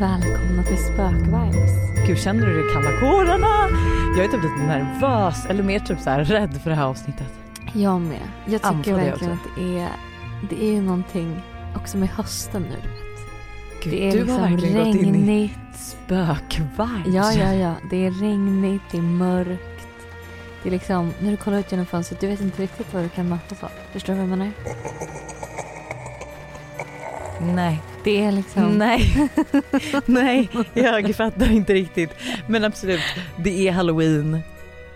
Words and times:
Välkomna 0.00 0.62
till 0.62 0.78
Spökvibes. 0.78 2.06
Gud 2.06 2.18
känner 2.18 2.46
du 2.46 2.62
det 2.62 2.74
kalla 2.74 3.00
kårarna? 3.00 3.78
Jag 4.16 4.24
är 4.24 4.28
typ 4.28 4.42
lite 4.42 4.66
nervös 4.66 5.46
eller 5.46 5.62
mer 5.62 5.80
typ 5.80 6.00
så 6.00 6.10
här 6.10 6.24
rädd 6.24 6.60
för 6.62 6.70
det 6.70 6.76
här 6.76 6.84
avsnittet. 6.84 7.32
Jag 7.72 8.00
med. 8.00 8.20
Jag 8.46 8.62
tycker 8.62 8.90
jag 8.90 8.98
verkligen 8.98 9.32
att 9.32 9.56
det 9.56 9.78
är, 9.78 9.88
det 10.50 10.64
är 10.64 10.72
ju 10.72 10.82
någonting 10.82 11.42
också 11.76 11.98
med 11.98 12.08
hösten 12.08 12.62
nu. 12.62 12.76
Gud, 13.82 13.92
det 13.92 14.08
är 14.08 14.12
du 14.12 14.18
liksom 14.18 14.40
har 14.40 14.50
verkligen 14.50 14.78
gått 14.78 14.94
in 14.96 15.00
i 15.00 15.12
regnigt. 15.12 15.58
spökvibes. 15.76 17.14
Ja, 17.14 17.32
ja, 17.32 17.54
ja. 17.54 17.74
Det 17.90 18.06
är 18.06 18.10
regnigt, 18.10 18.84
det 18.90 18.98
är 18.98 19.02
mörkt. 19.02 19.86
Det 20.62 20.68
är 20.68 20.70
liksom, 20.70 21.12
när 21.20 21.30
du 21.30 21.36
kollar 21.36 21.58
ut 21.58 21.72
genom 21.72 21.86
fönstret, 21.86 22.20
du 22.20 22.26
vet 22.26 22.40
inte 22.40 22.62
riktigt 22.62 22.94
vad 22.94 23.02
du 23.02 23.08
kan 23.08 23.28
mötas 23.28 23.62
av. 23.62 23.70
Förstår 23.92 24.12
du 24.12 24.18
vad 24.20 24.30
jag 24.30 24.38
menar? 24.38 24.52
Nej, 27.40 27.82
Det 28.04 28.24
är 28.24 28.32
liksom... 28.32 28.78
nej, 28.78 29.28
nej, 30.06 30.48
jag 30.74 31.14
fattar 31.16 31.52
inte 31.52 31.74
riktigt. 31.74 32.10
Men 32.48 32.64
absolut, 32.64 33.00
det 33.36 33.68
är 33.68 33.72
halloween 33.72 34.40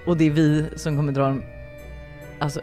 och 0.06 0.16
det 0.16 0.24
är 0.24 0.30
vi 0.30 0.66
som 0.77 0.96
kommer 0.96 1.12
dra 1.12 1.23
de 1.23 1.42
alltså, 2.38 2.60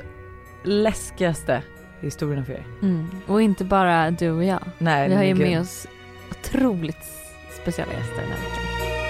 läskigaste 0.63 1.63
historierna 2.01 2.45
för 2.45 2.53
er. 2.53 2.63
Mm. 2.81 3.07
Och 3.27 3.41
inte 3.41 3.65
bara 3.65 4.11
du 4.11 4.31
och 4.31 4.43
jag. 4.43 4.63
Nej, 4.77 5.09
Vi 5.09 5.15
har 5.15 5.23
ju 5.23 5.35
med 5.35 5.61
oss 5.61 5.87
otroligt 6.31 7.05
speciella 7.61 7.93
gäster 7.93 8.15
den 8.15 8.31
här 8.31 8.37
veckan. 8.37 9.00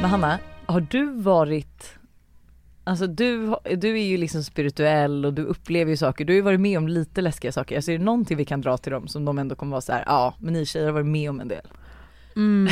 Men 0.00 0.10
Hanna, 0.10 0.38
har 0.66 0.80
du 0.80 1.12
varit 1.12 1.94
Alltså 2.84 3.06
du, 3.06 3.56
du 3.76 3.98
är 3.98 4.04
ju 4.04 4.16
liksom 4.16 4.44
spirituell 4.44 5.24
och 5.24 5.34
du 5.34 5.42
upplever 5.44 5.90
ju 5.90 5.96
saker, 5.96 6.24
du 6.24 6.32
har 6.32 6.36
ju 6.36 6.42
varit 6.42 6.60
med 6.60 6.78
om 6.78 6.88
lite 6.88 7.20
läskiga 7.20 7.52
saker. 7.52 7.76
Alltså 7.76 7.92
är 7.92 7.98
det 7.98 8.04
någonting 8.04 8.36
vi 8.36 8.44
kan 8.44 8.60
dra 8.60 8.78
till 8.78 8.92
dem 8.92 9.08
som 9.08 9.24
de 9.24 9.38
ändå 9.38 9.54
kommer 9.54 9.70
vara 9.70 9.80
så 9.80 9.92
här: 9.92 10.04
ja 10.06 10.34
men 10.38 10.52
ni 10.52 10.66
tjejer 10.66 10.86
har 10.86 10.92
varit 10.92 11.06
med 11.06 11.30
om 11.30 11.40
en 11.40 11.48
del. 11.48 11.66
Mm. 12.36 12.68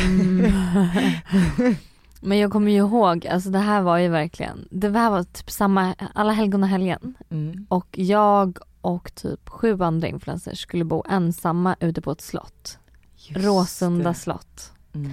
Men 2.20 2.38
jag 2.38 2.52
kommer 2.52 2.70
ju 2.70 2.78
ihåg, 2.78 3.26
alltså 3.26 3.50
det 3.50 3.58
här 3.58 3.82
var 3.82 3.98
ju 3.98 4.08
verkligen, 4.08 4.68
det 4.70 4.98
här 4.98 5.10
var 5.10 5.22
typ 5.22 5.50
samma, 5.50 5.94
alla 6.14 6.32
helgon 6.32 6.62
och 6.62 6.68
helgen. 6.68 7.14
Mm. 7.30 7.66
Och 7.68 7.86
jag 7.98 8.58
och 8.80 9.14
typ 9.14 9.48
sju 9.48 9.82
andra 9.82 10.08
influencers 10.08 10.58
skulle 10.58 10.84
bo 10.84 11.04
ensamma 11.08 11.76
ute 11.80 12.00
på 12.00 12.10
ett 12.10 12.20
slott. 12.20 12.78
Just 13.16 13.46
Råsunda 13.46 14.08
det. 14.08 14.14
slott. 14.14 14.72
Mm. 14.94 15.12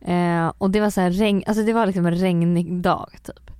Eh, 0.00 0.52
och 0.58 0.70
det 0.70 0.80
var 0.80 0.90
så 0.90 1.00
här 1.00 1.10
regn, 1.10 1.42
alltså 1.46 1.62
det 1.64 1.72
var 1.72 1.86
liksom 1.86 2.06
en 2.06 2.14
regnig 2.14 2.80
dag 2.80 3.10
typ. 3.22 3.50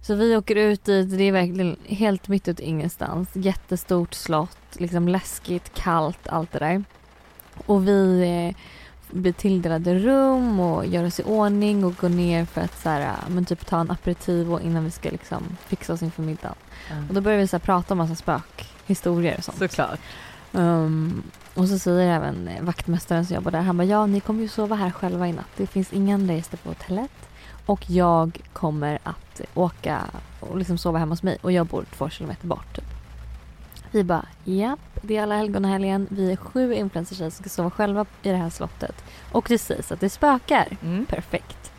Så 0.00 0.14
vi 0.14 0.36
åker 0.36 0.56
ut 0.56 0.84
dit, 0.84 1.18
det 1.18 1.24
är 1.24 1.32
verkligen 1.32 1.76
helt 1.86 2.28
mitt 2.28 2.48
ute 2.48 2.64
ingenstans. 2.64 3.28
Jättestort 3.32 4.14
slott, 4.14 4.58
liksom 4.72 5.08
läskigt, 5.08 5.74
kallt, 5.74 6.28
allt 6.28 6.52
det 6.52 6.58
där. 6.58 6.84
Och 7.66 7.88
vi 7.88 8.22
eh, 8.22 8.56
blir 9.12 9.32
tilldelade 9.32 9.94
rum 9.94 10.60
och 10.60 10.86
gör 10.86 11.04
oss 11.04 11.20
i 11.20 11.22
ordning 11.22 11.84
och 11.84 11.96
går 11.96 12.08
ner 12.08 12.44
för 12.44 12.60
att 12.60 12.82
så 12.82 12.88
här, 12.88 13.14
men 13.28 13.44
typ 13.44 13.66
ta 13.66 13.80
en 13.80 13.90
aperitivo 13.90 14.60
innan 14.60 14.84
vi 14.84 14.90
ska 14.90 15.10
liksom 15.10 15.42
fixa 15.66 15.92
oss 15.92 16.02
inför 16.02 16.22
middagen. 16.22 16.54
Och 17.08 17.14
då 17.14 17.20
börjar 17.20 17.38
vi 17.38 17.46
så 17.46 17.56
här, 17.56 17.60
prata 17.64 17.94
om 17.94 17.98
massa 17.98 18.14
spökhistorier 18.14 19.38
och 19.38 19.44
sånt. 19.44 19.58
Såklart. 19.58 20.00
Um, 20.52 21.22
och 21.54 21.68
så 21.68 21.78
säger 21.78 22.16
även 22.16 22.48
eh, 22.48 22.62
vaktmästaren 22.62 23.26
som 23.26 23.34
jobbar 23.34 23.50
där, 23.50 23.60
han 23.60 23.76
bara 23.76 23.84
ja 23.84 24.06
ni 24.06 24.20
kommer 24.20 24.42
ju 24.42 24.48
sova 24.48 24.76
här 24.76 24.90
själva 24.90 25.28
i 25.28 25.32
natt. 25.32 25.46
Det 25.56 25.66
finns 25.66 25.92
inga 25.92 26.14
andra 26.14 26.34
gäster 26.34 26.56
på 26.56 26.68
hotellet. 26.68 27.10
Och 27.66 27.90
jag 27.90 28.40
kommer 28.52 28.98
att 29.02 29.40
åka 29.54 30.00
och 30.40 30.58
liksom 30.58 30.78
sova 30.78 30.98
hemma 30.98 31.12
hos 31.12 31.22
mig 31.22 31.38
och 31.42 31.52
jag 31.52 31.66
bor 31.66 31.84
två 31.96 32.08
kilometer 32.08 32.46
bort. 32.46 32.76
Typ. 32.76 32.84
Vi 33.90 34.04
bara 34.04 34.26
japp, 34.44 34.80
det 35.02 35.16
är 35.16 35.22
alla 35.22 35.34
helgon. 35.34 36.06
Vi 36.10 36.32
är 36.32 36.36
sju 36.36 36.74
influencers 36.74 37.18
som 37.18 37.30
ska 37.30 37.48
sova 37.48 37.70
själva 37.70 38.06
i 38.22 38.28
det 38.28 38.36
här 38.36 38.50
slottet. 38.50 39.04
Och 39.32 39.46
det 39.48 39.58
sägs 39.58 39.92
att 39.92 40.00
det 40.00 40.10
spökar. 40.10 40.76
Mm. 40.82 41.06
Perfekt. 41.06 41.72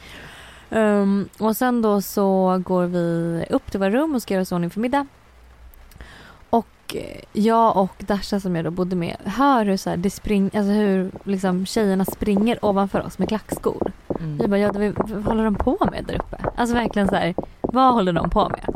Um, 0.69 1.29
och 1.40 1.57
sen 1.57 1.81
då 1.81 2.01
så 2.01 2.61
går 2.66 2.85
vi 2.85 3.45
upp 3.50 3.72
till 3.72 3.79
våra 3.79 3.90
rum 3.90 4.16
och 4.16 4.22
ska 4.22 4.34
göra 4.34 4.41
oss 4.41 4.51
ordning 4.51 4.69
för 4.69 4.79
middag. 4.79 5.07
Och 6.83 6.95
eh, 6.95 7.19
jag 7.33 7.77
och 7.77 8.03
Dasha 8.07 8.39
som 8.39 8.55
jag 8.55 8.66
då 8.66 8.71
bodde 8.71 8.95
med 8.95 9.16
hör 9.25 9.66
hur, 9.66 9.77
så 9.77 9.89
här, 9.89 9.97
det 9.97 10.09
spring, 10.09 10.45
alltså 10.45 10.71
hur 10.71 11.11
liksom, 11.23 11.66
tjejerna 11.66 12.05
springer 12.05 12.66
ovanför 12.66 13.01
oss 13.01 13.19
med 13.19 13.27
klackskor. 13.27 13.91
Vi 14.07 14.23
Mm. 14.25 14.49
bara, 14.49 14.59
ja, 14.59 14.71
vad, 14.73 15.09
vad 15.09 15.23
håller 15.23 15.43
de 15.43 15.55
på 15.55 15.88
med 15.91 16.05
där 16.07 16.16
uppe? 16.16 16.38
Alltså 16.57 16.75
verkligen 16.75 17.07
så 17.07 17.16
här, 17.16 17.33
vad 17.61 17.93
håller 17.93 18.13
de 18.13 18.29
på 18.29 18.49
med? 18.49 18.75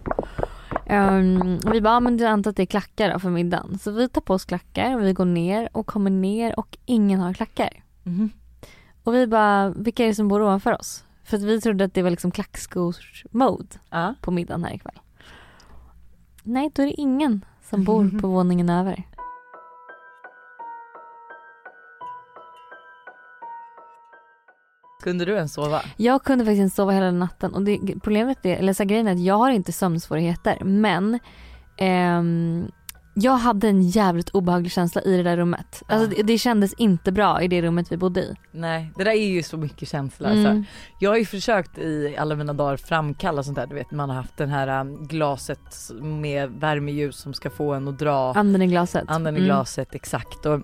Um, 0.90 1.60
vi 1.72 1.82
bara, 1.82 1.94
ja, 1.94 2.00
men 2.00 2.18
jag 2.18 2.30
antar 2.30 2.50
att 2.52 2.58
det 2.58 2.64
är 2.64 2.66
klackar 2.66 3.14
då 3.14 3.20
för 3.20 3.30
middagen. 3.30 3.80
Så 3.80 3.92
vi 3.92 4.10
tar 4.10 4.22
på 4.22 4.34
oss 4.34 4.46
klackar 4.46 4.96
och 4.96 5.04
vi 5.04 5.14
går 5.14 5.26
ner 5.26 5.70
och 5.72 5.86
kommer 5.88 6.10
ner 6.10 6.60
och 6.60 6.78
ingen 6.86 7.20
har 7.20 7.34
klackar. 7.34 7.70
Mhm. 8.04 8.30
Och 9.04 9.14
vi 9.16 9.28
bara, 9.28 9.70
vilka 9.70 10.04
är 10.04 10.08
det 10.08 10.16
som 10.16 10.28
bor 10.28 10.42
ovanför 10.42 10.80
oss? 10.80 11.04
För 11.24 11.38
att 11.38 11.44
vi 11.44 11.62
trodde 11.62 11.84
att 11.84 11.94
det 11.94 12.02
var 12.04 12.10
liksom 12.10 12.32
klackskors-mode 12.32 13.76
Ja. 13.90 14.14
på 14.22 14.32
middagen 14.32 14.64
här 14.64 14.74
ikväll. 14.74 15.00
Nej, 16.44 16.72
då 16.76 16.82
är 16.82 16.86
det 16.86 17.02
ingen 17.02 17.46
som 17.70 17.84
bor 17.84 18.20
på 18.22 18.28
våningen 18.28 18.70
över. 18.70 19.04
Kunde 25.04 25.26
du 25.26 25.36
ens 25.36 25.54
sova? 25.54 25.82
Jag 25.98 26.24
kunde 26.24 26.46
faktiskt 26.46 26.62
inte 26.62 26.76
sova 26.76 26.92
hela 26.92 27.12
natten 27.12 27.54
och 27.54 27.62
det, 27.62 27.80
problemet 28.04 28.46
är, 28.46 28.56
eller 28.56 28.74
så 28.74 28.84
här, 28.84 28.90
grejen 28.90 29.08
är 29.08 29.12
att 29.12 29.24
jag 29.24 29.38
har 29.38 29.52
inte 29.52 29.72
sömnsvårigheter 29.72 30.64
men 30.64 31.20
ehm, 31.78 32.72
jag 33.20 33.38
hade 33.38 33.68
en 33.68 33.82
jävligt 33.82 34.30
obehaglig 34.30 34.72
känsla 34.72 35.02
i 35.02 35.18
det 35.18 35.24
där 35.24 35.38
rummet. 35.38 35.84
Alltså 35.88 36.08
det, 36.10 36.24
det 36.24 36.38
kändes 36.38 36.74
inte 36.74 37.12
bra 37.12 37.42
i 37.42 37.48
det 37.48 37.62
rummet 37.62 37.92
vi 37.92 37.98
bodde 37.98 38.22
i. 38.22 38.34
Nej, 38.52 38.92
det 38.98 39.04
där 39.04 39.12
är 39.12 39.28
ju 39.28 39.44
så 39.44 39.58
mycket 39.58 39.90
känsla. 39.90 40.30
Alltså. 40.30 40.48
Mm. 40.48 40.64
Jag 41.00 41.10
har 41.10 41.18
ju 41.18 41.26
försökt 41.26 41.78
i 41.78 42.16
alla 42.20 42.36
mina 42.36 42.54
dagar 42.54 42.78
framkalla 42.78 43.44
sånt 43.44 43.56
där, 43.56 43.68
du 43.68 43.76
vet 43.76 43.92
man 43.92 44.10
har 44.10 44.16
haft 44.16 44.38
den 44.38 44.50
här 44.50 44.82
um, 44.82 45.08
glaset 45.08 45.92
med 46.02 46.50
värmeljus 46.52 47.18
som 47.18 47.34
ska 47.34 47.50
få 47.50 47.74
en 47.74 47.88
att 47.88 48.00
dra 48.00 48.34
Anden 48.34 48.62
i 48.62 48.68
glaset. 48.68 49.04
anden 49.08 49.36
i 49.36 49.40
Mm. 49.40 49.46
glaset 49.48 49.96
exakt. 49.96 50.46
Och, 50.46 50.60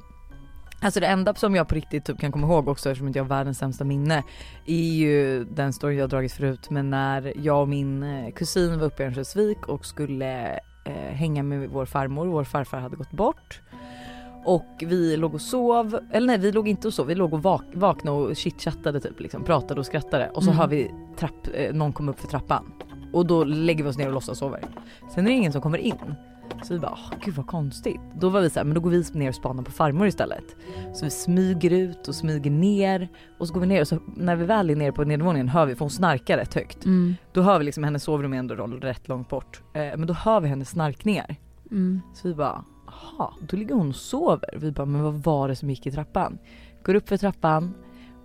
alltså 0.82 1.00
det 1.00 1.08
enda 1.08 1.36
som 1.36 1.56
jag 1.56 1.68
på 1.68 1.76
riktigt 1.76 2.06
typ 2.06 2.20
kan 2.20 2.32
komma 2.32 2.48
ihåg 2.48 2.68
också 2.68 2.90
eftersom 2.90 3.08
inte 3.08 3.20
jag 3.20 3.24
har 3.24 3.30
världens 3.30 3.58
sämsta 3.58 3.84
minne 3.84 4.24
är 4.66 4.94
ju 4.94 5.44
den 5.44 5.74
story 5.74 5.96
jag 5.98 6.10
dragit 6.10 6.32
förut 6.34 6.70
men 6.70 6.90
när 6.90 7.34
jag 7.36 7.62
och 7.62 7.70
min 7.70 8.04
eh, 8.04 8.32
kusin 8.34 8.80
var 8.80 8.86
uppe 8.88 9.04
i 9.04 9.06
Örnsköldsvik 9.06 9.68
och 9.68 9.86
skulle 9.86 10.60
eh, 10.84 10.94
hänga 10.94 11.44
med 11.44 11.70
vår 11.70 11.86
farmor, 11.86 12.26
vår 12.28 12.44
farfar 12.44 12.80
hade 12.80 12.96
gått 12.96 13.12
bort. 13.12 13.62
Och 14.46 14.84
vi 14.88 15.18
låg 15.18 15.34
och 15.34 15.42
sov, 15.42 16.00
eller 16.12 16.28
nej 16.28 16.38
vi 16.38 16.52
låg 16.52 16.68
inte 16.68 16.88
och 16.88 16.94
sov, 16.94 17.08
vi 17.08 17.16
låg 17.16 17.34
och 17.34 17.40
vak- 17.44 17.74
vaknade 17.74 18.18
och 18.18 18.36
chitchattade 18.36 19.00
typ 19.00 19.20
liksom, 19.20 19.44
pratade 19.44 19.80
och 19.80 19.86
skrattade 19.86 20.30
och 20.30 20.44
så 20.44 20.50
Mm. 20.50 20.60
hör 20.60 20.68
vi 20.68 20.92
trapp, 21.18 21.48
eh, 21.54 21.74
någon 21.74 21.94
komma 21.94 22.12
upp 22.12 22.20
för 22.20 22.28
trappan. 22.28 22.72
Och 23.14 23.26
då 23.26 23.44
lägger 23.44 23.84
vi 23.84 23.90
oss 23.90 23.98
ner 23.98 24.08
och 24.08 24.14
låtsas 24.14 24.38
sover. 24.38 24.64
Sen 25.16 25.26
är 25.26 25.30
det 25.30 25.36
ingen 25.36 25.52
som 25.52 25.62
kommer 25.62 25.78
in. 25.78 26.16
Så 26.64 26.74
vi 26.74 26.80
bara, 26.80 26.98
gud 27.22 27.36
vad 27.36 27.48
konstigt. 27.48 28.02
Då 28.20 28.30
var 28.30 28.42
vi 28.42 28.50
så 28.50 28.60
här, 28.60 28.66
men 28.66 28.74
då 28.76 28.82
går 28.82 28.90
vi 28.90 29.04
ner 29.14 29.30
och 29.30 29.36
spanar 29.36 29.64
på 29.64 29.72
farmor 29.72 30.08
istället. 30.08 30.56
Så 30.94 31.06
vi 31.06 31.12
smyger 31.12 31.72
ut 31.72 32.08
och 32.08 32.16
smyger 32.16 32.52
ner 32.52 33.10
och 33.38 33.48
så 33.48 33.54
går 33.54 33.62
vi 33.62 33.68
ner 33.68 33.82
och 33.82 33.88
så 33.88 34.00
när 34.16 34.36
vi 34.36 34.46
väl 34.46 34.70
är 34.70 34.76
nere 34.76 34.92
på 34.92 35.04
nedervåningen 35.04 35.50
hör 35.50 35.66
vi, 35.66 35.76
för 35.76 35.80
hon 35.80 35.90
snarkar 35.90 36.38
rätt 36.38 36.54
högt. 36.54 36.86
Mm. 36.86 37.16
Då 37.32 37.42
hör 37.42 37.60
vi 37.60 37.66
liksom 37.66 37.84
hennes 37.84 38.04
sovrum 38.04 38.34
är 38.34 38.38
ändå 38.38 38.56
rätt 38.56 39.08
långt 39.08 39.30
bort. 39.30 39.62
Eh, 39.74 39.82
men 39.82 40.08
då 40.08 40.14
hör 40.14 40.40
vi 40.42 40.48
hennes 40.48 40.70
snarkningar. 40.70 41.36
Mm. 41.72 42.02
Så 42.14 42.28
vi 42.28 42.34
bara, 42.34 42.64
aha, 42.88 43.34
då 43.42 43.58
ligger 43.58 43.76
hon 43.76 43.90
och 43.90 43.96
sover. 43.96 44.58
Vi 44.58 44.72
bara, 44.72 44.86
men 44.86 45.04
vad 45.04 45.14
var 45.14 45.48
det 45.48 45.56
som 45.56 45.70
gick 45.70 45.88
i 45.88 45.92
trappan? 45.92 46.38
Går 46.84 46.96
upp 46.96 47.10
för 47.10 47.18
trappan 47.18 47.74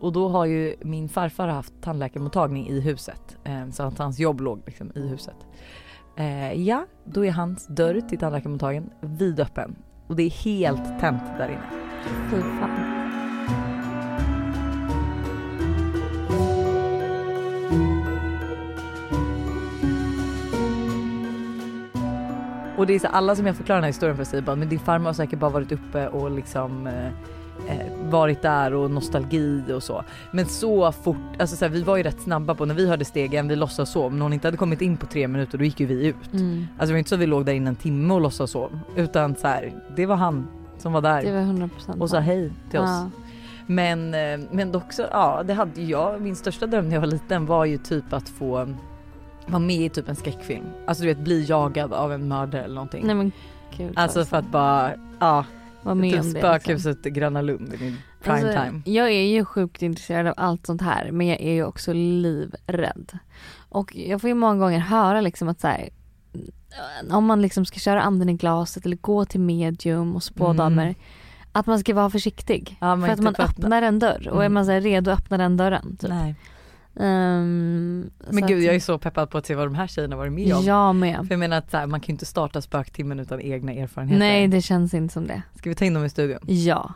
och 0.01 0.13
då 0.13 0.29
har 0.29 0.45
ju 0.45 0.77
min 0.83 1.09
farfar 1.09 1.49
haft 1.49 1.73
tandläkarmottagning 1.81 2.69
i 2.69 2.81
huset. 2.81 3.39
Eh, 3.45 3.71
så 3.71 3.83
att 3.83 3.99
hans 3.99 4.19
jobb 4.19 4.41
låg 4.41 4.63
liksom 4.67 4.93
i 4.95 5.09
huset. 5.09 5.37
Eh, 6.19 6.53
ja, 6.53 6.87
då 7.05 7.25
är 7.25 7.31
hans 7.31 7.67
dörr 7.67 8.01
till 8.01 8.19
tandläkarmottagningen 8.19 8.91
vidöppen. 9.01 9.77
Och 10.07 10.17
det 10.17 10.23
är 10.23 10.31
helt 10.31 11.01
tänt 11.01 11.23
där 11.39 11.49
inne. 11.49 11.69
Fy 12.31 12.41
fan. 12.41 12.99
Och 22.79 22.87
det 22.87 22.95
är 22.95 22.99
så 22.99 23.07
alla 23.07 23.37
som 23.37 23.47
jag 23.47 23.57
förklarar 23.57 23.77
den 23.77 23.85
här 23.85 23.89
historien 23.89 24.17
för 24.17 24.25
säger 24.25 24.43
bara 24.43 24.57
men 24.57 24.69
din 24.69 24.79
farmor 24.79 25.07
har 25.07 25.15
säkert 25.15 25.39
bara 25.39 25.51
varit 25.51 25.73
uppe 25.73 26.09
och 26.09 26.31
liksom 26.31 26.87
eh, 26.87 27.13
varit 28.11 28.43
där 28.43 28.75
och 28.75 28.91
nostalgi 28.91 29.63
och 29.73 29.83
så. 29.83 30.05
Men 30.31 30.47
så 30.47 30.93
fort, 30.93 31.17
alltså 31.39 31.57
så 31.57 31.65
här, 31.65 31.73
vi 31.73 31.83
var 31.83 31.97
ju 31.97 32.03
rätt 32.03 32.21
snabba 32.21 32.55
på 32.55 32.65
när 32.65 32.75
vi 32.75 32.89
hörde 32.89 33.05
stegen, 33.05 33.49
vi 33.49 33.57
låtsas 33.57 33.93
sov. 33.93 34.13
Men 34.13 34.23
hon 34.23 34.33
inte 34.33 34.47
hade 34.47 34.57
kommit 34.57 34.81
in 34.81 34.97
på 34.97 35.07
tre 35.07 35.29
minuter 35.29 35.59
då 35.59 35.65
gick 35.65 35.81
ju 35.81 35.87
vi 35.87 36.07
ut. 36.07 36.33
Mm. 36.33 36.67
Alltså 36.73 36.87
det 36.87 36.93
var 36.93 36.99
inte 36.99 37.09
så 37.09 37.15
att 37.15 37.21
vi 37.21 37.27
låg 37.27 37.45
där 37.45 37.53
inne 37.53 37.71
en 37.71 37.77
timme 37.77 38.15
och 38.15 38.21
låtsas 38.21 38.51
sov. 38.51 38.79
Utan 38.97 39.37
så 39.37 39.47
här, 39.47 39.73
det 39.97 40.07
var 40.07 40.17
han 40.17 40.49
som 40.79 40.93
var 40.93 41.01
där 41.01 41.23
Det 41.23 41.33
var 41.33 41.41
100% 41.41 42.01
och 42.01 42.11
sa 42.11 42.19
hej 42.19 42.53
till 42.71 42.79
oss. 42.79 42.89
Ja. 42.89 43.11
Men, 43.67 44.15
eh, 44.15 44.49
men 44.51 44.73
dock 44.73 44.93
så, 44.93 45.05
ja 45.11 45.43
det 45.47 45.55
hade 45.55 45.83
jag, 45.83 46.21
min 46.21 46.37
största 46.37 46.67
dröm 46.67 46.89
när 46.89 46.95
jag 46.95 47.01
var 47.01 47.09
liten 47.09 47.47
var 47.47 47.65
ju 47.65 47.79
typ 47.79 48.13
att 48.13 48.29
få 48.29 48.75
vara 49.47 49.59
med 49.59 49.81
i 49.81 49.89
typ 49.89 50.09
en 50.09 50.17
skräckfilm. 50.17 50.65
Alltså 50.87 51.03
du 51.03 51.09
vet 51.09 51.19
bli 51.19 51.45
jagad 51.45 51.93
av 51.93 52.13
en 52.13 52.29
mördare 52.29 52.65
eller 52.65 52.75
någonting. 52.75 53.07
Nej 53.07 53.15
men 53.15 53.33
gud. 53.77 53.93
alltså 53.97 54.25
för 54.25 54.37
att 54.37 54.51
bara, 54.51 54.93
ja, 55.19 55.45
Var 55.83 55.95
med 55.95 56.11
typ 56.13 56.21
om 56.21 56.27
det. 56.27 56.33
liksom. 56.33 56.41
spökhuset 56.41 57.07
i 57.07 57.11
Gröna 57.11 57.43
Lund 57.43 57.75
i 57.75 57.79
min 57.85 57.97
prime 58.23 58.39
Alltså, 58.39 58.65
time. 58.65 58.83
Jag 58.85 59.09
är 59.11 59.23
ju 59.27 59.45
sjukt 59.45 59.83
intresserad 59.83 60.27
av 60.27 60.35
allt 60.37 60.67
sånt 60.67 60.83
här 60.83 61.11
men 61.13 61.27
jag 61.27 61.41
är 61.41 61.53
ju 61.53 61.65
också 61.65 61.93
livrädd. 61.93 63.19
Och 63.69 63.97
jag 63.97 64.21
får 64.21 64.29
ju 64.29 64.35
många 64.35 64.59
gånger 64.59 64.79
höra 64.79 65.21
liksom 65.21 65.49
att 65.49 65.61
så 65.61 65.67
här, 65.67 65.89
om 67.11 67.25
man 67.27 67.43
liksom 67.43 67.65
ska 67.65 67.79
köra 67.79 68.03
anden 68.03 68.29
i 68.29 68.35
glaset 68.35 68.87
eller 68.87 68.97
gå 68.97 69.25
till 69.25 69.41
medium 69.41 70.17
och 70.17 70.23
spådamer 70.23 70.83
Mm. 70.83 70.95
att 71.53 71.67
man 71.67 71.79
ska 71.79 71.95
vara 71.95 72.11
försiktig. 72.11 72.77
Ja, 72.81 72.97
för 73.01 73.09
att 73.09 73.19
man 73.21 73.35
öppna- 73.35 73.45
öppnar 73.45 73.83
en 73.83 73.99
dörr 73.99 74.29
och 74.29 74.37
är 74.43 74.47
Mm. 74.47 74.55
man 74.55 74.67
så 74.67 74.73
redo 74.73 75.11
att 75.11 75.19
öppna 75.19 75.39
den 75.39 75.57
dörren. 75.57 75.97
Typ. 75.97 76.11
Nej. 76.11 76.35
Ehm, 77.01 78.11
Men 78.31 78.47
gud 78.47 78.59
att- 78.59 78.65
jag 78.65 78.75
är 78.75 78.81
så 78.81 78.99
peppad 78.99 79.31
på 79.31 79.39
att 79.39 79.47
se 79.47 79.55
vad 79.55 79.67
de 79.67 79.75
här 79.75 79.87
tjejerna 79.87 80.17
varit 80.17 80.33
med 80.33 80.55
om. 80.55 80.65
Jag 80.65 80.95
med. 80.95 81.17
För 81.17 81.31
jag 81.31 81.39
menar 81.39 81.57
att 81.59 81.73
här, 81.73 81.87
man 81.87 82.01
kan 82.01 82.07
ju 82.07 82.13
inte 82.13 82.27
starta 82.27 82.61
spöktimmen 82.63 83.21
utan 83.21 83.41
egna 83.41 83.73
erfarenheter. 83.73 84.19
Nej 84.19 84.49
det 84.49 84.63
känns 84.63 84.95
inte 84.95 85.13
som 85.15 85.27
det. 85.27 85.43
Ska 85.55 85.69
vi 85.71 85.75
ta 85.75 85.85
in 85.85 85.95
dem 85.95 86.05
i 86.05 86.11
studion? 86.11 86.39
Ja. 86.47 86.95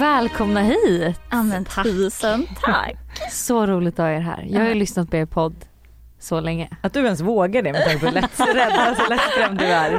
Välkomna 0.00 0.60
hit! 0.60 1.20
Ja 1.30 1.42
men 1.42 1.64
tusen 1.64 2.46
tack. 2.60 2.96
Så 3.30 3.66
roligt 3.66 3.98
att 3.98 4.06
ha 4.06 4.12
er 4.12 4.20
här. 4.20 4.46
Jag 4.50 4.60
har 4.60 4.68
ju 4.68 4.74
lyssnat 4.74 5.10
på 5.10 5.16
er 5.16 5.26
podd 5.26 5.54
så 6.20 6.40
länge. 6.40 6.68
Att 6.82 6.92
du 6.92 7.00
ens 7.04 7.20
vågar 7.20 7.62
det 7.62 7.72
med 7.72 7.84
tanke 7.84 7.98
på 8.00 8.06
hur 8.06 8.12
lätträdd, 8.12 8.72
alltså 8.72 9.02
lättskrämd 9.10 9.58
du 9.58 9.64
är. 9.64 9.90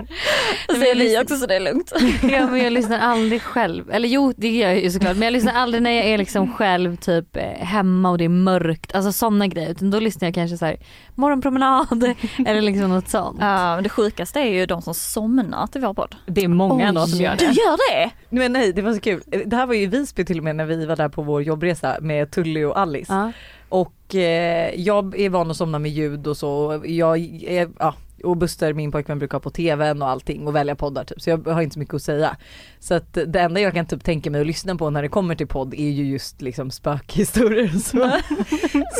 Det 0.68 0.74
säger 0.74 0.96
vi 0.96 1.20
också 1.24 1.36
så 1.36 1.46
det 1.46 1.56
är 1.56 1.60
lugnt. 1.60 1.92
Ja 2.32 2.48
men 2.48 2.64
jag 2.64 2.74
lyssnar 2.74 3.00
aldrig 3.00 3.42
själv. 3.42 3.92
Eller 3.92 4.08
jo 4.10 4.34
det 4.38 4.50
gör 4.50 4.70
jag 4.70 4.80
ju 4.84 4.92
såklart 4.92 5.14
men 5.18 5.24
jag 5.24 5.34
lyssnar 5.34 5.54
aldrig 5.54 5.84
när 5.84 5.92
jag 5.92 6.06
är 6.06 6.18
liksom 6.18 6.54
själv 6.54 6.96
typ 6.96 7.38
eh, 7.38 7.44
hemma 7.44 8.10
och 8.10 8.18
det 8.18 8.26
är 8.26 8.30
mörkt. 8.30 8.96
Alltså 8.96 9.12
sådana 9.12 9.48
grejer. 9.48 9.70
Utan 9.72 9.92
då 9.92 10.00
lyssnar 10.00 10.28
jag 10.28 10.36
kanske 10.36 10.58
så 10.58 10.66
här 10.66 10.78
morgonpromenad 11.16 12.04
eller 12.46 12.62
liksom 12.62 12.90
något 12.90 13.10
sånt. 13.10 13.38
Ja 13.42 13.76
men 13.76 13.84
det 13.84 13.90
sjukaste 13.90 14.40
är 14.40 14.54
ju 14.54 14.66
de 14.66 14.82
som 14.82 14.94
somnar 14.94 15.68
till 15.68 15.82
vår 15.82 15.94
podd. 15.94 16.16
Det 16.26 16.44
är 16.44 16.48
många 16.48 16.88
ändå 16.88 17.06
som 17.08 17.20
gör 17.20 17.36
Du 17.36 17.46
det. 17.46 17.52
gör 17.52 17.78
det? 17.94 18.12
Men 18.30 18.54
nej 18.54 18.74
det 18.74 18.82
var 18.82 18.94
så 18.94 19.00
kul. 19.00 19.24
Det 19.46 19.56
här 19.56 19.66
var 19.66 19.74
ju 19.74 19.82
i 19.82 19.86
Visby 19.88 20.26
till 20.26 20.38
och 20.38 20.44
med 20.44 20.56
när 20.56 20.66
vi 20.66 20.86
var 20.86 20.96
där 20.96 21.10
på 21.10 21.22
vår 21.22 21.42
jobbresa 21.44 21.98
med 22.02 22.32
Tully 22.32 22.64
och 22.64 22.80
Alice. 22.80 23.14
Ja. 23.14 23.32
Och 23.72 24.16
eh, 24.16 24.76
jag 24.76 25.20
är 25.20 25.30
van 25.30 25.52
att 25.52 25.58
somna 25.58 25.80
med 25.80 25.92
ljud 25.92 26.28
och 26.28 26.38
så. 26.38 26.82
Jag 26.86 27.20
är, 27.44 27.70
ja, 27.80 27.96
och 28.24 28.38
Buster 28.38 28.74
min 28.74 28.92
pojkvän 28.92 29.20
brukar 29.20 29.36
ha 29.36 29.40
på 29.40 29.50
tvn 29.50 30.02
och 30.02 30.10
allting 30.10 30.48
och 30.48 30.56
välja 30.56 30.76
poddar 30.76 31.04
typ 31.04 31.22
så 31.22 31.30
jag 31.30 31.48
har 31.48 31.62
inte 31.62 31.74
så 31.74 31.80
mycket 31.80 31.94
att 31.94 32.02
säga. 32.04 32.38
Så 32.80 32.94
att 32.94 33.14
det 33.14 33.40
enda 33.40 33.62
jag 33.62 33.74
kan 33.74 33.86
typ 33.86 34.04
tänka 34.04 34.32
mig 34.32 34.42
att 34.42 34.48
lyssna 34.48 34.76
på 34.76 34.90
när 34.90 35.02
det 35.02 35.10
kommer 35.10 35.36
till 35.36 35.48
podd 35.48 35.74
är 35.74 35.90
ju 35.90 36.04
just 36.04 36.42
liksom 36.42 36.72
spökhistorier. 36.72 37.68
Så, 37.68 38.12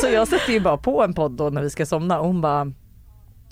så 0.00 0.06
jag 0.06 0.28
sätter 0.28 0.52
ju 0.52 0.60
bara 0.60 0.76
på 0.76 1.02
en 1.02 1.14
podd 1.14 1.32
då 1.32 1.50
när 1.50 1.62
vi 1.62 1.70
ska 1.70 1.86
somna 1.86 2.20
och 2.20 2.26
hon 2.26 2.40
bara 2.40 2.72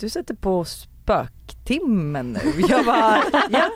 Du 0.00 0.08
sätter 0.08 0.34
på 0.34 0.64
spöktimmen 1.02 2.32
nu. 2.32 2.62
Jag 2.68 2.84
bara 2.84 3.22
ja, 3.50 3.70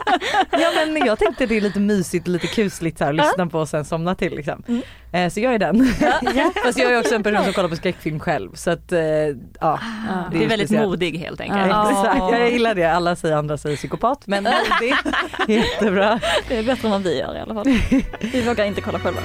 ja 0.51 0.71
men 0.87 1.07
jag 1.07 1.19
tänkte 1.19 1.47
det 1.47 1.57
är 1.57 1.61
lite 1.61 1.81
mysigt, 1.81 2.29
lite 2.29 2.47
kusligt 2.47 2.99
så 2.99 3.05
här, 3.05 3.11
att 3.11 3.17
lyssna 3.17 3.47
på 3.47 3.59
och 3.59 3.69
sen 3.69 3.85
somna 3.85 4.15
till 4.15 4.37
liksom. 4.37 4.63
Eh, 5.13 5.31
så 5.31 5.41
jag 5.41 5.55
är 5.55 5.59
den. 5.59 5.87
Fast 6.65 6.79
jag 6.79 6.93
är 6.93 7.01
också 7.01 7.15
en 7.15 7.23
person 7.23 7.45
som 7.45 7.53
kollar 7.53 7.69
på 7.69 7.77
skräckfilm 7.77 8.21
själv 8.21 8.55
så 8.55 8.71
att 8.71 8.93
eh, 8.93 9.01
ja. 9.01 9.35
Ja. 9.61 9.79
Det 10.33 10.45
är 10.45 10.49
väldigt 10.49 10.69
speciellt. 10.69 10.89
modig 10.89 11.19
helt 11.19 11.41
enkelt. 11.41 11.67
Ja. 11.69 11.91
Exakt, 11.91 12.39
jag 12.41 12.51
gillar 12.51 12.75
det. 12.75 12.85
Alla 12.85 13.17
säger 13.17 13.37
andra 13.37 13.59
säger 13.59 13.77
psykopat 13.77 14.27
men 14.27 14.45
modig, 14.45 14.95
jättebra. 15.49 16.21
Det 16.49 16.57
är 16.57 16.63
bättre 16.63 16.89
än 16.89 16.93
vad 16.93 17.03
vi 17.03 17.19
gör 17.19 17.37
i 17.37 17.41
alla 17.41 17.55
fall. 17.55 17.67
Vi 18.21 18.43
vågar 18.47 18.65
inte 18.65 18.81
kolla 18.81 18.99
själva. 18.99 19.21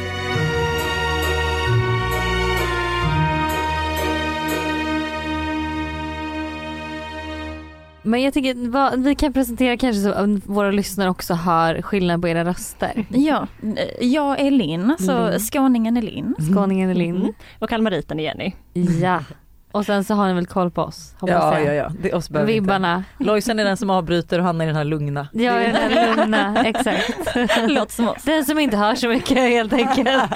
Men 8.10 8.22
jag 8.22 8.34
tänker 8.34 8.70
vad, 8.70 9.00
vi 9.04 9.16
kan 9.16 9.34
presentera 9.34 9.78
kanske 9.78 10.02
så 10.02 10.12
att 10.12 10.30
våra 10.46 10.72
lyssnare 10.72 11.10
också 11.10 11.34
hör 11.34 11.82
skillnad 11.82 12.22
på 12.22 12.28
era 12.28 12.46
röster. 12.46 13.06
Ja, 13.10 13.48
jag 14.02 14.40
är 14.40 14.52
Linn, 14.52 14.96
så 15.00 15.30
Linn. 15.30 15.40
skåningen 15.40 15.98
är 15.98 16.02
Linn. 16.02 16.36
Skåningen 16.54 16.90
är 16.90 16.96
Linn. 16.96 17.16
Mm. 17.16 17.34
Och 17.60 17.70
kalmariten 17.70 18.20
är 18.20 18.24
Jenny. 18.24 18.54
Ja. 19.02 19.24
Och 19.72 19.86
sen 19.86 20.04
så 20.04 20.14
har 20.14 20.28
ni 20.28 20.34
väl 20.34 20.46
koll 20.46 20.72
på 20.72 20.82
oss 20.82 21.16
Ja, 21.22 21.60
ja, 21.60 21.74
ja. 21.74 21.92
Det, 22.02 22.14
oss 22.14 22.30
behöver 22.30 22.48
vi 22.52 22.58
inte. 22.58 22.62
Vibbarna. 22.64 23.04
Lojsan 23.18 23.60
är 23.60 23.66
den 23.66 23.78
som 23.78 23.90
avbryter 23.90 24.40
och 24.40 24.46
han 24.46 24.62
är 24.62 24.66
den 24.66 24.76
här 24.76 24.84
lugna. 24.84 25.28
Ja, 25.34 25.52
är- 25.52 25.66
den 25.74 25.76
här 25.76 26.16
lugna, 26.18 26.64
exakt. 26.66 27.18
Låter 27.68 27.92
som 27.94 28.08
oss. 28.10 28.24
Den 28.24 28.46
som 28.46 28.60
inte 28.60 28.78
hör 28.78 28.96
så 28.96 29.08
mycket 29.10 29.38
helt 29.38 29.74
enkelt. 29.74 30.24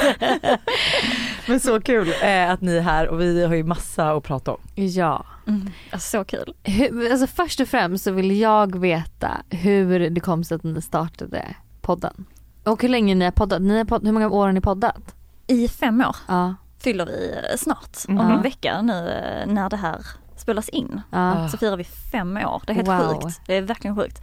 Men 1.48 1.60
så 1.60 1.82
kul 1.82 2.14
eh, 2.24 2.52
att 2.52 2.62
ni 2.62 2.76
är 2.76 2.82
här 2.82 3.08
och 3.08 3.22
vi 3.22 3.46
har 3.46 3.56
ju 3.56 3.64
massa 3.64 4.12
att 4.12 4.24
prata 4.24 4.52
om. 4.52 4.60
Ja. 4.76 5.26
Mm. 5.48 5.70
Alltså, 5.92 6.18
så 6.18 6.24
kul. 6.26 6.54
Hur, 6.64 7.12
alltså 7.12 7.28
först 7.28 7.60
och 7.60 7.68
främst 7.68 8.04
så 8.04 8.12
vill 8.12 8.40
jag 8.40 8.80
veta 8.80 9.38
hur 9.50 10.10
det 10.10 10.22
kom 10.22 10.44
sig 10.44 10.56
att 10.56 10.64
ni 10.64 10.82
startade 10.82 11.56
podden. 11.82 12.26
Och 12.64 12.82
hur 12.82 12.90
länge 12.90 13.16
ni 13.16 13.26
har 13.26 13.32
poddat. 13.32 13.62
Ni 13.62 13.78
har 13.78 13.86
podd, 13.86 14.06
hur 14.06 14.12
många 14.12 14.30
år 14.30 14.46
har 14.46 14.52
ni 14.54 14.62
poddat? 14.62 15.16
I 15.48 15.68
fem 15.68 16.02
år 16.02 16.16
Ja. 16.28 16.56
fyller 16.80 17.06
vi 17.06 17.36
snart. 17.58 17.98
Om 18.08 18.16
Mhm. 18.16 18.32
en 18.32 18.42
vecka 18.42 18.82
nu 18.82 19.10
eh, 19.10 19.54
när 19.54 19.70
det 19.70 19.78
här 19.78 19.98
spelas 20.38 20.70
in. 20.70 21.02
ja. 21.12 21.48
Så 21.50 21.58
firar 21.58 21.78
vi 21.78 21.84
fem 21.84 22.38
år. 22.38 22.62
Det 22.66 22.72
är 22.72 22.76
helt 22.76 22.88
Wow. 22.88 23.22
sjukt. 23.22 23.42
Det 23.48 23.56
är 23.58 23.62
verkligen 23.62 23.96
sjukt. 23.96 24.22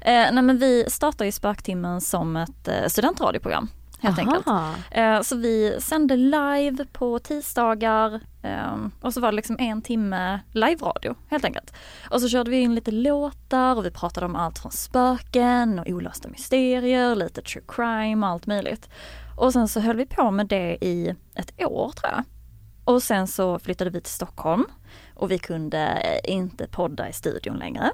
Eh, 0.00 0.12
nej 0.32 0.42
men 0.42 0.58
vi 0.58 0.84
startade 0.88 1.24
ju 1.24 1.32
Spöktimmen 1.32 2.00
som 2.00 2.36
ett 2.36 2.68
eh, 2.68 2.86
studentradioprogram. 2.88 3.68
Helt 4.02 4.18
enkelt. 4.18 4.46
Aha. 4.48 4.74
Eh, 4.90 5.20
Så 5.22 5.36
vi 5.36 5.76
sände 5.80 6.16
live 6.16 6.84
på 6.92 7.18
tisdagar 7.18 8.20
eh, 8.42 8.76
och 9.00 9.14
så 9.14 9.20
var 9.20 9.32
det 9.32 9.36
liksom 9.36 9.56
en 9.58 9.82
timme 9.82 10.40
live-radio 10.52 11.14
helt 11.28 11.44
enkelt. 11.44 11.74
Och 12.10 12.20
så 12.20 12.28
körde 12.28 12.50
vi 12.50 12.60
in 12.60 12.74
lite 12.74 12.90
låtar 12.90 13.76
och 13.76 13.84
vi 13.84 13.90
pratade 13.90 14.26
om 14.26 14.36
allt 14.36 14.58
från 14.58 14.72
spöken 14.72 15.78
och 15.78 15.86
olösta 15.88 16.28
mysterier, 16.28 17.14
lite 17.14 17.42
true 17.42 17.64
crime 17.68 18.26
och 18.26 18.32
allt 18.32 18.46
möjligt. 18.46 18.88
Och 19.36 19.52
sen 19.52 19.68
så 19.68 19.80
höll 19.80 19.96
vi 19.96 20.06
på 20.06 20.30
med 20.30 20.46
det 20.46 20.78
i 20.84 21.14
ett 21.34 21.52
år 21.62 21.92
tror 21.92 22.12
jag. 22.12 22.24
Och 22.84 23.02
sen 23.02 23.26
så 23.26 23.58
flyttade 23.58 23.90
vi 23.90 24.00
till 24.00 24.12
Stockholm 24.12 24.64
och 25.14 25.30
vi 25.30 25.38
kunde 25.38 26.02
inte 26.24 26.66
podda 26.68 27.08
i 27.08 27.12
studion 27.12 27.56
längre. 27.56 27.90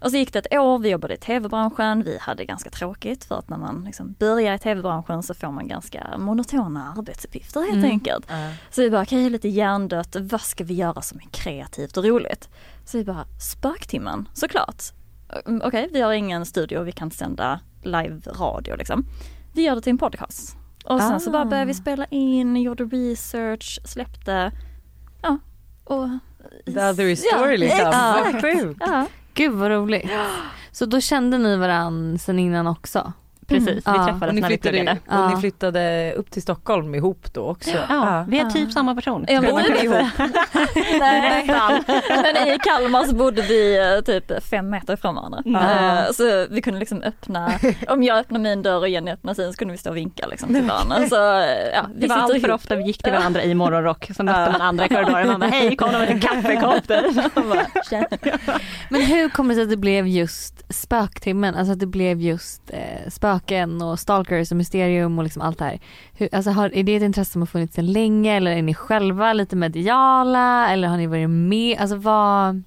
Och 0.00 0.10
så 0.10 0.16
gick 0.16 0.32
det 0.32 0.38
ett 0.38 0.58
år, 0.58 0.78
vi 0.78 0.88
jobbade 0.88 1.14
i 1.14 1.16
tv-branschen, 1.16 2.02
vi 2.02 2.18
hade 2.20 2.44
ganska 2.44 2.70
tråkigt 2.70 3.24
för 3.24 3.38
att 3.38 3.48
när 3.48 3.56
man 3.58 3.84
liksom 3.84 4.12
börjar 4.18 4.54
i 4.54 4.58
tv-branschen 4.58 5.22
så 5.22 5.34
får 5.34 5.50
man 5.52 5.68
ganska 5.68 6.06
monotona 6.18 6.94
arbetsuppgifter 6.98 7.60
helt 7.60 7.72
Mm. 7.74 7.90
enkelt. 7.90 8.26
Så 8.70 8.82
vi 8.82 8.90
bara, 8.90 9.02
okej 9.02 9.30
lite 9.30 9.48
hjärndött, 9.48 10.16
vad 10.20 10.40
ska 10.40 10.64
vi 10.64 10.74
göra 10.74 11.02
som 11.02 11.18
är 11.18 11.28
kreativt 11.30 11.96
och 11.96 12.04
roligt? 12.04 12.48
Så 12.84 12.98
vi 12.98 13.04
bara, 13.04 13.24
Spöktimmen, 13.40 14.28
såklart. 14.34 14.82
Mm, 15.46 15.62
Okej, 15.64 15.88
vi 15.92 16.00
har 16.00 16.12
ingen 16.12 16.46
studio, 16.46 16.82
vi 16.82 16.92
kan 16.92 17.10
sända 17.10 17.60
live-radio 17.82 18.76
liksom. 18.76 19.06
Vi 19.52 19.62
gör 19.62 19.74
det 19.74 19.80
till 19.80 19.90
en 19.90 19.98
podcast. 19.98 20.56
Och 20.84 21.00
sen 21.00 21.20
så 21.20 21.30
bara 21.30 21.44
började 21.44 21.66
vi 21.66 21.72
Ah. 21.72 21.74
spela 21.74 22.04
in, 22.10 22.56
gjorde 22.56 22.84
research, 22.84 23.80
släppte, 23.84 24.52
ja, 25.22 25.38
och... 25.84 26.08
The 26.66 26.70
other 26.90 27.14
story 27.16 27.50
ja, 27.52 27.56
liksom. 27.56 27.78
Exakt. 27.88 28.32
Vad 28.32 28.42
sjukt. 28.42 28.80
Ja. 28.86 29.06
Gud 29.40 29.52
vad 29.52 29.70
roligt. 29.70 30.10
Så 30.72 30.86
då 30.86 31.00
kände 31.00 31.38
ni 31.38 31.56
varann 31.56 32.18
sen 32.18 32.38
innan 32.38 32.66
också? 32.66 33.12
Precis, 33.50 33.68
Mm. 33.86 33.98
vi. 33.98 34.00
Och 34.00 34.06
träffades 34.06 34.34
ni, 34.34 34.40
när 34.40 34.48
vi 34.48 34.54
flyttade, 34.54 34.76
pluggade. 34.76 34.98
och 35.06 35.14
Ja. 35.14 35.28
ni 35.34 35.40
flyttade 35.40 36.12
upp 36.16 36.30
till 36.30 36.42
Stockholm 36.42 36.94
ihop 36.94 37.26
då 37.34 37.46
också? 37.46 37.70
Ja, 37.88 38.24
vi 38.28 38.38
är 38.38 38.44
Ja. 38.44 38.50
typ 38.50 38.72
samma 38.72 38.94
person. 38.94 39.24
Ja, 39.28 39.40
man 39.40 39.54
men- 39.54 39.64
kunna 39.64 39.78
säga. 39.78 40.10
Nej, 41.00 41.46
men 42.34 42.48
i 42.48 42.58
Kalmar 42.58 43.04
så 43.04 43.14
bodde 43.14 43.42
vi 43.42 43.78
eh, 43.96 44.00
typ 44.04 44.44
fem 44.44 44.70
meter 44.70 44.94
ifrån 44.94 45.14
varandra. 45.14 45.42
Ja. 45.44 45.60
Eh, 46.06 46.12
Så 46.12 46.46
vi 46.50 46.62
kunde 46.62 46.80
liksom 46.80 47.02
öppna, 47.02 47.52
om 47.88 48.02
jag 48.02 48.18
öppnade 48.18 48.42
min 48.42 48.62
dörr 48.62 48.78
och 48.78 48.88
Jenny 48.88 49.10
öppnade 49.10 49.34
sin 49.36 49.52
så 49.52 49.58
kunde 49.58 49.72
vi 49.72 49.78
stå 49.78 49.90
och 49.90 49.96
vinka 49.96 50.26
liksom 50.26 50.54
till 50.54 50.62
varandra. 50.62 51.08
Så 51.08 51.14
ja, 51.74 51.86
vi 51.94 52.00
Det 52.00 52.06
var 52.06 52.16
allt 52.16 52.32
för 52.32 52.38
ihop. 52.48 52.50
ofta 52.60 52.76
vi 52.76 52.82
gick 52.84 53.02
till 53.02 53.12
varandra 53.12 53.42
i 53.42 53.54
morgonrock, 53.54 54.10
så 54.16 54.22
mötte 54.22 54.52
man 54.52 54.60
andra 54.60 54.84
i 54.86 54.88
korridoren. 54.88 55.26
Man 55.26 55.40
bara, 55.40 55.50
hej 55.50 55.76
kom 55.76 55.92
med 55.92 56.10
en 56.10 56.20
kaffekopp 56.20 56.88
där. 56.88 57.00
Man 57.34 57.48
bara, 57.48 57.66
"Tja." 57.90 58.06
Men 58.90 59.00
hur 59.02 59.28
kommer 59.28 59.48
det 59.48 59.54
sig 59.54 59.62
att 59.62 59.70
det 59.70 59.76
blev 59.76 60.06
just 60.06 60.74
spöktimmen? 60.74 61.54
Alltså 61.54 61.72
att 61.72 61.78
det 61.80 61.86
blev 61.86 62.20
just 62.20 62.62
eh, 62.70 63.08
spöken 63.10 63.39
spöken 63.40 63.82
och 63.82 63.98
stalkers 63.98 64.50
och 64.50 64.56
mysterium 64.56 65.18
och 65.18 65.24
liksom 65.24 65.42
allt 65.42 65.58
det 65.58 65.64
här. 65.64 65.80
Hur, 66.12 66.28
alltså 66.32 66.50
har, 66.50 66.74
är 66.74 66.82
det 66.82 66.96
ett 66.96 67.02
intresse 67.02 67.32
som 67.32 67.42
har 67.42 67.46
funnits 67.46 67.74
sedan 67.74 67.92
länge 67.92 68.36
eller 68.36 68.50
är 68.50 68.62
ni 68.62 68.74
själva 68.74 69.32
lite 69.32 69.56
mediala 69.56 70.70
eller 70.72 70.88
har 70.88 70.96
ni 70.96 71.06
varit 71.06 71.30
med? 71.30 71.78
Alltså 71.78 71.96
vad, 71.96 72.62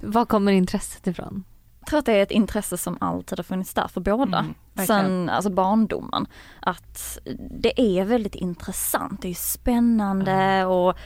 vad 0.00 0.28
kommer 0.28 0.52
intresset 0.52 1.06
ifrån? 1.06 1.44
Jag 1.80 1.88
tror 1.88 1.98
att 1.98 2.06
det 2.06 2.12
är 2.12 2.22
ett 2.22 2.30
intresse 2.30 2.78
som 2.78 2.96
alltid 3.00 3.38
har 3.38 3.44
funnits 3.44 3.74
där 3.74 3.88
för 3.88 4.00
båda. 4.00 4.38
Mm. 4.38 4.54
Sen 4.86 5.28
alltså 5.28 5.50
barndomen. 5.50 6.26
Att 6.60 7.18
det 7.60 7.80
är 7.80 8.04
väldigt 8.04 8.34
intressant, 8.34 9.22
det 9.22 9.28
är 9.30 9.34
spännande 9.34 10.64
och 10.64 10.96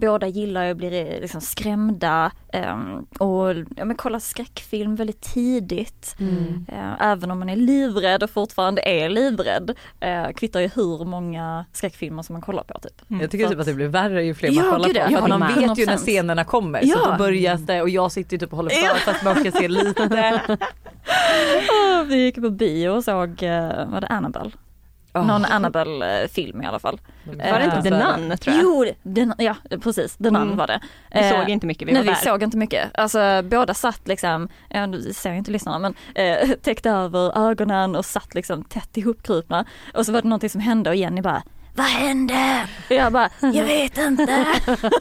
båda 0.00 0.26
gillar 0.26 0.64
ju 0.64 0.70
att 0.70 0.76
bli 0.76 1.18
liksom 1.20 1.40
skrämda 1.40 2.32
ehm, 2.52 2.98
och 3.18 3.54
ja, 3.76 3.84
men 3.84 3.96
kolla 3.96 4.20
skräckfilm 4.20 4.96
väldigt 4.96 5.20
tidigt. 5.20 6.16
Mm. 6.20 6.66
Eh, 6.68 6.92
Även 7.06 7.30
om 7.30 7.38
man 7.38 7.48
är 7.48 7.56
livrädd 7.56 8.22
och 8.22 8.30
fortfarande 8.30 8.82
är 8.88 9.08
livrädd. 9.08 9.74
Eh, 10.00 10.28
kvittar 10.30 10.60
ju 10.60 10.70
hur 10.74 11.04
många 11.04 11.64
skräckfilmer 11.72 12.22
som 12.22 12.32
man 12.32 12.42
kollar 12.42 12.62
på 12.62 12.78
typ. 12.78 13.02
Jag 13.20 13.30
tycker 13.30 13.48
typ 13.48 13.58
att 13.60 13.66
det 13.66 13.74
blir 13.74 13.88
värre 13.88 14.24
ju 14.24 14.34
fler 14.34 14.50
man 14.52 14.64
Ja, 14.64 14.70
kollar 14.72 14.86
gud, 14.86 14.96
på. 14.96 15.02
ja, 15.02 15.18
För 15.18 15.22
att 15.24 15.28
man 15.40 15.40
vet 15.54 15.78
ju 15.78 15.86
när 15.86 15.92
100%. 15.96 15.96
scenerna 15.96 16.44
kommer 16.44 16.80
så 16.82 16.88
Ja. 16.88 17.10
då 17.12 17.18
börjar 17.18 17.56
det 17.56 17.82
och 17.82 17.88
jag 17.88 18.12
sitter 18.12 18.38
typ 18.38 18.50
och 18.50 18.56
håller 18.56 18.70
för 18.70 18.98
fast 19.12 19.24
man 19.24 19.34
ska 19.40 19.52
se 19.52 19.68
lite. 19.68 20.40
Vi 22.08 22.16
gick 22.24 22.34
på 22.34 22.50
bio 22.50 22.88
och 22.88 23.04
såg, 23.16 23.42
eh, 23.42 23.86
var 23.88 24.00
det 24.00 24.06
Annabelle? 24.06 24.50
Någon 25.14 25.44
Annabelle-film 25.44 26.62
i 26.62 26.66
alla 26.66 26.78
fall. 26.78 27.00
Var 27.24 27.58
det 27.58 27.64
inte 27.64 27.82
The 27.82 27.90
Nun 27.90 28.38
tror 28.38 28.56
jag? 28.56 28.64
Jo, 28.64 28.84
den, 29.02 29.34
ja 29.38 29.56
precis, 29.82 30.16
The 30.16 30.30
Nun 30.30 30.42
Mm. 30.42 30.56
var 30.56 30.66
det. 30.66 30.80
Vi 31.12 31.18
Eh, 31.20 31.40
såg 31.40 31.48
inte 31.48 31.66
mycket, 31.66 31.88
vi 31.88 31.92
Nej 31.92 32.00
var 32.02 32.06
vi 32.06 32.10
där. 32.24 32.30
såg 32.30 32.42
inte 32.42 32.56
mycket. 32.56 32.98
Alltså 32.98 33.42
båda 33.44 33.74
satt 33.74 34.08
liksom, 34.08 34.48
ja, 34.68 34.86
nu 34.86 35.12
ser 35.12 35.28
jag 35.30 35.38
inte 35.38 35.50
lyssnarna 35.50 35.78
men 35.78 35.94
eh, 36.14 36.48
täckte 36.62 36.90
över 36.90 37.48
ögonen 37.50 37.96
och 37.96 38.04
satt 38.04 38.34
liksom 38.34 38.64
tätt 38.64 38.96
ihopkrupna. 38.96 39.64
Och 39.94 40.06
så 40.06 40.12
var 40.12 40.22
det 40.22 40.28
någonting 40.28 40.50
som 40.50 40.60
hände 40.60 40.90
och 40.90 40.96
Jenny 40.96 41.20
bara 41.20 41.42
vad 41.76 41.86
hände? 41.86 42.66
Jag 42.88 43.12
bara, 43.12 43.30
jag 43.40 43.64
vet 43.64 43.98
inte. 43.98 44.46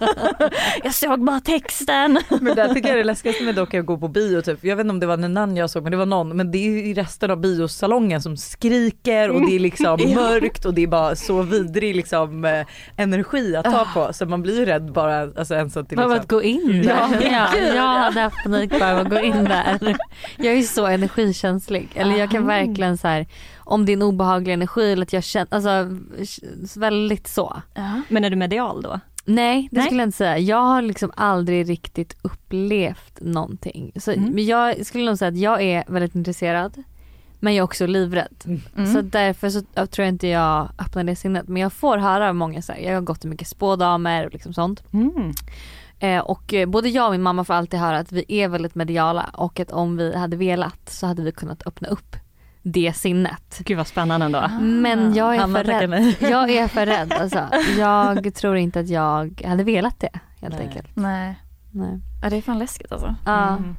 jag 0.84 0.94
såg 0.94 1.26
bara 1.26 1.40
texten. 1.40 2.20
Men 2.42 2.56
där 2.56 2.74
tycker 2.74 2.90
jag 2.90 2.98
det 2.98 3.04
läskigaste 3.04 3.44
med 3.44 3.56
dock 3.56 3.74
är 3.74 3.80
att 3.80 3.86
gå 3.86 3.98
på 3.98 4.08
bio 4.08 4.42
typ. 4.42 4.64
Jag 4.64 4.76
vet 4.76 4.84
inte 4.84 4.92
om 4.92 5.00
det 5.00 5.06
var 5.06 5.18
Nenan 5.18 5.58
jag 5.58 5.70
såg 5.70 5.84
men 5.84 5.92
det 5.92 5.98
var 5.98 6.06
någon. 6.06 6.38
Men 6.38 6.52
det 6.52 6.58
är 6.58 6.88
ju 6.88 6.94
resten 6.94 7.32
av 7.32 7.38
biosalongen 7.38 8.22
som 8.22 8.38
skriker 8.38 9.30
och 9.30 9.42
det 9.42 9.56
är 9.56 9.60
liksom 9.60 10.00
mörkt 10.16 10.66
och 10.66 10.74
det 10.74 10.84
är 10.84 10.88
bara 10.88 11.16
så 11.16 11.42
vidrig 11.42 11.96
liksom 11.96 12.46
eh, 12.46 12.66
energi 12.98 13.56
att 13.56 13.66
ta 13.66 13.88
på. 13.94 14.14
Så 14.14 14.26
man 14.26 14.42
blir 14.42 14.60
ju 14.60 14.66
rädd 14.66 14.92
bara 14.92 15.22
alltså 15.22 15.54
ens 15.54 15.78
att 15.78 15.90
det 15.90 15.96
Bara 15.96 16.08
liksom. 16.08 16.22
att 16.22 16.28
gå 16.28 16.44
in 16.44 16.82
där. 16.82 17.08
Ja, 17.22 17.58
jag 17.58 17.76
ja. 17.76 17.82
hade 17.82 18.20
haft 18.22 18.44
panik 18.44 18.80
bara 18.80 19.00
att 19.00 19.10
gå 19.10 19.20
in 19.20 19.44
där. 19.44 19.98
Jag 20.38 20.48
är 20.48 20.58
ju 20.58 20.64
så 20.64 20.86
energikänslig. 20.86 21.90
Eller 21.96 22.16
jag 22.18 22.32
kan 22.32 22.48
verkligen 22.48 22.98
så 22.98 23.08
här, 23.08 23.26
om 23.66 23.86
det 23.86 23.92
är 23.92 23.94
en 23.94 24.02
obehaglig 24.02 24.54
energi 24.54 24.92
eller 24.92 25.04
att 25.04 25.14
jag 25.14 25.24
känner, 25.24 25.48
alltså 25.50 25.70
väldigt 26.80 27.28
så. 27.28 27.62
Men 28.10 28.24
är 28.24 28.30
du 28.30 28.36
medial 28.36 28.82
då? 28.82 29.00
Nej 29.26 29.68
det 29.72 29.78
Nej. 29.78 29.86
skulle 29.86 30.02
jag 30.02 30.08
inte 30.08 30.18
säga. 30.18 30.38
Jag 30.38 30.62
har 30.62 30.82
liksom 30.82 31.12
aldrig 31.16 31.70
riktigt 31.70 32.18
upplevt 32.22 33.18
någonting. 33.22 33.92
Så, 33.96 34.12
Mm. 34.12 34.30
Men 34.32 34.46
jag 34.46 34.86
skulle 34.86 35.06
nog 35.06 35.18
säga 35.18 35.30
att 35.30 35.38
jag 35.38 35.62
är 35.62 35.84
väldigt 35.88 36.16
intresserad. 36.16 36.84
Men 37.40 37.54
jag 37.54 37.62
är 37.62 37.64
också 37.64 37.88
livrädd. 37.88 38.62
Mm. 38.76 38.94
Så 38.94 39.02
därför 39.02 39.50
så 39.50 39.62
tror 39.62 40.06
jag 40.06 40.08
inte 40.08 40.28
jag 40.28 40.70
öppnar 40.80 41.04
det 41.04 41.16
sinnet. 41.16 41.48
Men 41.48 41.62
jag 41.62 41.74
får 41.74 41.98
höra 41.98 42.30
av 42.30 42.36
många 42.36 42.62
så 42.62 42.74
här, 42.74 42.80
jag 42.80 42.94
har 42.94 43.02
gått 43.02 43.22
till 43.22 43.30
mycket 43.30 43.48
spådamer 43.48 44.26
och 44.26 44.34
liksom 44.34 44.54
sånt. 44.54 44.84
Mm. 44.94 45.34
Eh, 46.00 46.20
och 46.20 46.54
eh, 46.54 46.70
både 46.70 46.90
jag 46.90 47.06
och 47.06 47.12
min 47.12 47.22
mamma 47.22 47.44
får 47.44 47.54
alltid 47.54 47.80
höra 47.80 47.98
att 47.98 48.12
vi 48.12 48.26
är 48.28 48.48
väldigt 48.48 48.76
mediala 48.76 49.30
och 49.34 49.60
att 49.60 49.72
om 49.72 49.98
vi 49.98 50.16
hade 50.16 50.38
velat 50.38 50.90
så 50.90 51.08
hade 51.08 51.22
vi 51.24 51.32
kunnat 51.32 51.68
öppna 51.68 51.88
upp 51.88 52.16
det 52.68 52.94
sinnet. 52.96 53.62
Gud 53.66 53.78
vad 53.78 53.88
spännande 53.88 54.26
ändå. 54.26 54.48
Men 54.62 55.14
jag 55.14 55.36
är 55.36 55.48
för 55.48 55.64
rädd. 55.64 56.16
Jag 56.20 56.50
är 56.50 56.68
för 56.68 56.86
rädd 56.86 57.14
alltså. 57.14 57.50
Jag 57.80 58.34
tror 58.36 58.58
inte 58.58 58.80
att 58.80 58.90
jag 58.90 59.42
hade 59.46 59.64
velat 59.64 60.00
det 60.00 60.20
helt 60.42 60.56
Nej. 60.56 60.68
enkelt. 60.68 60.88
Nej, 60.94 61.36
Nej. 61.72 62.00
ja, 62.22 62.30
det 62.30 62.38
är 62.38 62.42
fan 62.42 62.60
läskigt 62.60 62.92
alltså. 62.92 63.16
Ja. 63.26 63.48
Mm. 63.48 63.76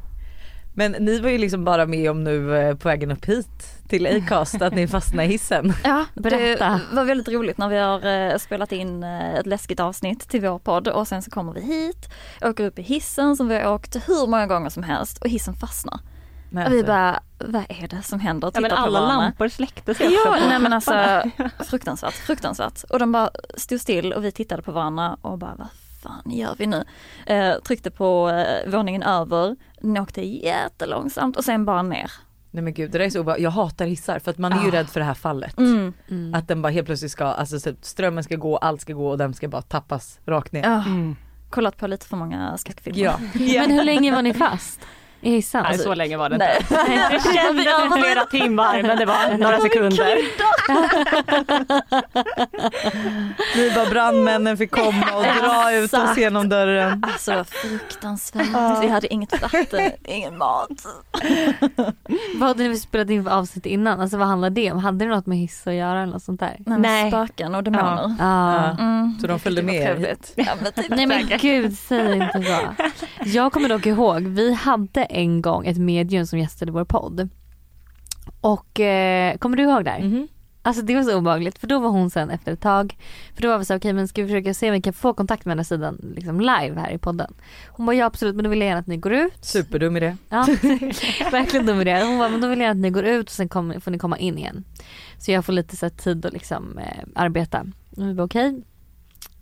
Men 0.74 0.92
ni 0.92 1.20
var 1.20 1.30
ju 1.30 1.38
liksom 1.38 1.64
bara 1.64 1.86
med 1.86 2.10
om 2.10 2.24
nu 2.24 2.56
eh, 2.56 2.76
på 2.76 2.88
vägen 2.88 3.10
upp 3.10 3.24
hit 3.24 3.48
till 3.88 4.06
Acast 4.06 4.62
att 4.62 4.74
ni 4.74 4.88
fastnade 4.88 5.24
i 5.28 5.30
hissen. 5.30 5.72
Ja, 5.84 6.04
Berätta. 6.14 6.80
det 6.90 6.96
var 6.96 7.04
väldigt 7.04 7.28
roligt 7.28 7.58
när 7.58 7.68
vi 7.68 7.78
har 7.78 8.06
eh, 8.06 8.38
spelat 8.38 8.72
in 8.72 9.02
eh, 9.02 9.34
ett 9.34 9.46
läskigt 9.46 9.80
avsnitt 9.80 10.28
till 10.28 10.40
vår 10.40 10.58
podd 10.58 10.88
och 10.88 11.08
sen 11.08 11.22
så 11.22 11.30
kommer 11.30 11.52
vi 11.52 11.60
hit, 11.60 12.08
åker 12.42 12.64
upp 12.66 12.78
i 12.78 12.82
hissen 12.82 13.36
som 13.36 13.48
vi 13.48 13.54
har 13.54 13.74
åkt 13.74 13.96
hur 14.08 14.26
många 14.26 14.46
gånger 14.46 14.70
som 14.70 14.82
helst 14.82 15.18
och 15.18 15.28
hissen 15.28 15.54
fastnar. 15.54 16.00
Och 16.66 16.72
vi 16.72 16.82
bara, 16.84 17.20
vad 17.38 17.64
är 17.68 17.88
det 17.88 18.02
som 18.02 18.20
händer? 18.20 18.50
Ja, 18.54 18.60
men 18.60 18.70
alla 18.72 19.00
lampor 19.00 19.48
släcktes 19.48 20.00
ju 20.00 20.04
Ja, 20.04 20.36
nej 20.48 20.58
men 20.58 20.72
alltså 20.72 21.22
fruktansvärt, 21.70 22.14
fruktansvärt. 22.14 22.82
Och 22.82 22.98
de 22.98 23.12
bara 23.12 23.30
stod 23.56 23.80
still 23.80 24.12
och 24.12 24.24
vi 24.24 24.32
tittade 24.32 24.62
på 24.62 24.72
varandra 24.72 25.16
och 25.20 25.38
bara, 25.38 25.54
vad 25.58 25.68
fan 26.02 26.32
gör 26.32 26.54
vi 26.58 26.66
nu? 26.66 26.84
Eh, 27.26 27.54
tryckte 27.54 27.90
på 27.90 28.28
eh, 28.30 28.70
våningen 28.70 29.02
över, 29.02 29.56
den 29.80 29.96
åkte 29.98 30.26
jättelångsamt 30.26 31.36
och 31.36 31.44
sen 31.44 31.64
bara 31.64 31.82
ner. 31.82 32.10
nej 32.50 32.62
men 32.62 32.74
gud 32.74 32.90
det 32.90 32.98
där 32.98 33.04
är 33.04 33.10
så 33.10 33.20
obehagligt. 33.20 33.44
Jag 33.44 33.50
hatar 33.50 33.86
hissar 33.86 34.18
för 34.18 34.30
att 34.30 34.38
man 34.38 34.52
är 34.52 34.62
ju 34.62 34.68
Ah. 34.68 34.72
rädd 34.72 34.88
för 34.88 35.00
det 35.00 35.06
här 35.06 35.14
fallet. 35.14 35.58
Mm. 35.58 35.92
Mm. 36.10 36.34
Att 36.34 36.48
den 36.48 36.62
bara 36.62 36.72
helt 36.72 36.86
plötsligt 36.86 37.10
ska, 37.12 37.24
alltså 37.24 37.60
så 37.60 37.72
strömmen 37.82 38.24
ska 38.24 38.36
gå, 38.36 38.56
allt 38.56 38.80
ska 38.80 38.92
gå 38.92 39.08
och 39.10 39.18
den 39.18 39.34
ska 39.34 39.48
bara 39.48 39.62
tappas 39.62 40.18
rakt 40.26 40.52
ner. 40.52 40.62
Ja, 40.62 40.82
Mm. 40.86 41.16
kollat 41.50 41.76
på 41.76 41.86
lite 41.86 42.06
för 42.06 42.16
många 42.16 42.56
skräckfilmer. 42.58 43.00
Ja. 43.02 43.18
Men 43.34 43.70
hur 43.70 43.84
länge 43.84 44.14
var 44.14 44.22
ni 44.22 44.34
fast 44.34 44.80
i 45.26 45.30
hissen? 45.30 45.62
Nej 45.68 45.78
så 45.78 45.94
länge 45.94 46.16
var 46.16 46.28
det 46.28 46.34
inte. 46.34 46.74
Jag 47.10 47.22
kände 47.22 47.62
det 47.62 48.02
flera 48.02 48.24
timmar 48.24 48.82
men 48.82 48.98
det 48.98 49.04
var 49.04 49.38
några 49.38 49.60
sekunder. 49.60 50.16
Vi 53.56 53.70
bara 53.74 53.90
brandmännen 53.90 54.56
fick 54.56 54.70
komma 54.70 55.06
och 55.16 55.22
dra 55.42 55.72
ut 55.72 55.94
oss 55.94 56.16
genom 56.16 56.48
dörren. 56.48 57.04
Alltså 57.06 57.30
det 57.30 57.36
var 57.36 57.44
fruktansvärt. 57.44 58.82
Vi 58.82 58.88
hade 58.88 59.12
inget 59.12 59.42
vatten, 59.42 59.90
ingen 60.04 60.38
mat. 60.38 60.68
Vad 62.34 62.48
hade 62.48 62.68
ni 62.68 62.76
spelat 62.76 63.10
in 63.10 63.24
för 63.24 63.30
avsnitt 63.30 63.66
innan? 63.66 64.00
Alltså 64.00 64.16
vad 64.16 64.28
handlar 64.28 64.50
det 64.50 64.72
om? 64.72 64.78
Hade 64.78 65.04
det 65.04 65.10
något 65.10 65.26
med 65.26 65.38
hiss 65.38 65.66
att 65.66 65.74
göra 65.74 66.02
eller 66.02 66.12
något 66.12 66.22
sånt 66.22 66.40
där? 66.40 66.56
Nej, 66.66 66.78
Nej. 66.78 67.10
Spöken 67.10 67.54
och 67.54 67.62
demoner. 67.64 68.14
Ja. 68.18 68.70
Mm. 68.70 69.18
Så 69.20 69.26
de 69.26 69.38
följde 69.40 69.62
Det 69.62 69.66
med 69.66 69.82
trevligt. 69.86 70.32
Ja, 70.36 70.52
men 70.62 70.72
typ. 70.72 70.88
Nej 70.88 71.06
men 71.06 71.26
gud, 71.40 71.78
säg 71.78 72.12
inte 72.12 72.42
så. 72.42 72.84
Jag 73.24 73.52
kommer 73.52 73.68
dock 73.68 73.86
ihåg, 73.86 74.22
vi 74.22 74.52
hade 74.54 75.04
en 75.16 75.42
gång 75.42 75.66
ett 75.66 75.78
medium 75.78 76.26
som 76.26 76.38
gästade 76.38 76.72
vår 76.72 76.84
podd. 76.84 77.28
Och 78.40 78.80
eh, 78.80 79.36
kommer 79.36 79.56
du 79.56 79.62
ihåg 79.62 79.84
där? 79.84 79.98
Mhm. 79.98 80.28
Alltså 80.62 80.82
det 80.82 80.94
var 80.94 81.02
så 81.02 81.18
obehagligt 81.18 81.58
för 81.58 81.66
då 81.66 81.78
var 81.78 81.88
hon 81.88 82.10
sen 82.10 82.30
efter 82.30 82.52
ett 82.52 82.60
tag, 82.60 82.96
för 83.34 83.42
då 83.42 83.48
var 83.48 83.58
vi 83.58 83.64
så 83.64 83.76
okej 83.76 83.92
men 83.92 84.08
ska 84.08 84.22
vi 84.22 84.28
försöka 84.28 84.54
se 84.54 84.68
om 84.68 84.72
vi 84.72 84.82
kan 84.82 84.92
få 84.92 85.14
kontakt 85.14 85.44
med 85.44 85.50
den 85.50 85.58
här 85.58 85.64
sidan 85.64 86.12
liksom 86.16 86.40
live 86.40 86.80
här 86.80 86.90
i 86.90 86.98
podden. 86.98 87.34
Hon 87.68 87.86
bara 87.86 87.96
ja 87.96 88.06
absolut 88.06 88.34
men 88.36 88.44
då 88.44 88.50
vill 88.50 88.60
jag 88.60 88.66
gärna 88.66 88.80
att 88.80 88.86
ni 88.86 88.96
går 88.96 89.12
ut. 89.12 89.44
Superdum 89.44 89.96
idé. 89.96 90.16
Ja, 90.28 90.46
verkligen 91.32 91.66
dum 91.66 91.80
idé. 91.80 92.04
Hon 92.04 92.18
bara, 92.18 92.28
men 92.28 92.40
då 92.40 92.48
vill 92.48 92.60
jag 92.60 92.70
att 92.70 92.76
ni 92.76 92.90
går 92.90 93.04
ut 93.04 93.26
och 93.26 93.32
sen 93.32 93.48
kom, 93.48 93.80
får 93.80 93.90
ni 93.90 93.98
komma 93.98 94.18
in 94.18 94.38
igen. 94.38 94.64
Så 95.18 95.30
jag 95.32 95.44
får 95.44 95.52
lite 95.52 95.76
så 95.76 95.86
här, 95.86 95.90
tid 95.90 96.26
att 96.26 96.32
liksom 96.32 96.78
eh, 96.78 97.04
arbeta. 97.14 97.66
Och 97.96 98.08
vi 98.08 98.14
bara 98.14 98.24
okej. 98.24 98.62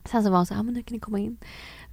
Sen 0.05 0.25
så 0.25 0.31
var 0.31 0.37
hon 0.37 0.47
så 0.47 0.55
här, 0.55 0.59
ja 0.59 0.63
men 0.63 0.75
nu 0.75 0.83
kan 0.83 0.95
ni 0.95 1.01
komma 1.01 1.19
in. 1.19 1.37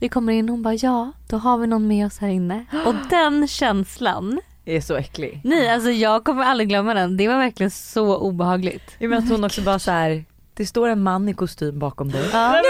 Vi 0.02 0.10
kommer 0.10 0.34
in 0.34 0.50
och 0.50 0.54
hon 0.54 0.64
bara, 0.64 0.74
ja 0.74 1.12
då 1.30 1.38
har 1.38 1.58
vi 1.58 1.68
någon 1.68 1.88
med 1.88 2.06
oss 2.06 2.18
här 2.18 2.28
inne. 2.30 2.66
Och 2.86 2.94
den 3.10 3.48
känslan, 3.48 4.42
Det 4.66 4.78
är 4.78 4.82
så 4.82 4.96
äcklig. 4.96 5.42
nej 5.44 5.70
alltså 5.70 5.90
jag 5.90 6.24
kommer 6.24 6.44
aldrig 6.44 6.70
glömma 6.70 6.94
den. 6.94 7.18
Det 7.18 7.28
var 7.28 7.38
verkligen 7.38 7.72
så 7.72 8.18
obehagligt. 8.18 8.96
Jag 9.00 9.10
menar 9.10 9.24
att 9.24 9.30
hon 9.30 9.44
också 9.44 9.62
bara 9.62 9.80
så 9.80 9.92
här. 9.92 10.26
det 10.54 10.66
står 10.66 10.90
en 10.90 11.04
man 11.04 11.30
i 11.30 11.34
kostym 11.34 11.80
bakom 11.80 12.12
dig. 12.12 12.30
Ja. 12.34 12.62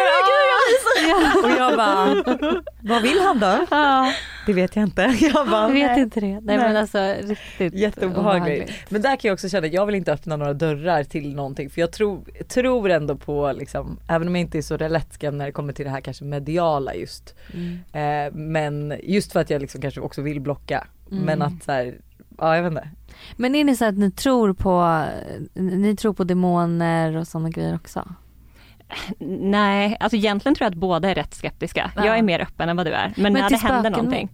Och 1.43 1.50
jag 1.50 1.77
bara, 1.77 2.24
vad 2.81 3.01
vill 3.01 3.20
han 3.20 3.39
då? 3.39 3.65
Ja, 3.72 4.13
Det 4.46 4.53
vet 4.53 4.75
jag 4.75 4.84
inte. 4.84 5.01
Jag 5.22 5.50
bara, 5.50 5.67
jag 5.67 5.74
vet 5.74 5.98
inte 5.98 6.20
det. 6.20 6.27
Nej, 6.27 6.41
Nej. 6.41 6.58
men 6.58 6.77
alltså 6.77 7.15
riktigt 7.22 7.74
Jätteobehagligt. 7.74 8.72
Men 8.89 9.01
där 9.01 9.15
kan 9.15 9.29
jag 9.29 9.34
också 9.34 9.50
känna 9.50 9.67
att 9.67 9.74
jag 9.74 9.86
vill 9.86 9.96
inte 9.96 10.13
öppna 10.13 10.38
några 10.38 10.53
dörrar 10.53 11.03
till 11.03 11.36
någonting 11.36 11.70
för 11.70 11.81
jag 11.81 11.91
tror, 11.91 12.43
tror 12.48 12.89
ändå 12.89 13.15
på 13.15 13.53
liksom, 13.58 14.00
även 14.08 14.27
om 14.27 14.36
jag 14.36 14.41
inte 14.41 14.58
är 14.58 14.62
så 14.62 14.77
lättskrämd 14.77 15.38
när 15.38 15.46
det 15.46 15.51
kommer 15.51 15.74
till 15.74 15.86
det 15.86 15.91
här 15.91 16.01
kanske 16.01 16.24
mediala 16.24 16.96
just. 16.96 17.36
Mm. 17.53 18.27
Eh, 18.27 18.34
men 18.34 18.93
just 19.03 19.31
för 19.31 19.39
att 19.39 19.50
jag 19.50 19.62
liksom 19.62 19.81
kanske 19.81 20.01
också 20.01 20.22
vill 20.22 20.41
blocka. 20.41 20.88
Mm. 21.12 21.24
Men 21.24 21.41
att 21.41 21.63
så 21.63 21.72
här, 21.72 21.96
ja 22.38 22.55
jag 22.55 22.63
vet 22.63 22.72
inte. 22.72 22.89
Men 23.36 23.55
är 23.55 23.63
ni 23.63 23.75
så 23.75 23.86
att 23.86 23.98
ni 23.98 24.12
tror 24.12 24.53
på, 24.53 25.05
ni 25.53 25.96
tror 25.96 26.13
på 26.13 26.24
demoner 26.24 27.17
och 27.17 27.27
sådana 27.27 27.50
grejer 27.50 27.75
också? 27.75 28.08
Nej, 29.39 29.98
alltså 30.00 30.15
egentligen 30.17 30.55
tror 30.55 30.65
jag 30.65 30.71
att 30.71 30.77
båda 30.77 31.10
är 31.10 31.15
rätt 31.15 31.33
skeptiska. 31.33 31.91
Ja. 31.95 32.05
Jag 32.05 32.17
är 32.17 32.21
mer 32.21 32.39
öppen 32.39 32.69
än 32.69 32.77
vad 32.77 32.86
du 32.86 32.91
är. 32.91 33.13
Men, 33.15 33.33
Men 33.33 33.41
när 33.41 33.50
det 33.50 33.55
händer 33.55 33.89
någonting. 33.89 34.29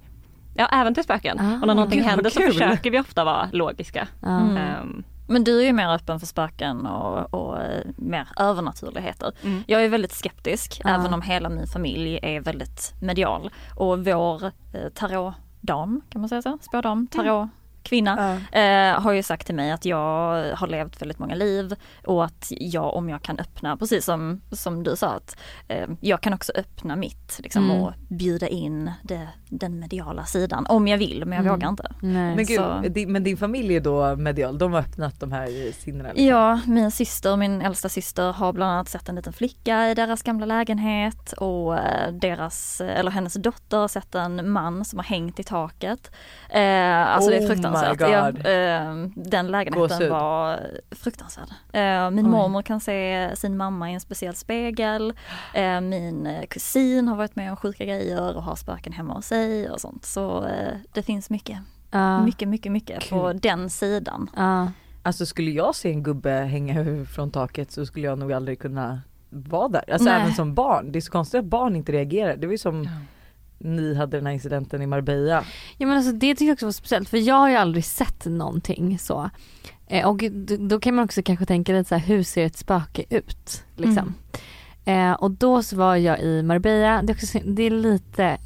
Ja, 0.55 0.65
även 0.71 0.93
till 0.93 1.03
spöken. 1.03 1.39
Ah, 1.39 1.53
och 1.61 1.67
när 1.67 1.75
någonting 1.75 1.99
gud, 1.99 2.07
händer 2.07 2.29
så 2.29 2.39
kul. 2.39 2.51
försöker 2.51 2.91
vi 2.91 2.99
ofta 2.99 3.23
vara 3.23 3.49
logiska. 3.53 4.07
Ja. 4.21 4.39
Mm. 4.39 4.57
Ehm, 4.57 5.03
Men 5.27 5.43
du 5.43 5.59
är 5.61 5.65
ju 5.65 5.73
mer 5.73 5.89
öppen 5.89 6.19
för 6.19 6.27
spöken 6.27 6.85
och, 6.85 7.33
och 7.33 7.61
eh, 7.61 7.81
mer 7.97 8.27
övernaturligheter. 8.37 9.31
Mm. 9.43 9.63
Jag 9.67 9.83
är 9.85 9.89
väldigt 9.89 10.13
skeptisk 10.13 10.81
Ja. 10.83 10.89
även 10.89 11.13
om 11.13 11.21
hela 11.21 11.49
min 11.49 11.67
familj 11.67 12.19
är 12.21 12.41
väldigt 12.41 12.93
medial. 13.01 13.49
Och 13.75 14.05
vår 14.05 14.45
eh, 14.45 14.51
tarotdam, 14.93 16.01
kan 16.09 16.21
man 16.21 16.29
säga 16.29 16.41
så? 16.41 16.57
Spådam, 16.61 17.07
tarot. 17.07 17.49
Kvinna, 17.87 18.33
eh, 18.51 19.01
har 19.01 19.11
ju 19.11 19.23
sagt 19.23 19.45
till 19.45 19.55
mig 19.55 19.71
att 19.71 19.85
jag 19.85 19.97
har 20.55 20.67
levt 20.67 21.01
väldigt 21.01 21.19
många 21.19 21.35
liv 21.35 21.75
och 22.05 22.25
att 22.25 22.47
jag 22.49 22.93
om 22.95 23.09
jag 23.09 23.21
kan 23.21 23.39
öppna, 23.39 23.77
precis 23.77 24.05
som, 24.05 24.41
som 24.51 24.83
du 24.83 24.95
sa, 24.95 25.07
att 25.07 25.37
eh, 25.67 25.87
jag 26.01 26.21
kan 26.21 26.33
också 26.33 26.51
öppna 26.55 26.95
mitt 26.95 27.39
liksom, 27.43 27.63
Mm. 27.71 27.81
och 27.83 27.93
bjuda 28.09 28.47
in 28.47 28.91
det, 29.03 29.27
den 29.49 29.79
mediala 29.79 30.25
sidan 30.25 30.65
om 30.69 30.87
jag 30.87 30.97
vill 30.97 31.25
men 31.25 31.35
jag 31.35 31.41
Mm. 31.45 31.53
vågar 31.53 31.69
inte. 31.69 31.91
Nej. 32.01 32.35
Men 32.35 32.45
gud, 32.45 32.91
din, 32.91 33.11
men 33.11 33.23
din 33.23 33.37
familj 33.37 33.75
är 33.75 33.79
då 33.81 34.15
medial, 34.15 34.57
de 34.57 34.73
har 34.73 34.79
öppnat 34.79 35.19
de 35.19 35.31
här 35.31 35.71
sinnena? 35.71 36.09
Liksom. 36.09 36.25
Ja, 36.25 36.59
min 36.65 36.91
syster, 36.91 37.35
min 37.37 37.61
äldsta 37.61 37.89
syster 37.89 38.31
har 38.33 38.53
bland 38.53 38.71
annat 38.71 38.89
sett 38.89 39.09
en 39.09 39.15
liten 39.15 39.33
flicka 39.33 39.89
i 39.89 39.93
deras 39.93 40.23
gamla 40.23 40.45
lägenhet 40.45 41.31
och 41.37 41.77
eh, 41.77 42.11
deras, 42.13 42.81
eller 42.81 43.11
hennes 43.11 43.33
dotter 43.33 43.77
har 43.77 43.87
sett 43.87 44.15
en 44.15 44.49
man 44.49 44.85
som 44.85 44.99
har 44.99 45.03
hängt 45.03 45.39
i 45.39 45.43
taket. 45.43 46.11
Eh, 46.49 46.61
alltså 47.07 47.29
det 47.29 47.37
Oh 47.37 47.43
är 47.43 47.47
fruktansvärt. 47.47 47.76
My 47.81 47.95
God. 47.95 48.09
Ja, 48.45 48.49
eh, 48.51 48.95
den 49.15 49.47
lägenheten 49.47 50.09
var 50.09 50.59
fruktansvärd. 50.91 51.49
Eh, 51.73 52.09
min 52.11 52.25
Oj. 52.25 52.31
mormor 52.31 52.61
kan 52.61 52.79
se 52.79 53.31
sin 53.35 53.57
mamma 53.57 53.91
i 53.91 53.93
en 53.93 53.99
speciell 53.99 54.35
spegel. 54.35 55.13
Eh, 55.53 55.81
min 55.81 56.29
kusin 56.49 57.07
har 57.07 57.15
varit 57.15 57.35
med 57.35 57.51
om 57.51 57.57
sjuka 57.57 57.85
grejer 57.85 58.35
och 58.37 58.43
har 58.43 58.55
spöken 58.55 58.93
hemma 58.93 59.13
hos 59.13 59.25
sig 59.25 59.69
och 59.69 59.81
sånt. 59.81 60.05
Så 60.05 60.45
eh, 60.45 60.73
det 60.93 61.03
finns 61.03 61.29
mycket, 61.29 61.57
Ja. 61.91 62.23
mycket, 62.23 62.47
mycket, 62.47 62.71
mycket 62.71 63.09
på 63.09 63.33
den 63.33 63.69
sidan. 63.69 64.29
Ja. 64.35 64.71
Alltså 65.03 65.25
skulle 65.25 65.51
jag 65.51 65.75
se 65.75 65.89
en 65.91 66.03
gubbe 66.03 66.31
hänga 66.31 67.05
från 67.05 67.31
taket 67.31 67.71
så 67.71 67.85
skulle 67.85 68.05
jag 68.07 68.17
nog 68.19 68.33
aldrig 68.33 68.59
kunna 68.59 69.01
vara 69.29 69.67
där. 69.67 69.83
Alltså 69.91 70.09
Nej. 70.09 70.21
även 70.21 70.33
som 70.33 70.53
barn. 70.53 70.91
Det 70.91 70.99
är 70.99 71.01
så 71.01 71.11
konstigt 71.11 71.39
att 71.39 71.45
barn 71.45 71.75
inte 71.75 71.91
reagerar. 71.91 72.37
Det 72.37 72.47
var 72.47 72.51
ju 72.51 72.57
som 72.57 72.89
ni 73.59 73.95
hade 73.95 74.17
den 74.17 74.25
här 74.25 74.33
incidenten 74.33 74.81
i 74.81 74.87
Marbella. 74.87 75.43
Ja 75.77 75.87
men 75.87 75.97
alltså 75.97 76.11
det 76.11 76.35
tycker 76.35 76.45
jag 76.45 76.53
också 76.53 76.65
var 76.65 76.71
speciellt 76.71 77.09
för 77.09 77.17
jag 77.17 77.35
har 77.35 77.49
ju 77.49 77.55
aldrig 77.55 77.85
sett 77.85 78.25
någonting 78.25 78.99
så. 78.99 79.29
Eh, 79.87 80.07
och 80.07 80.23
då 80.59 80.79
kan 80.79 80.95
man 80.95 81.05
också 81.05 81.21
kanske 81.23 81.45
tänka 81.45 81.73
lite 81.73 81.89
så 81.89 81.95
här, 81.95 82.07
hur 82.07 82.23
ser 82.23 82.45
ett 82.45 82.57
spöke 82.57 83.03
ut? 83.09 83.63
Liksom. 83.75 84.13
Eh, 84.85 85.11
och 85.11 85.31
då 85.31 85.63
så 85.63 85.75
var 85.75 85.95
jag 85.95 86.19
i 86.21 86.43
Marbella, 86.43 87.01
det 87.01 87.13
är, 87.13 87.15
också, 87.15 87.39
det 87.45 87.63
är 87.63 87.69
lite 87.69 88.37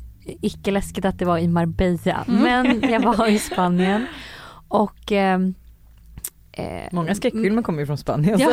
icke 0.41 0.71
läskigt 0.71 1.05
att 1.05 1.19
det 1.19 1.25
var 1.25 1.37
i 1.37 1.47
Marbella 1.47 2.25
Mm. 2.27 2.41
men 2.81 2.91
jag 2.91 3.17
var 3.17 3.27
i 3.27 3.39
Spanien 3.39 4.05
och 4.67 5.11
ehm, 5.11 5.53
eh, 6.51 6.83
Många 6.91 7.15
skräckfilmer 7.15 7.61
kommer 7.61 7.79
ju 7.79 7.85
från 7.85 7.97
Spanien. 7.97 8.39
Ja. 8.39 8.51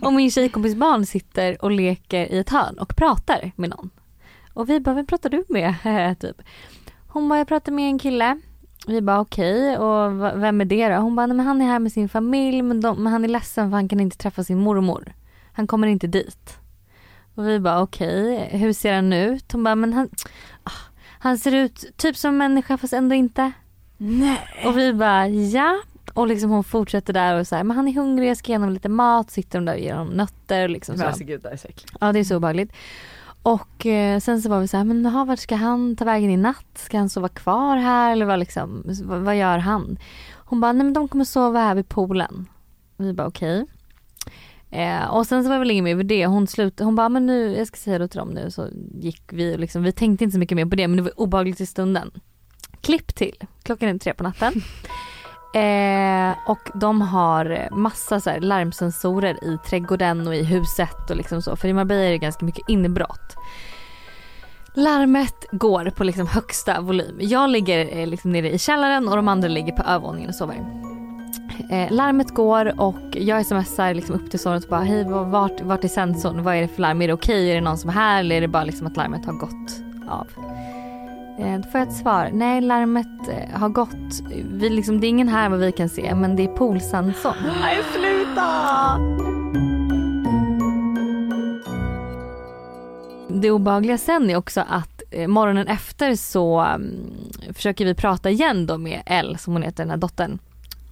Och 0.06 0.12
min 0.12 0.30
tjejkompis 0.30 0.74
barn 0.74 1.06
sitter 1.06 1.64
och 1.64 1.70
leker 1.70 2.32
i 2.32 2.38
ett 2.38 2.50
hörn 2.50 2.78
och 2.78 2.96
pratar 2.96 3.52
med 3.56 3.70
någon. 3.70 3.90
Och 4.54 4.68
vi 4.70 4.80
bara, 4.80 4.94
vem 4.94 5.06
pratar 5.06 5.30
du 5.30 5.44
med? 5.48 5.74
typ. 6.20 6.42
Hon 7.08 7.28
bara, 7.28 7.38
jag 7.38 7.48
pratar 7.48 7.72
med 7.72 7.84
en 7.88 7.98
kille. 7.98 8.40
Vi 8.86 9.00
bara 9.00 9.20
okej 9.20 9.78
och 9.78 10.12
v- 10.22 10.32
vem 10.34 10.60
är 10.60 10.64
det 10.64 10.88
då? 10.88 10.94
Hon 10.94 11.16
bara, 11.16 11.26
men 11.26 11.40
han 11.46 11.62
är 11.62 11.66
här 11.66 11.78
med 11.78 11.92
sin 11.92 12.08
familj 12.08 12.62
men, 12.62 12.80
de, 12.80 13.02
men 13.02 13.12
han 13.12 13.24
är 13.24 13.28
ledsen 13.28 13.70
för 13.70 13.76
han 13.76 13.88
kan 13.88 14.00
inte 14.00 14.16
träffa 14.16 14.44
sin 14.44 14.58
mormor. 14.58 15.12
Han 15.52 15.66
kommer 15.66 15.86
inte 15.86 16.06
dit. 16.06 16.58
Och 17.34 17.48
vi 17.48 17.60
bara 17.60 17.80
okej, 17.82 18.48
hur 18.52 18.72
ser 18.72 18.94
han 18.94 19.12
ut? 19.12 19.52
Hon 19.52 19.64
bara, 19.64 19.74
men 19.74 19.92
han, 19.92 20.08
ah, 20.64 20.70
han 21.18 21.38
ser 21.38 21.54
ut 21.54 21.84
typ 21.96 22.16
som 22.16 22.28
en 22.30 22.38
människa 22.38 22.76
fast 22.76 22.92
ändå 22.92 23.14
inte. 23.14 23.52
Nej. 23.96 24.38
Och 24.66 24.78
vi 24.78 24.92
bara 24.94 25.28
ja. 25.28 25.76
Och 26.14 26.26
liksom 26.26 26.50
hon 26.50 26.64
fortsätter 26.64 27.12
där 27.12 27.40
och 27.40 27.46
så 27.46 27.56
här, 27.56 27.64
men 27.64 27.76
han 27.76 27.88
är 27.88 27.92
hungrig, 27.92 28.30
jag 28.30 28.36
ska 28.36 28.52
ge 28.52 28.58
honom 28.58 28.70
lite 28.74 28.88
mat, 28.88 29.30
sitter 29.30 29.58
de 29.58 29.64
där 29.64 29.74
och 29.74 29.80
ger 29.80 29.94
honom 29.94 30.14
nötter 30.14 30.62
och 30.64 30.70
liksom 30.70 30.96
så. 30.98 31.24
gud 31.24 31.40
det 31.42 31.48
här 31.48 31.52
är 31.54 31.58
så 31.58 31.68
äckligt. 31.68 31.92
Ja 32.00 32.12
det 32.12 32.18
är 32.18 32.24
så 32.24 32.36
obehagligt. 32.36 32.72
Och 33.42 33.86
eh, 33.86 34.20
sen 34.20 34.42
så 34.42 34.48
var 34.48 34.60
vi 34.60 34.68
så 34.68 34.76
här, 34.76 34.84
men 34.84 35.04
jaha, 35.04 35.24
vart 35.24 35.38
ska 35.38 35.56
han 35.56 35.96
ta 35.96 36.04
vägen 36.04 36.30
i 36.30 36.36
natt? 36.36 36.66
Ska 36.74 36.98
han 36.98 37.08
sova 37.08 37.28
kvar 37.28 37.76
här 37.76 38.12
eller 38.12 38.26
vad 38.26 38.38
liksom, 38.38 38.82
vad, 39.04 39.20
vad 39.20 39.36
gör 39.36 39.58
han? 39.58 39.98
Hon 40.34 40.60
bara, 40.60 40.72
nej 40.72 40.84
men 40.84 40.92
de 40.92 41.08
kommer 41.08 41.24
sova 41.24 41.60
här 41.60 41.74
vid 41.74 41.88
poolen. 41.88 42.46
Vi 42.96 43.12
bara 43.12 43.26
okej. 43.26 43.66
Eh, 44.70 45.04
och 45.04 45.26
sen 45.26 45.42
så 45.42 45.48
var 45.48 45.56
det 45.56 45.60
väl 45.60 45.70
inget 45.70 45.84
mer 45.84 45.94
med 45.94 46.06
det. 46.06 46.26
Hon 46.26 46.46
slutade, 46.46 46.84
hon 46.84 46.94
bara, 46.94 47.08
men 47.08 47.26
nu, 47.26 47.56
jag 47.56 47.66
ska 47.66 47.76
säga 47.76 47.98
det 47.98 48.08
till 48.08 48.18
dem 48.18 48.30
nu. 48.30 48.50
Så 48.50 48.68
gick 49.00 49.22
vi 49.32 49.54
och 49.54 49.60
liksom, 49.60 49.82
vi 49.82 49.92
tänkte 49.92 50.24
inte 50.24 50.34
så 50.34 50.38
mycket 50.38 50.56
mer 50.56 50.66
på 50.66 50.76
det 50.76 50.88
men 50.88 50.96
det 50.96 51.02
var 51.02 51.20
obehagligt 51.20 51.60
i 51.60 51.66
stunden. 51.66 52.10
Klipp 52.80 53.14
till, 53.14 53.36
klockan 53.62 53.88
är 53.88 53.98
tre 53.98 54.14
på 54.14 54.22
natten. 54.22 54.52
Eh, 55.54 56.34
och 56.46 56.70
de 56.74 57.00
har 57.00 57.68
massa 57.70 58.20
så 58.20 58.30
här 58.30 58.40
larmsensorer 58.40 59.44
i 59.44 59.58
trädgården 59.68 60.26
och 60.26 60.34
i 60.34 60.44
huset 60.44 61.10
och 61.10 61.16
liksom 61.16 61.42
så. 61.42 61.56
För 61.56 61.68
i 61.68 61.72
Marbella 61.72 62.00
är 62.02 62.10
det 62.10 62.18
ganska 62.18 62.44
mycket 62.44 62.68
inbrott. 62.68 63.36
Larmet 64.74 65.46
går 65.50 65.90
på 65.90 66.04
liksom 66.04 66.26
högsta 66.26 66.80
volym. 66.80 67.16
Jag 67.20 67.50
ligger 67.50 67.98
eh, 67.98 68.06
liksom 68.06 68.32
nere 68.32 68.50
i 68.50 68.58
källaren 68.58 69.08
och 69.08 69.16
de 69.16 69.28
andra 69.28 69.48
ligger 69.48 69.72
på 69.72 69.82
övervåningen 69.82 70.28
och 70.28 70.34
sover. 70.34 70.56
Eh, 71.70 71.92
larmet 71.92 72.30
går 72.34 72.80
och 72.80 73.02
jag 73.12 73.46
smsar 73.46 73.94
liksom 73.94 74.14
upp 74.14 74.30
till 74.30 74.40
sonen 74.40 74.62
och 74.62 74.68
bara 74.68 74.80
hej 74.80 75.04
vart, 75.04 75.60
vart 75.60 75.84
är 75.84 75.88
sensorn? 75.88 76.42
Vad 76.42 76.54
är 76.54 76.60
det 76.60 76.68
för 76.68 76.82
larm? 76.82 77.02
Är 77.02 77.06
det 77.06 77.14
okej? 77.14 77.50
Är 77.50 77.54
det 77.54 77.60
någon 77.60 77.78
som 77.78 77.90
är 77.90 77.94
här 77.94 78.20
eller 78.20 78.36
är 78.36 78.40
det 78.40 78.48
bara 78.48 78.64
liksom 78.64 78.86
att 78.86 78.96
larmet 78.96 79.26
har 79.26 79.32
gått 79.32 79.82
av? 80.08 80.26
Eh, 81.38 81.56
då 81.56 81.68
får 81.70 81.80
jag 81.80 81.88
ett 81.88 81.94
svar. 81.94 82.30
Nej 82.32 82.60
larmet 82.60 83.28
eh, 83.28 83.60
har 83.60 83.68
gått. 83.68 84.20
Vi 84.44 84.70
liksom, 84.70 85.00
det 85.00 85.06
är 85.06 85.08
ingen 85.08 85.28
här 85.28 85.48
vad 85.48 85.58
vi 85.58 85.72
kan 85.72 85.88
se 85.88 86.14
men 86.14 86.36
det 86.36 86.42
är 86.42 86.56
poolsensorn. 86.56 87.36
Nej 87.60 87.78
sluta! 87.92 88.98
Det 93.28 93.50
obehagliga 93.50 93.98
sen 93.98 94.30
är 94.30 94.36
också 94.36 94.64
att 94.68 95.02
eh, 95.10 95.28
morgonen 95.28 95.66
efter 95.66 96.14
så 96.14 96.60
mm, 96.60 96.90
försöker 97.54 97.84
vi 97.84 97.94
prata 97.94 98.30
igen 98.30 98.66
då 98.66 98.78
med 98.78 99.02
Elle 99.06 99.38
som 99.38 99.52
hon 99.52 99.62
heter, 99.62 99.82
den 99.82 99.90
här 99.90 99.96
dottern. 99.96 100.38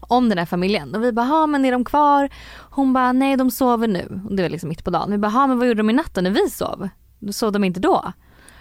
Om 0.01 0.29
den 0.29 0.39
här 0.39 0.47
familjen 0.47 0.95
och 0.95 1.05
vi 1.05 1.13
bara, 1.13 1.27
ha 1.27 1.47
men 1.47 1.65
är 1.65 1.73
de 1.73 1.85
kvar? 1.85 2.29
Hon 2.59 2.93
bara, 2.93 3.13
nej 3.13 3.37
de 3.37 3.51
sover 3.51 3.89
nu. 3.89 4.23
Och 4.29 4.37
det 4.37 4.43
var 4.43 4.51
liksom 4.51 4.69
mitt 4.69 4.85
på 4.85 4.91
dagen. 4.91 5.11
Vi 5.11 5.19
bara, 5.19 5.29
ha 5.29 5.47
men 5.47 5.59
vad 5.59 5.69
gjorde 5.69 5.79
de 5.79 5.91
i 5.91 5.93
natten 5.93 6.25
när 6.25 6.31
vi 6.31 6.51
sov? 6.51 6.89
Då 7.19 7.33
sov 7.33 7.53
de 7.53 7.65
inte 7.65 7.81
då? 7.81 8.13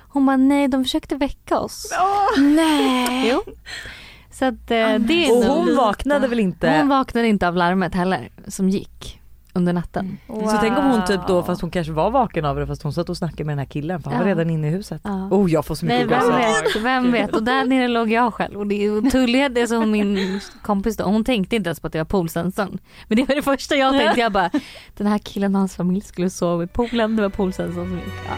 Hon 0.09 0.25
bara, 0.25 0.37
nej 0.37 0.67
de 0.67 0.83
försökte 0.83 1.15
väcka 1.15 1.59
oss. 1.59 1.93
Nej. 2.37 3.29
Jo. 3.29 3.43
Så 4.31 4.45
att 4.45 4.71
eh, 4.71 4.95
det 4.99 5.25
är 5.25 5.31
Och 5.37 5.43
hon 5.55 5.65
lite- 5.65 5.77
vaknade 5.77 6.27
väl 6.27 6.39
inte? 6.39 6.71
Hon 6.79 6.87
vaknade 6.87 7.27
inte 7.27 7.47
av 7.47 7.55
larmet 7.55 7.95
heller 7.95 8.29
som 8.47 8.69
gick 8.69 9.15
under 9.53 9.73
natten. 9.73 10.17
Så 10.27 10.57
tänk 10.61 10.77
om 10.77 10.85
hon 10.85 11.05
typ 11.05 11.19
då, 11.27 11.43
fast 11.43 11.61
hon 11.61 11.71
kanske 11.71 11.93
var 11.93 12.11
vaken 12.11 12.45
av 12.45 12.55
det 12.55 12.67
fast 12.67 12.83
hon 12.83 12.93
satt 12.93 13.09
och 13.09 13.17
snackade 13.17 13.43
med 13.43 13.51
den 13.51 13.59
här 13.59 13.65
killen 13.65 14.01
för 14.01 14.09
han 14.09 14.19
var 14.19 14.25
Ja. 14.25 14.31
redan 14.31 14.49
inne 14.49 14.67
i 14.67 14.71
huset. 14.71 15.01
Ja. 15.03 15.27
Oh 15.31 15.51
jag 15.51 15.65
får 15.65 15.75
så 15.75 15.85
Nej 15.85 16.03
mycket 16.05 16.17
vem 16.21 16.27
gåshud. 16.31 16.63
vet, 16.73 16.83
vem 16.83 17.11
vet. 17.11 17.35
Och 17.35 17.43
där 17.43 17.65
nere 17.65 17.87
låg 17.87 18.11
jag 18.11 18.33
själv 18.33 18.57
och 18.59 18.67
det 18.67 18.85
är 18.85 19.09
Tullia, 19.09 19.49
det 19.49 19.67
som 19.67 19.91
min 19.91 20.39
kompis 20.61 20.97
då, 20.97 21.03
hon 21.03 21.23
tänkte 21.23 21.55
inte 21.55 21.67
ens 21.67 21.79
på 21.79 21.87
att 21.87 21.93
det 21.93 21.99
var 21.99 22.05
poolsensorn. 22.05 22.79
Men 23.07 23.15
det 23.15 23.23
var 23.27 23.35
det 23.35 23.41
första 23.41 23.75
jag 23.75 23.93
tänkte, 23.93 24.19
jag 24.19 24.31
bara 24.31 24.49
den 24.97 25.07
här 25.07 25.17
killen 25.17 25.55
och 25.55 25.59
hans 25.59 25.75
familj 25.75 26.01
skulle 26.01 26.29
sova 26.29 26.63
i 26.63 26.67
poolen, 26.67 27.15
det 27.15 27.21
var 27.21 27.29
poolsensorn 27.29 27.85
som 27.87 27.95
gick. 27.95 28.03
Ja. 28.27 28.35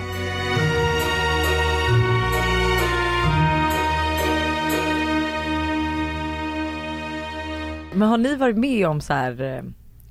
Men 7.93 8.09
har 8.09 8.17
ni 8.17 8.35
varit 8.35 8.57
med 8.57 8.87
om 8.87 9.01
så 9.01 9.13
här 9.13 9.41
eh, 9.41 9.61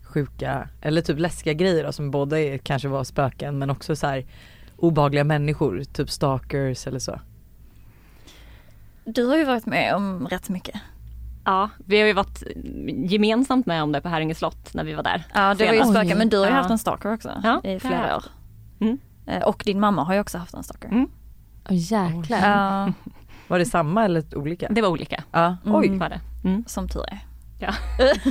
sjuka 0.03 0.69
eller 0.83 1.03
typ 1.03 1.19
läskiga 1.19 1.53
grejer 1.53 1.85
då, 1.85 1.93
som 1.93 2.11
både 2.11 2.41
är, 2.41 2.59
kanske 2.59 2.89
var 2.89 3.05
spöken 3.05 3.59
men 3.59 3.71
också 3.71 3.97
så 3.97 4.07
här 4.07 4.27
obehagliga 4.77 5.25
människor, 5.25 5.85
typ 5.85 6.11
stalkers 6.11 6.87
eller 6.87 6.99
så? 6.99 7.21
Du 9.05 9.27
har 9.27 9.37
ju 9.37 9.45
varit 9.45 9.67
med 9.67 9.95
om 9.95 10.29
rätt 10.29 10.49
mycket. 10.49 10.81
Ja, 11.45 11.71
vi 11.87 12.01
har 12.01 12.07
ju 12.07 12.13
varit 12.13 12.43
gemensamt 13.11 13.67
med 13.67 13.83
om 13.83 13.93
det 13.93 14.01
på 14.01 14.09
Häringe 14.09 14.35
slott 14.35 14.75
när 14.75 14.85
vi 14.85 14.95
var 14.95 15.03
där. 15.03 15.25
Ja 15.35 15.55
det 15.55 15.67
var 15.67 15.75
ju 15.75 15.85
spöken 15.85 16.19
men 16.19 16.29
du 16.29 16.39
har 16.39 16.45
ju 16.47 16.51
Ja. 16.51 16.57
haft 16.57 16.71
en 16.71 16.79
stalker 16.79 17.15
också 17.15 17.41
Ja, 17.43 17.61
i 17.65 17.81
flera 17.81 18.09
jag 18.09 18.17
år. 18.17 18.25
Mm. 18.81 18.99
Eh, 19.27 19.43
Och 19.43 19.63
din 19.67 19.81
mamma 19.81 20.05
har 20.05 20.15
ju 20.15 20.21
också 20.21 20.39
haft 20.39 20.55
en 20.55 20.63
stalker. 20.63 20.89
Mm. 20.89 21.09
Åh 21.71 21.77
jäklar. 21.77 22.39
Ja, 22.39 22.93
Var 23.49 23.59
det 23.59 23.65
samma 23.65 24.05
eller 24.05 24.39
olika? 24.39 24.69
Det 24.71 24.83
var 24.83 24.89
olika. 24.89 25.25
Ja, 25.33 25.57
Mm. 25.65 25.75
oj. 25.77 25.99
Var 25.99 26.09
det. 26.09 26.21
Mm. 26.45 26.65
som 26.67 26.89
tur 26.89 27.05
är. 27.09 27.19
Ja. 27.61 27.75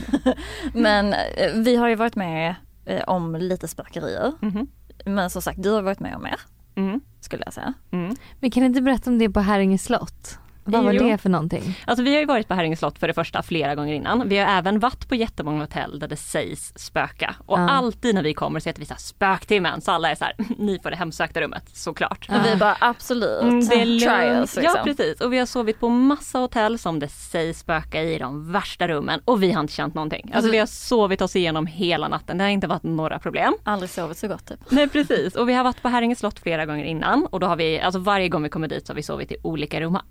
men 0.74 1.13
eh, 1.13 1.54
vi 1.56 1.76
har 1.76 1.88
ju 1.88 1.96
varit 1.96 2.15
med 2.15 2.56
eh, 2.86 3.02
om 3.08 3.36
lite 3.36 3.68
spökerier. 3.68 4.32
Mhm. 4.42 4.68
Men 5.06 5.30
som 5.30 5.42
sagt 5.42 5.63
du 5.63 5.70
har 5.72 5.82
varit 5.82 6.00
med 6.00 6.15
om 6.15 6.24
mer 6.24 6.39
Mm. 6.76 7.02
skulle 7.20 7.44
jag 7.46 7.54
säga. 7.54 7.74
Mm. 7.92 8.15
Men 8.39 8.52
kan 8.52 8.62
du 8.62 8.68
inte 8.68 8.82
berätta 8.82 9.10
om 9.10 9.20
det 9.20 9.30
på 9.30 9.39
Häringe 9.39 9.78
slott? 9.78 10.39
Vad 10.71 10.84
var 10.84 10.93
Jo. 10.93 11.03
det 11.03 11.17
för 11.17 11.29
någonting? 11.29 11.77
Alltså 11.86 12.03
vi 12.03 12.13
har 12.13 12.19
ju 12.19 12.25
varit 12.25 12.47
på 12.47 12.53
Häringe 12.53 12.75
slott 12.75 12.99
för 12.99 13.08
det 13.08 13.13
första 13.13 13.43
flera 13.43 13.75
gånger 13.75 13.93
innan. 13.93 14.29
Vi 14.29 14.38
har 14.38 14.58
även 14.58 14.79
varit 14.79 15.10
på 15.10 15.15
jättemånga 15.15 15.62
hotell 15.62 15.99
där 15.99 16.08
det 16.08 16.15
sägs 16.15 16.73
spöka. 16.75 17.36
Och 17.45 17.60
Ja. 17.60 17.69
alltid 17.69 18.15
när 18.15 18.23
vi 18.23 18.34
kommer 18.34 18.60
så 18.60 18.69
heter 18.69 18.79
vi 18.79 18.86
så 18.86 18.93
här 18.93 18.99
spöktimmen. 19.01 19.82
Så 19.82 19.91
alla 19.91 20.12
är 20.12 20.15
så 20.15 20.25
här, 20.25 20.34
ni 20.58 20.79
får 20.84 20.89
det 20.89 20.95
hemsökta 20.95 21.41
rummet 21.41 21.63
såklart. 21.73 22.27
Och 22.29 22.45
vi 22.45 22.55
bara 22.55 22.77
absolut, 22.79 23.41
Mm, 23.41 23.65
det 23.67 23.75
är 23.75 24.39
us 24.41 24.55
liksom. 24.55 24.63
Ja 24.63 24.82
precis 24.84 25.21
och 25.21 25.34
vi 25.34 25.38
har 25.39 25.45
sovit 25.45 25.79
på 25.79 25.89
massa 25.89 26.39
hotell 26.39 26.79
som 26.79 26.99
det 26.99 27.08
sägs 27.08 27.60
spöka 27.60 28.03
i 28.03 28.17
de 28.19 28.51
värsta 28.51 28.88
rummen 28.88 29.21
och 29.25 29.43
vi 29.43 29.51
har 29.51 29.62
inte 29.62 29.73
känt 29.73 29.93
någonting. 29.93 30.21
Alltså 30.23 30.38
Alltså- 30.38 30.51
vi 30.51 30.58
har 30.58 30.65
sovit 30.65 31.21
oss 31.21 31.36
igenom 31.36 31.65
hela 31.67 32.08
natten, 32.08 32.38
det 32.38 32.43
har 32.43 32.51
inte 32.51 32.67
varit 32.67 32.84
några 32.84 33.19
problem. 33.19 33.53
Aldrig 33.63 33.89
sovit 33.89 34.17
så 34.17 34.27
gott 34.27 34.45
typ. 34.45 34.60
Nej 34.69 34.88
precis 34.89 35.36
och 35.36 35.49
vi 35.49 35.53
har 35.53 35.63
varit 35.63 35.82
på 35.82 35.89
Häringe 35.89 36.15
slott 36.15 36.39
flera 36.39 36.65
gånger 36.65 36.84
innan 36.86 37.25
och 37.25 37.39
då 37.39 37.47
har 37.47 37.55
vi, 37.55 37.79
alltså 37.79 37.99
varje 37.99 38.29
gång 38.29 38.43
vi 38.43 38.49
kommer 38.49 38.67
dit 38.67 38.88
så 38.88 38.91
har 38.93 38.95
vi 38.95 39.03
sovit 39.03 39.32
i 39.32 39.36
olika 39.43 39.82
rum, 39.82 39.93
har 39.93 40.01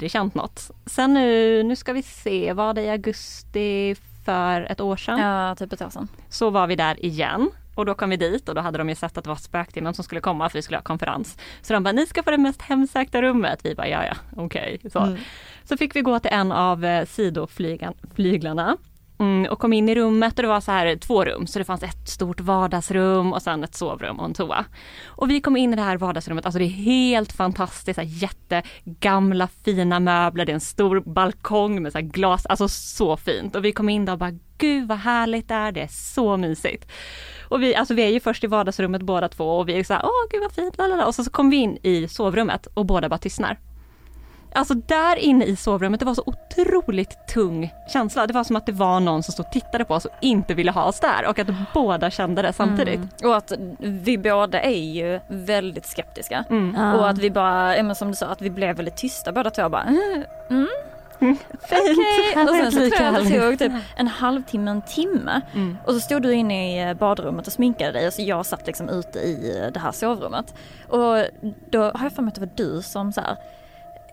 aldrig 0.00 0.10
känt 0.10 0.34
något. 0.34 0.70
Sen 0.86 1.14
nu, 1.14 1.62
nu 1.62 1.76
ska 1.76 1.92
vi 1.92 2.02
se, 2.02 2.52
var 2.52 2.74
det 2.74 2.82
i 2.82 2.90
augusti 2.90 3.96
för 4.24 4.62
ett 4.70 4.80
år 4.80 4.96
sedan? 4.96 5.18
Ja, 5.20 5.54
typ 5.54 5.72
ett 5.72 5.82
år 5.82 5.90
sedan. 5.90 6.08
Så 6.28 6.50
var 6.50 6.66
vi 6.66 6.76
där 6.76 7.04
igen. 7.04 7.50
Och 7.74 7.86
då 7.86 7.94
kom 7.94 8.10
vi 8.10 8.16
dit 8.16 8.48
och 8.48 8.54
då 8.54 8.60
hade 8.60 8.78
de 8.78 8.88
ju 8.88 8.94
sett 8.94 9.18
att 9.18 9.24
det 9.24 9.30
var 9.30 9.36
spöktimmen 9.36 9.94
som 9.94 10.04
skulle 10.04 10.20
komma 10.20 10.48
för 10.48 10.58
vi 10.58 10.62
skulle 10.62 10.78
ha 10.78 10.82
konferens. 10.82 11.36
Så 11.62 11.72
de 11.72 11.82
bara, 11.82 11.92
ni 11.92 12.06
ska 12.06 12.22
få 12.22 12.30
det 12.30 12.38
mest 12.38 12.62
hemsökta 12.62 13.22
rummet. 13.22 13.60
Vi 13.62 13.74
bara, 13.74 13.88
ja 13.88 14.04
ja, 14.04 14.14
okej. 14.36 14.76
Okay. 14.78 14.90
Så. 14.90 14.98
Mm. 14.98 15.18
så 15.64 15.76
fick 15.76 15.96
vi 15.96 16.00
gå 16.00 16.18
till 16.18 16.32
en 16.32 16.52
av 16.52 16.84
eh, 16.84 17.06
sidoflyglarna 17.06 18.76
Mm, 19.20 19.52
och 19.52 19.58
kom 19.58 19.72
in 19.72 19.88
i 19.88 19.94
rummet 19.94 20.38
och 20.38 20.42
det 20.42 20.48
var 20.48 20.60
så 20.60 20.72
här 20.72 20.96
två 20.96 21.24
rum, 21.24 21.46
så 21.46 21.58
det 21.58 21.64
fanns 21.64 21.82
ett 21.82 22.08
stort 22.08 22.40
vardagsrum 22.40 23.32
och 23.32 23.42
sen 23.42 23.64
ett 23.64 23.74
sovrum 23.74 24.18
och 24.18 24.24
en 24.24 24.34
toa. 24.34 24.64
Och 25.06 25.30
vi 25.30 25.40
kom 25.40 25.56
in 25.56 25.72
i 25.72 25.76
det 25.76 25.82
här 25.82 25.96
vardagsrummet, 25.96 26.44
alltså 26.44 26.58
det 26.58 26.64
är 26.64 26.68
helt 26.68 27.32
fantastiskt, 27.32 27.94
så 27.94 28.00
här 28.00 28.08
jättegamla 28.08 29.48
fina 29.64 30.00
möbler, 30.00 30.46
det 30.46 30.52
är 30.52 30.54
en 30.54 30.60
stor 30.60 31.00
balkong 31.00 31.82
med 31.82 31.92
så 31.92 32.00
glas, 32.00 32.46
alltså 32.46 32.68
så 32.68 33.16
fint. 33.16 33.56
Och 33.56 33.64
vi 33.64 33.72
kom 33.72 33.88
in 33.88 34.04
där 34.04 34.12
och 34.12 34.18
bara, 34.18 34.38
gud 34.58 34.88
vad 34.88 34.98
härligt 34.98 35.48
det 35.48 35.54
är, 35.54 35.72
det 35.72 35.80
är 35.80 35.88
så 35.90 36.36
mysigt. 36.36 36.90
Och 37.48 37.62
vi, 37.62 37.74
alltså 37.74 37.94
vi 37.94 38.02
är 38.02 38.08
ju 38.08 38.20
först 38.20 38.44
i 38.44 38.46
vardagsrummet 38.46 39.02
båda 39.02 39.28
två 39.28 39.58
och 39.58 39.68
vi 39.68 39.78
är 39.78 39.84
så 39.84 39.94
här, 39.94 40.02
åh 40.04 40.30
gud 40.30 40.42
vad 40.42 40.52
fint, 40.52 40.78
lalala. 40.78 41.06
och 41.06 41.14
så, 41.14 41.24
så 41.24 41.30
kom 41.30 41.50
vi 41.50 41.56
in 41.56 41.78
i 41.82 42.08
sovrummet 42.08 42.66
och 42.74 42.86
båda 42.86 43.08
bara 43.08 43.18
tystnar. 43.18 43.58
Alltså 44.52 44.74
där 44.74 45.16
inne 45.16 45.44
i 45.44 45.56
sovrummet, 45.56 46.00
det 46.00 46.06
var 46.06 46.14
så 46.14 46.22
otroligt 46.26 47.26
tung 47.26 47.74
känsla. 47.88 48.26
Det 48.26 48.32
var 48.32 48.44
som 48.44 48.56
att 48.56 48.66
det 48.66 48.72
var 48.72 49.00
någon 49.00 49.22
som 49.22 49.32
stod 49.32 49.46
och 49.46 49.52
tittade 49.52 49.84
på 49.84 49.94
oss 49.94 50.04
och 50.04 50.12
inte 50.20 50.54
ville 50.54 50.70
ha 50.70 50.84
oss 50.84 51.00
där 51.00 51.26
och 51.28 51.38
att 51.38 51.48
båda 51.74 52.10
kände 52.10 52.42
det 52.42 52.52
samtidigt. 52.52 52.94
Mm. 52.94 53.08
Och 53.24 53.36
att 53.36 53.52
vi 53.78 54.18
båda 54.18 54.60
är 54.60 54.80
ju 54.80 55.20
väldigt 55.28 55.86
skeptiska. 55.86 56.44
Mm. 56.50 56.76
Ah. 56.78 56.94
Och 56.94 57.08
att 57.08 57.18
vi 57.18 57.30
bara, 57.30 57.94
som 57.94 58.08
du 58.08 58.14
sa, 58.14 58.26
att 58.26 58.42
vi 58.42 58.50
blev 58.50 58.76
väldigt 58.76 58.96
tysta 58.96 59.32
båda 59.32 59.50
två 59.50 59.68
bara 59.68 59.82
mm. 59.82 60.24
mm. 60.50 60.68
Mm. 61.20 61.36
Okay. 61.52 62.44
Och 62.44 62.48
sen 62.48 62.72
så 62.72 62.78
tror 62.78 63.02
jag 63.02 63.16
att 63.16 63.28
det 63.28 63.40
tog 63.40 63.58
typ 63.58 63.72
en 63.96 64.08
halvtimme, 64.08 64.70
en 64.70 64.82
timme. 64.82 65.40
Mm. 65.54 65.78
Och 65.86 65.94
så 65.94 66.00
stod 66.00 66.22
du 66.22 66.32
inne 66.32 66.90
i 66.90 66.94
badrummet 66.94 67.46
och 67.46 67.52
sminkade 67.52 67.92
dig 67.92 68.06
och 68.06 68.12
så 68.12 68.22
jag 68.22 68.46
satt 68.46 68.66
liksom 68.66 68.88
ute 68.88 69.18
i 69.18 69.70
det 69.74 69.80
här 69.80 69.92
sovrummet. 69.92 70.54
Och 70.88 71.24
då 71.70 71.82
har 71.82 72.02
jag 72.02 72.12
för 72.12 72.22
mig 72.22 72.28
att 72.28 72.34
det 72.34 72.40
var 72.40 72.50
du 72.54 72.82
som 72.82 73.12
så 73.12 73.20
här, 73.20 73.36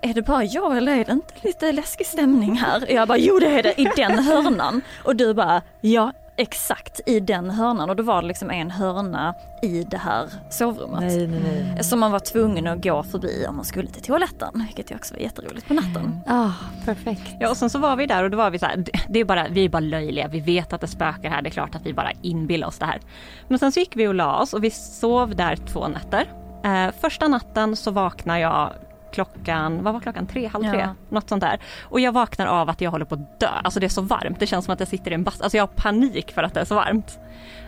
är 0.01 0.13
det 0.13 0.21
bara 0.21 0.43
jag 0.43 0.77
eller 0.77 0.95
är 0.95 1.05
det 1.05 1.11
inte 1.11 1.33
lite 1.41 1.71
läskig 1.71 2.07
stämning 2.07 2.55
här? 2.55 2.91
Jag 2.91 3.07
bara, 3.07 3.17
jo 3.17 3.39
det 3.39 3.59
är 3.59 3.63
det, 3.63 3.81
i 3.81 3.91
den 3.95 4.19
hörnan. 4.19 4.81
Och 5.03 5.15
du 5.15 5.33
bara, 5.33 5.61
ja 5.81 6.13
exakt 6.37 6.99
i 7.05 7.19
den 7.19 7.49
hörnan 7.49 7.89
och 7.89 7.95
då 7.95 8.03
var 8.03 8.21
det 8.21 8.27
liksom 8.27 8.51
en 8.51 8.71
hörna 8.71 9.35
i 9.61 9.83
det 9.83 9.97
här 9.97 10.29
sovrummet. 10.49 10.99
Nej, 10.99 11.27
nej, 11.27 11.39
nej. 11.73 11.83
Som 11.83 11.99
man 11.99 12.11
var 12.11 12.19
tvungen 12.19 12.67
att 12.67 12.83
gå 12.83 13.03
förbi 13.03 13.45
om 13.49 13.55
man 13.55 13.65
skulle 13.65 13.87
till 13.87 14.03
toaletten, 14.03 14.63
vilket 14.65 14.91
ju 14.91 14.95
också 14.95 15.13
var 15.13 15.21
jätteroligt 15.21 15.67
på 15.67 15.73
natten. 15.73 16.19
Ja, 16.27 16.45
oh, 16.45 16.53
perfekt. 16.85 17.35
Ja 17.39 17.49
och 17.49 17.57
sen 17.57 17.69
så 17.69 17.79
var 17.79 17.95
vi 17.95 18.05
där 18.05 18.23
och 18.23 18.29
då 18.29 18.37
var 18.37 18.49
vi 18.49 18.59
så 18.59 18.65
här, 18.65 18.85
det 19.09 19.19
är 19.19 19.25
bara, 19.25 19.47
vi 19.47 19.65
är 19.65 19.69
bara 19.69 19.79
löjliga, 19.79 20.27
vi 20.27 20.39
vet 20.39 20.73
att 20.73 20.81
det 20.81 20.87
spökar 20.87 21.29
här, 21.29 21.41
det 21.41 21.49
är 21.49 21.51
klart 21.51 21.75
att 21.75 21.85
vi 21.85 21.93
bara 21.93 22.11
inbillar 22.21 22.67
oss 22.67 22.77
det 22.77 22.85
här. 22.85 22.99
Men 23.47 23.59
sen 23.59 23.71
så 23.71 23.79
gick 23.79 23.95
vi 23.95 24.07
och 24.07 24.15
la 24.15 24.41
oss 24.41 24.53
och 24.53 24.63
vi 24.63 24.71
sov 24.71 25.35
där 25.35 25.55
två 25.55 25.87
nätter. 25.87 26.25
Eh, 26.63 26.91
första 27.01 27.27
natten 27.27 27.75
så 27.75 27.91
vaknade 27.91 28.39
jag 28.39 28.73
klockan, 29.11 29.83
vad 29.83 29.93
var 29.93 30.01
klockan, 30.01 30.27
tre, 30.27 30.47
halv 30.47 30.63
tre? 30.63 30.79
Ja. 30.79 30.95
Något 31.09 31.29
sånt 31.29 31.41
där. 31.41 31.59
Och 31.83 31.99
jag 31.99 32.11
vaknar 32.11 32.45
av 32.45 32.69
att 32.69 32.81
jag 32.81 32.91
håller 32.91 33.05
på 33.05 33.15
att 33.15 33.39
dö, 33.39 33.47
alltså 33.47 33.79
det 33.79 33.85
är 33.85 33.89
så 33.89 34.01
varmt, 34.01 34.39
det 34.39 34.47
känns 34.47 34.65
som 34.65 34.73
att 34.73 34.79
jag 34.79 34.89
sitter 34.89 35.11
i 35.11 35.13
en 35.13 35.23
bastu, 35.23 35.43
alltså 35.43 35.57
jag 35.57 35.63
har 35.63 35.73
panik 35.75 36.31
för 36.31 36.43
att 36.43 36.53
det 36.53 36.59
är 36.59 36.65
så 36.65 36.75
varmt. 36.75 37.19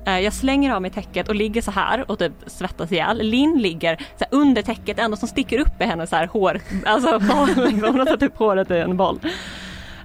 Eh, 0.05 0.19
jag 0.19 0.33
slänger 0.33 0.73
av 0.73 0.81
mig 0.81 0.91
täcket 0.91 1.27
och 1.29 1.35
ligger 1.35 1.61
så 1.61 1.71
här 1.71 2.11
och 2.11 2.19
typ 2.19 2.33
svettas 2.47 2.91
ihjäl. 2.91 3.17
Linn 3.17 3.57
ligger 3.57 4.05
så 4.19 4.25
under 4.31 4.61
täcket, 4.61 4.99
enda 4.99 5.17
som 5.17 5.27
sticker 5.27 5.59
upp 5.59 5.81
är 5.81 5.85
hennes 5.85 6.09
så 6.09 6.15
här 6.15 6.27
hår, 6.27 6.61
alltså 6.85 7.11
liksom, 7.57 7.83
hon 7.83 7.99
har 7.99 8.05
satt 8.05 8.23
upp 8.23 8.37
håret 8.37 8.71
i 8.71 8.77
en 8.77 8.97
boll. 8.97 9.19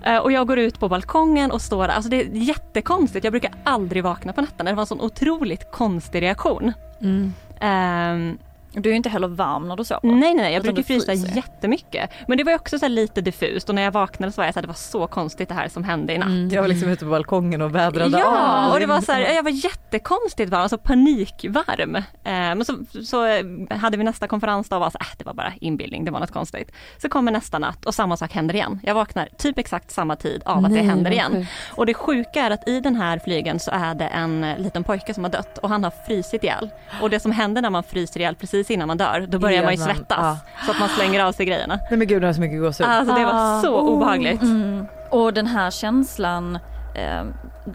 Eh, 0.05 0.19
och 0.19 0.33
jag 0.33 0.47
går 0.47 0.59
ut 0.59 0.81
på 0.81 0.89
balkongen 0.89 1.51
och 1.51 1.63
står 1.63 1.89
där, 1.89 1.95
alltså 1.95 2.11
det 2.11 2.21
är 2.21 2.29
jättekonstigt, 2.33 3.25
jag 3.25 3.33
brukar 3.33 3.53
aldrig 3.65 4.03
vakna 4.03 4.33
på 4.33 4.41
nätterna, 4.41 4.71
det 4.71 4.77
var 4.77 4.83
en 4.83 4.87
sån 4.87 5.01
otroligt 5.01 5.71
konstig 5.71 6.23
reaktion. 6.23 6.73
Mm. 7.01 7.33
Um, 7.61 8.39
du 8.75 8.91
är 8.91 8.95
inte 8.95 9.09
heller 9.09 9.29
varm 9.29 9.69
när 9.69 9.77
du 9.77 9.85
sover? 9.85 10.01
Nej 10.03 10.15
nej, 10.15 10.35
nej 10.35 10.55
jag 10.55 10.63
brukar 10.63 10.83
frysa 10.83 11.13
jättemycket. 11.13 12.11
Men 12.29 12.39
det 12.39 12.45
var 12.45 12.55
också 12.55 12.79
så 12.79 12.89
lite 12.89 13.21
diffust 13.21 13.69
och 13.69 13.75
när 13.75 13.83
jag 13.83 13.93
vaknade 13.93 14.33
så 14.33 14.41
var 14.41 14.45
jag 14.45 14.55
så 14.55 14.59
här, 14.59 14.63
det 14.63 14.69
var 14.69 14.75
så 14.75 15.07
konstigt 15.07 15.49
det 15.49 15.55
här 15.55 15.69
som 15.69 15.85
hände 15.85 16.13
i 16.13 16.19
natt. 16.19 16.29
Mm. 16.29 16.49
Jag 16.49 16.63
var 16.63 16.69
liksom 16.69 16.89
ute 16.89 17.05
på 17.05 17.11
balkongen 17.11 17.63
och 17.63 17.75
vädrade 17.75 18.19
Ja, 18.19 18.73
och 18.73 18.81
det 18.81 18.87
var 18.87 19.01
så 19.01 19.13
här, 19.13 19.21
jag 19.21 19.43
var 19.43 19.51
jättekonstigt 19.51 20.51
varm, 20.51 20.63
alltså 20.63 20.79
panikvarm. 20.79 21.97
Eh, 21.97 22.03
men 22.25 22.65
så, 22.65 22.77
så 23.05 23.27
hade 23.71 23.97
vi 23.97 24.05
nästa 24.05 24.29
konferens 24.29 24.69
då 24.69 24.77
och 24.77 24.81
var 24.81 24.91
så 24.91 24.99
äh, 25.01 25.07
det 25.19 25.25
var 25.25 25.35
bara 25.35 25.53
inbildning, 25.61 26.05
det 26.05 26.11
var 26.11 26.21
något 26.21 26.33
konstigt. 26.33 26.73
Så 26.99 27.09
kommer 27.09 27.33
nästa 27.33 27.59
natt 27.59 27.87
och 27.87 27.95
samma 27.95 28.17
sak 28.17 28.33
händer 28.33 28.55
igen. 28.55 28.81
Jag 28.83 28.95
vaknar 28.95 29.29
typ 29.39 29.59
exakt 29.59 29.91
samma 29.91 30.17
tid 30.17 30.43
av 30.45 30.63
nej, 30.63 30.69
att 30.69 30.75
det 30.75 30.83
händer 30.83 31.11
igen. 31.11 31.33
Sjukt. 31.33 31.49
Och 31.71 31.87
det 31.87 31.95
sjuka 31.95 32.43
är 32.43 32.51
att 32.51 32.69
i 32.69 32.81
den 32.81 32.97
här 32.97 33.19
flygen 33.25 33.61
så 33.61 33.71
är 33.71 33.95
det 33.95 34.07
en 34.07 34.47
liten 34.59 34.85
pojke 34.85 35.15
som 35.15 35.25
har 35.25 35.31
dött 35.31 35.59
och 35.59 35.69
han 35.69 35.85
har 35.85 35.93
frysit 36.07 36.45
ihjäl. 36.45 36.71
Och 37.03 37.11
det 37.11 37.21
som 37.21 37.33
händer 37.33 37.63
när 37.63 37.71
man 37.71 37.83
fryser 37.83 38.21
ihjäl 38.21 38.35
precis 38.35 38.64
precis 38.65 38.75
innan 38.75 38.89
man 38.89 38.97
dör, 38.97 39.27
då 39.29 39.39
börjar 39.39 39.63
man 39.63 39.73
ju 39.73 39.79
svettas. 39.79 40.19
Ja. 40.19 40.39
Så 40.65 40.71
att 40.71 40.81
man 40.81 40.89
slänger 40.89 41.25
av 41.25 41.33
sig 41.33 41.47
grejerna. 41.47 41.79
Nej 41.91 41.99
men 41.99 42.09
gud 42.09 42.23
det 42.23 42.27
har 42.27 42.35
så 42.35 42.41
mycket 42.41 42.61
gåshud. 42.61 42.87
Alltså 42.87 43.15
det 43.15 43.25
var 43.25 43.63
så 43.63 43.75
oh. 43.75 43.95
obehagligt. 43.95 44.43
Mm. 44.43 44.87
Och 45.11 45.33
den 45.33 45.47
här 45.47 45.71
känslan 45.71 46.59
eh, 46.95 47.25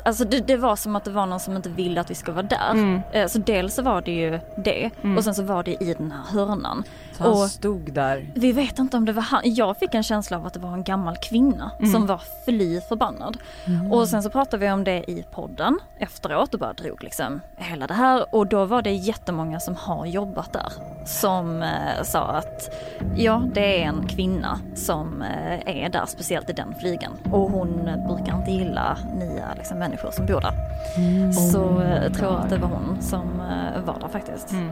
Alltså 0.03 0.25
det, 0.25 0.39
det, 0.39 0.57
var 0.57 0.75
som 0.75 0.95
att 0.95 1.03
det 1.03 1.11
var 1.11 1.25
någon 1.25 1.39
som 1.39 1.55
inte 1.55 1.69
ville 1.69 2.01
att 2.01 2.11
vi 2.11 2.15
ska 2.15 2.31
vara 2.31 2.43
där. 2.43 2.71
Mm. 2.71 3.01
Eh, 3.11 3.27
så 3.27 3.39
dels 3.39 3.73
så 3.73 3.81
var 3.81 4.01
det 4.01 4.11
ju 4.11 4.39
det 4.57 4.89
mm. 5.01 5.17
och 5.17 5.23
sen 5.23 5.35
så 5.35 5.43
var 5.43 5.63
det 5.63 5.83
i 5.83 5.93
den 5.93 6.11
här 6.11 6.39
hörnan. 6.39 6.83
Så 7.17 7.23
han 7.23 7.31
och 7.31 7.49
stod 7.49 7.93
där? 7.93 8.31
Vi 8.35 8.51
vet 8.51 8.79
inte 8.79 8.97
om 8.97 9.05
det 9.05 9.13
var 9.13 9.21
han. 9.21 9.41
Jag 9.43 9.77
fick 9.77 9.93
en 9.93 10.03
känsla 10.03 10.37
av 10.37 10.45
att 10.45 10.53
det 10.53 10.59
var 10.59 10.73
en 10.73 10.83
gammal 10.83 11.17
kvinna 11.17 11.71
mm. 11.79 11.91
som 11.91 12.07
var 12.07 12.21
fly 12.45 12.81
förbannad. 12.81 13.37
Mm. 13.65 13.91
Och 13.91 14.07
sen 14.07 14.23
så 14.23 14.29
pratade 14.29 14.65
vi 14.65 14.71
om 14.71 14.83
det 14.83 15.11
i 15.11 15.25
podden 15.31 15.79
efteråt 15.99 16.53
och 16.53 16.59
bara 16.59 16.73
drog 16.73 17.03
liksom 17.03 17.41
hela 17.55 17.87
det 17.87 17.93
här 17.93 18.35
och 18.35 18.47
då 18.47 18.65
var 18.65 18.81
det 18.81 18.91
jättemånga 18.91 19.59
som 19.59 19.75
har 19.75 20.05
jobbat 20.05 20.53
där 20.53 20.71
som 21.05 21.61
eh, 21.61 22.03
sa 22.03 22.19
att 22.19 22.69
ja 23.15 23.43
det 23.53 23.83
är 23.83 23.87
en 23.87 24.07
kvinna 24.07 24.59
som 24.75 25.21
eh, 25.21 25.83
är 25.83 25.89
där 25.89 26.05
speciellt 26.05 26.49
i 26.49 26.53
den 26.53 26.75
flygen 26.79 27.11
och 27.31 27.51
hon 27.51 27.89
brukar 28.07 28.37
inte 28.39 28.51
gilla 28.51 28.97
nya 29.19 29.53
liksom, 29.57 29.78
människor 29.79 30.11
som 30.11 30.25
bor 30.25 30.41
där. 30.41 30.53
Mm. 30.97 31.33
Så 31.33 31.83
jag 31.87 32.05
eh, 32.05 32.11
tror 32.11 32.35
att 32.35 32.49
det 32.49 32.57
var 32.57 32.67
hon 32.67 32.97
som 33.01 33.39
eh, 33.39 33.81
var 33.85 33.99
där 33.99 34.07
faktiskt. 34.07 34.51
Mm. 34.51 34.71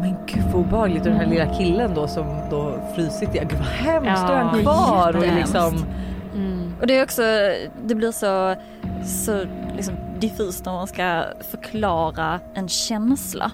Men 0.00 0.16
gud 0.26 0.44
vad 0.44 0.54
obehagligt 0.54 1.02
och 1.02 1.08
den 1.08 1.20
här 1.20 1.26
lilla 1.26 1.54
killen 1.54 1.94
då 1.94 2.08
som 2.08 2.26
då 2.50 2.80
frysit 2.94 3.32
Gud 3.32 3.52
vad 3.52 3.66
hemskt, 3.66 4.22
ja, 4.22 4.26
då 4.28 4.32
är 4.32 4.42
han 4.42 4.62
kvar 4.62 5.16
och 5.16 5.36
liksom 5.36 5.84
mm. 6.34 6.74
Och 6.80 6.86
det 6.86 6.98
är 6.98 7.02
också, 7.02 7.22
det 7.84 7.94
blir 7.94 8.12
så, 8.12 8.54
så 9.04 9.44
liksom 9.76 9.94
diffust 10.18 10.64
när 10.64 10.72
man 10.72 10.86
ska 10.86 11.24
förklara 11.50 12.40
en 12.54 12.68
känsla. 12.68 13.50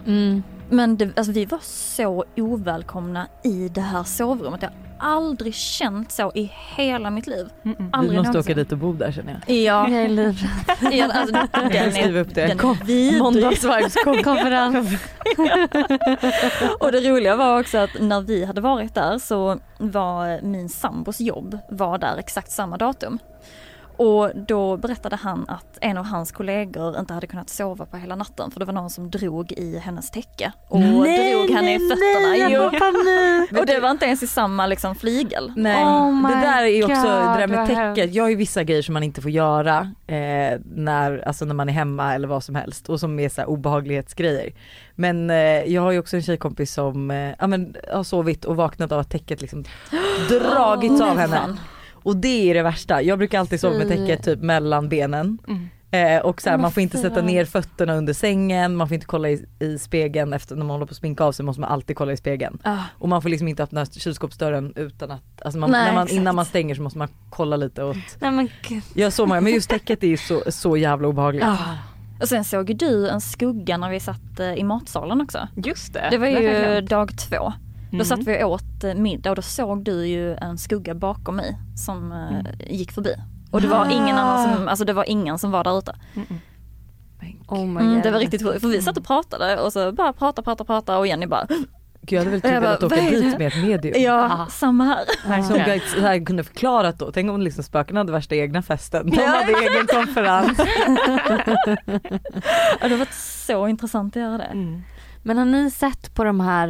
Men 0.71 0.97
det, 0.97 1.19
alltså, 1.19 1.33
vi 1.33 1.45
var 1.45 1.59
så 1.63 2.25
ovälkomna 2.37 3.27
i 3.43 3.69
det 3.69 3.81
här 3.81 4.05
sovrummet. 4.05 4.63
Jag 4.63 4.71
aldrig 4.99 5.55
känt 5.55 6.13
så 6.13 6.33
i 6.35 6.53
hela 6.77 7.11
mitt 7.11 7.27
liv. 7.27 7.49
Mm 7.65 7.77
-mm. 7.77 7.89
Aldrig 7.93 8.13
du 8.13 8.17
måste 8.17 8.33
någonsin. 8.33 8.53
åka 8.53 8.61
dit 8.61 8.73
och 8.73 8.79
bo 8.79 8.93
där 8.93 9.13
känner 9.13 9.41
jag. 9.47 9.57
Ja. 9.57 9.89
Jag 9.89 10.03
är 10.03 10.09
livrädd. 10.09 10.93
ja, 10.93 11.13
alltså, 11.13 11.33
den 11.53 11.73
är, 11.73 11.91
skriva 11.91 12.21
upp 12.21 12.35
det. 12.35 12.47
Den 12.47 12.61
är 12.61 13.19
Måndagsvibeskonferens. 13.19 15.01
och 16.81 16.93
det 16.93 17.01
roliga 17.01 17.37
var 17.37 17.61
också 17.61 17.79
att 17.79 17.91
när 18.01 18.21
vi 18.21 18.45
hade 18.45 18.61
varit 18.61 18.95
där 18.95 19.19
så 19.19 19.59
var 19.79 20.43
min 20.43 20.69
sambos 20.69 21.21
jobb 21.21 21.59
var 21.69 21.99
där 21.99 22.17
exakt 22.17 22.51
samma 22.51 22.77
datum. 22.77 23.19
Och 23.97 24.31
då 24.49 24.77
berättade 24.77 25.17
han 25.17 25.45
att 25.49 25.79
en 25.81 25.97
av 25.97 26.05
hans 26.05 26.33
kollegor 26.33 26.99
inte 26.99 27.15
hade 27.15 27.27
kunnat 27.27 27.51
sova 27.51 27.87
på 27.87 27.97
hela 27.97 28.17
natten 28.17 28.51
för 28.51 28.61
det 28.61 28.67
var 28.67 28.73
någon 28.73 28.91
som 28.91 29.11
drog 29.11 29.53
i 29.53 29.79
hennes 29.79 30.11
täcke 30.11 30.53
och 30.69 30.81
nej, 30.81 31.33
drog 31.33 31.51
henne 31.51 31.75
i 31.75 31.79
fötterna. 31.79 32.29
Nej, 32.29 32.53
jo. 33.53 33.59
och 33.61 33.67
det 33.67 33.81
var 33.81 33.91
inte 33.91 34.07
ens 34.07 34.23
i 34.23 34.27
samma 34.27 34.67
liksom 34.67 34.95
flygel. 34.95 35.53
Nej, 35.57 35.85
oh 35.85 36.29
det 36.29 36.35
där 36.35 36.63
är 36.63 36.85
också, 36.85 37.03
God, 37.03 37.05
det 37.05 37.39
där 37.39 37.47
med 37.47 37.67
täcket, 37.67 38.15
jag 38.15 38.25
har 38.25 38.31
ju 38.31 38.37
vissa 38.37 38.65
grejer 38.65 38.83
som 38.83 38.93
man 38.93 39.03
inte 39.03 39.23
får 39.23 39.31
göra 39.31 39.93
eh, 40.07 40.61
när, 40.75 41.29
alltså 41.29 41.45
när 41.45 41.55
man 41.55 41.69
är 41.69 41.73
hemma 41.73 42.15
eller 42.15 42.29
vad 42.29 42.45
som 42.45 42.55
helst 42.55 42.89
och 42.89 43.01
som 43.01 43.21
är 43.21 43.29
så 43.29 43.45
obehaglighetsgrejer. 43.45 44.53
Men 44.95 45.31
eh, 45.31 45.37
jag 45.37 45.83
har 45.83 45.93
ju 45.93 45.99
också 45.99 46.17
en 46.17 46.23
tjejkompis 46.23 46.73
som 46.73 47.11
eh, 47.11 47.35
ja, 47.39 47.47
men, 47.47 47.77
har 47.93 48.05
sovit 48.05 48.45
och 48.45 48.57
vaknat 48.57 48.93
av 48.93 48.99
att 48.99 49.11
täcket 49.11 49.41
liksom 49.41 49.65
dragits 50.29 51.01
av 51.01 51.17
henne. 51.17 51.57
Och 52.05 52.17
det 52.17 52.51
är 52.51 52.55
det 52.55 52.63
värsta. 52.63 53.03
Jag 53.03 53.19
brukar 53.19 53.41
alltid 53.41 53.61
sova 53.61 53.79
med 53.79 53.89
täcket 53.89 54.25
typ 54.25 54.41
mellan 54.41 54.89
benen. 54.89 55.39
Mm. 55.49 55.69
Eh, 55.95 56.23
och 56.23 56.43
så 56.43 56.51
här, 56.51 56.59
man 56.59 56.73
får 56.73 56.83
inte 56.83 56.99
sätta 56.99 57.23
ner 57.23 57.45
fötterna 57.45 57.95
under 57.95 58.13
sängen, 58.13 58.77
man 58.77 58.89
får 58.89 58.95
inte 58.95 59.07
kolla 59.07 59.29
i, 59.29 59.47
i 59.61 59.79
spegeln 59.79 60.33
efter 60.33 60.57
när 60.57 60.65
man 60.65 60.75
håller 60.75 60.87
på 60.87 60.91
att 60.91 60.97
sminka 60.97 61.25
av 61.25 61.33
sig 61.33 61.45
måste 61.45 61.61
man 61.61 61.71
alltid 61.71 61.97
kolla 61.97 62.13
i 62.13 62.17
spegeln. 62.17 62.59
Ah. 62.63 62.79
Och 62.99 63.09
man 63.09 63.23
får 63.23 63.29
liksom 63.29 63.49
inte 63.49 63.63
öppna 63.63 63.87
kylskåpsdörren 63.87 64.73
utan 64.77 65.11
att, 65.11 65.43
alltså 65.43 65.59
man, 65.59 65.71
Nej, 65.71 65.95
man, 65.95 66.09
innan 66.09 66.35
man 66.35 66.45
stänger 66.45 66.75
så 66.75 66.83
måste 66.83 66.99
man 66.99 67.09
kolla 67.31 67.57
lite 67.57 67.85
åt. 67.85 67.97
Nej, 68.19 68.31
men 68.31 68.49
Jag 68.95 69.13
så 69.13 69.27
många, 69.27 69.41
men 69.41 69.53
just 69.53 69.71
täcket 69.71 70.05
är 70.05 70.09
ju 70.09 70.17
så, 70.17 70.43
så 70.49 70.77
jävla 70.77 71.09
obehagligt. 71.09 71.45
Ah. 71.45 71.79
Och 72.21 72.29
sen 72.29 72.45
såg 72.45 72.77
du 72.77 73.09
en 73.09 73.21
skugga 73.21 73.77
när 73.77 73.91
vi 73.91 74.01
satt 74.01 74.41
eh, 74.41 74.55
i 74.55 74.65
matsalen 74.65 75.21
också. 75.21 75.49
Just 75.57 75.93
det. 75.93 76.09
Det 76.11 76.19
var 76.19 76.27
ju 76.27 76.81
dag 76.81 77.19
två. 77.19 77.53
Då 77.99 78.05
Mm. 78.05 78.05
satt 78.07 78.19
vi 78.19 78.45
och 78.45 78.51
åt 78.51 78.85
eh, 78.85 78.95
middag 78.95 79.31
och 79.31 79.37
då 79.37 79.43
såg 79.43 79.85
du 79.85 80.07
ju 80.07 80.35
en 80.35 80.59
skugga 80.59 80.95
bakom 80.95 81.37
mig 81.37 81.57
som 81.77 82.13
eh, 82.13 82.29
Mm. 82.39 82.47
gick 82.71 82.93
förbi. 82.93 83.15
Och 83.51 83.61
det 83.61 83.69
var 83.69 83.87
ingen 83.91 84.17
annan 84.19 84.55
som, 84.57 84.69
alltså 84.69 84.85
det 84.85 84.93
var 84.93 85.05
ingen 85.11 85.39
som 85.39 85.51
var 85.51 85.65
där 85.65 85.79
ute. 85.79 85.95
Oh 87.49 87.67
my 87.67 87.81
Mm, 87.81 88.01
det 88.03 88.11
var 88.11 88.19
riktigt 88.19 88.43
sjukt 88.43 88.61
för 88.61 88.69
vi 88.69 88.83
satt 88.83 88.97
och 88.97 89.05
pratade 89.05 89.61
och 89.61 89.73
så 89.73 89.93
bara 89.93 90.13
prata, 90.13 90.43
prata, 90.43 90.65
prata 90.65 90.99
och 90.99 91.07
Jenny 91.07 91.27
bara 91.27 91.47
Gud, 92.07 92.19
jag 92.19 92.25
hade 92.25 92.31
väl 92.31 92.41
Jag 92.45 92.53
typ 92.53 92.53
bara, 92.53 92.61
velat 92.61 92.83
åka 92.83 92.97
dit 92.97 93.39
med 93.39 93.47
ett 93.47 93.63
medium. 93.63 93.95
ja, 94.03 94.37
Ja. 94.39 94.47
samma 94.51 94.85
här. 94.85 95.05
Som 95.23 95.31
Verkligen. 95.31 95.69
jag 95.69 95.83
så 95.89 96.01
här 96.01 96.25
kunde 96.27 96.45
förklarat 96.45 96.99
då, 96.99 97.11
tänk 97.13 97.31
om 97.31 97.41
liksom 97.43 97.65
spöken 97.65 97.97
hade 97.97 98.13
värsta 98.13 98.35
egna 98.35 98.63
festen. 98.63 99.11
De 99.11 99.17
Ja. 99.17 99.27
hade 99.29 99.53
egen 99.53 99.87
konferens. 99.87 100.59
Ja, 102.81 102.89
det 102.89 102.97
var 102.97 103.09
så 103.47 103.69
intressant 103.69 104.17
att 104.17 104.23
göra 104.23 104.39
det. 104.39 104.45
Mm. 104.45 104.83
Men 105.23 105.39
har 105.39 105.45
ni 105.45 105.71
sett 105.71 106.15
på 106.15 106.25
de 106.25 106.41
här, 106.41 106.69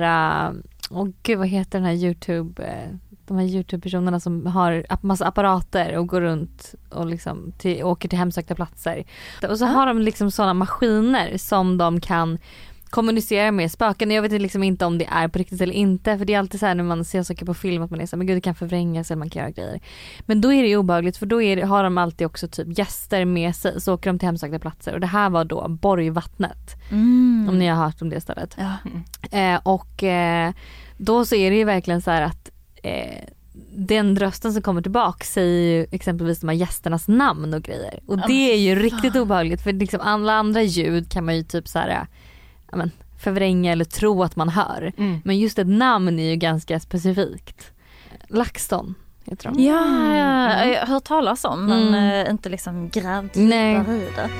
äh, 0.49 0.53
åh 0.91 1.09
gud 1.23 1.39
vad 1.39 1.49
heter 1.49 1.79
den 1.79 1.87
här 1.87 1.95
Youtube, 1.95 2.63
äh, 2.63 2.97
de 3.27 3.37
här 3.39 3.45
Youtube-personerna 3.45 4.21
som 4.21 4.47
har 4.47 4.87
massa 5.01 5.27
apparater 5.27 5.97
och 5.97 6.07
går 6.07 6.21
runt 6.21 6.75
och 6.91 7.07
liksom 7.07 7.53
till, 7.59 7.85
åker 7.85 8.09
till 8.09 8.19
hemsökta 8.19 8.55
platser. 8.55 9.05
Och 9.49 9.59
så 9.59 9.67
har 9.67 9.87
de 9.87 9.99
liksom 9.99 10.31
sådana 10.31 10.55
maskiner 10.55 11.39
som 11.39 11.79
de 11.79 12.01
kan 12.01 12.39
kommunicera 12.95 13.53
med 13.53 13.71
spöken. 13.71 14.11
Jag 14.11 14.23
vet 14.23 14.33
liksom 14.33 14.63
inte 14.63 14.85
om 14.85 14.99
det 14.99 15.05
är 15.05 15.29
på 15.29 15.39
riktigt 15.39 15.61
eller 15.61 15.75
inte 15.75 16.19
för 16.19 16.25
det 16.25 16.35
är 16.35 16.39
alltid 16.39 16.61
så 16.61 16.67
här 16.67 16.75
när 16.75 16.85
man 16.85 17.05
ser 17.05 17.23
saker 17.23 17.47
på 17.47 17.55
film 17.55 17.83
att 17.83 17.91
man 17.91 18.01
är 18.01 18.07
så 18.07 18.17
här, 18.17 18.19
men 18.19 18.27
gud 18.27 18.37
det 18.37 18.41
kan 18.41 18.55
förvrängas 18.55 19.11
eller 19.11 19.19
man 19.19 19.31
kan 19.31 19.43
göra 19.43 19.51
grejer. 19.51 19.81
Men 20.27 20.41
då 20.41 20.53
är 20.53 20.63
det 20.63 20.69
ju 20.69 20.77
obehagligt 20.77 21.17
för 21.17 21.27
då 21.27 21.39
det, 21.39 21.63
har 21.63 21.85
de 21.85 21.99
alltid 21.99 22.27
också 22.27 22.49
typ 22.49 22.79
gäster 22.79 23.25
med 23.25 23.57
sig 23.57 23.81
så 23.81 23.95
åker 23.95 24.11
de 24.11 24.19
till 24.19 24.27
hemsökta 24.27 24.59
platser 24.59 24.95
och 24.95 25.01
det 25.01 25.07
här 25.07 25.31
var 25.31 25.45
då 25.45 25.69
Borgvattnet. 25.69 26.77
Mm. 26.91 27.47
Om 27.49 27.59
ni 27.59 27.67
har 27.67 27.85
hört 27.85 28.03
om 28.03 28.11
det 28.11 28.21
stället. 28.21 28.57
Ja. 28.59 29.39
Eh, 29.39 29.61
och 29.63 30.03
eh, 30.03 30.53
då 30.97 31.25
så 31.25 31.35
är 31.35 31.51
det 31.51 31.57
ju 31.57 31.65
verkligen 31.65 32.03
så 32.03 32.11
här 32.11 32.23
att 32.23 32.51
eh, 32.83 33.25
den 33.77 34.17
rösten 34.17 34.53
som 34.53 34.63
kommer 34.63 34.83
tillbaka 34.83 35.25
säger 35.25 35.77
ju 35.77 35.87
exempelvis 35.91 36.41
de 36.41 36.49
här 36.49 36.57
gästernas 36.57 37.09
namn 37.09 37.55
och 37.55 37.63
grejer. 37.63 38.01
Och 38.07 38.19
det 38.27 38.53
är 38.53 38.57
ju 38.57 38.75
riktigt 38.75 39.17
obehagligt 39.17 39.63
för 39.63 39.73
liksom 39.73 40.01
alla 40.01 40.33
andra 40.33 40.63
ljud 40.63 41.11
kan 41.11 41.25
man 41.25 41.37
ju 41.37 41.43
typ 41.43 41.69
så 41.69 41.79
här, 41.79 41.89
eh, 41.89 42.07
men, 42.77 42.91
förvränga 43.23 43.73
eller 43.73 43.85
tro 43.85 44.23
att 44.23 44.37
man 44.37 44.49
hör. 44.49 44.93
Mm. 44.99 45.21
Men 45.25 45.39
just 45.39 45.59
ett 45.59 45.67
namn 45.69 46.19
är 46.19 46.31
ju 46.31 46.37
ganska 46.37 46.81
specifikt. 46.81 47.71
LaxTon 48.29 48.95
heter 49.25 49.45
de. 49.53 49.63
Ja, 49.63 50.17
ja, 50.17 50.65
jag 50.65 50.81
har 50.81 50.87
hört 50.87 51.05
talas 51.05 51.45
om 51.45 51.67
men 51.67 51.89
Mm. 51.89 52.27
eh, 52.27 52.31
inte 52.31 52.49
liksom 52.49 52.89
grävt 52.89 53.37
djupare 53.37 53.97
i 53.97 54.09
det. 54.17 54.31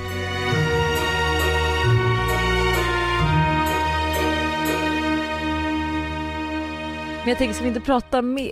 Men 7.19 7.29
jag 7.29 7.37
tänker, 7.37 7.53
ska 7.53 7.63
vi 7.63 7.67
inte 7.67 7.81
prata 7.81 8.21
mer, 8.21 8.51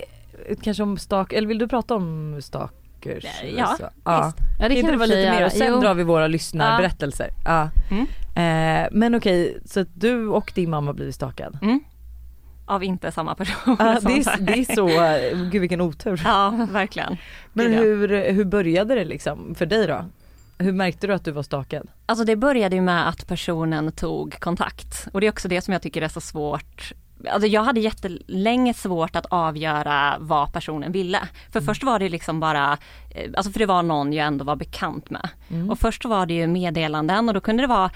kanske 0.61 0.83
om 0.83 0.97
stak, 0.97 1.33
eller 1.33 1.47
vill 1.47 1.57
du 1.57 1.67
prata 1.67 1.95
om 1.95 2.39
stalkers? 3.03 3.25
Ja, 3.57 3.75
Så, 3.77 3.89
ja. 4.03 4.33
Ja 4.59 4.69
det 4.69 4.81
kan 4.81 4.91
det 4.91 4.97
vara 4.97 5.05
lite 5.07 5.31
mer 5.31 5.45
och 5.45 5.51
sen 5.51 5.73
Jo. 5.73 5.79
drar 5.81 5.93
vi 5.93 6.03
våra 6.03 6.27
lyssnarberättelser. 6.27 7.29
Ja. 7.45 7.69
Mm. 7.91 8.05
Eh, 8.35 8.89
men 8.91 9.15
okej, 9.15 9.57
så 9.65 9.79
att 9.79 9.87
du 9.93 10.27
och 10.27 10.51
din 10.55 10.69
mamma 10.69 10.87
har 10.89 10.93
blivit 10.93 11.15
stalkad? 11.15 11.57
Mm. 11.61 11.79
Av 12.65 12.83
inte 12.83 13.11
samma 13.11 13.35
person. 13.35 13.77
Som 13.77 13.77
det, 14.03 14.13
är, 14.13 14.37
det 14.45 14.53
är 14.53 14.75
så, 14.75 14.87
gud 15.51 15.61
vilken 15.61 15.81
otur. 15.81 16.21
Ja, 16.25 16.67
verkligen. 16.71 17.17
Men 17.53 17.67
Gud, 17.71 17.77
hur, 18.09 18.31
hur 18.31 18.45
började 18.45 18.95
det 18.95 19.05
liksom 19.05 19.55
för 19.55 19.65
dig 19.65 19.87
då? 19.87 20.05
Hur 20.57 20.71
märkte 20.71 21.07
du 21.07 21.13
att 21.13 21.25
du 21.25 21.31
var 21.31 21.43
stalkad? 21.43 21.87
Alltså 22.05 22.25
det 22.25 22.35
började 22.35 22.75
ju 22.75 22.81
med 22.81 23.09
att 23.09 23.27
personen 23.27 23.91
tog 23.91 24.39
kontakt 24.39 25.07
och 25.11 25.21
det 25.21 25.27
är 25.27 25.31
också 25.31 25.47
det 25.47 25.61
som 25.61 25.71
jag 25.71 25.81
tycker 25.81 26.01
är 26.01 26.07
så 26.07 26.21
svårt. 26.21 26.93
Alltså 27.29 27.47
jag 27.47 27.63
hade 27.63 27.79
jättelänge 27.79 28.73
svårt 28.73 29.15
att 29.15 29.25
avgöra 29.25 30.15
vad 30.19 30.53
personen 30.53 30.91
ville. 30.91 31.19
För 31.51 31.61
först 31.61 31.83
var 31.83 31.99
det 31.99 32.09
liksom 32.09 32.39
bara, 32.39 32.77
eh, 33.09 33.31
alltså 33.37 33.51
för 33.51 33.59
det 33.59 33.65
var 33.65 33.83
någon 33.83 34.13
jag 34.13 34.27
ändå 34.27 34.45
var 34.45 34.55
bekant 34.55 35.09
med. 35.09 35.29
Och 35.71 35.79
först 35.79 36.05
var 36.05 36.25
det 36.25 36.33
ju 36.33 36.47
meddelanden 36.47 37.27
och 37.27 37.33
då 37.33 37.41
kunde 37.41 37.63
det 37.63 37.67
vara 37.67 37.85
ah, 37.85 37.89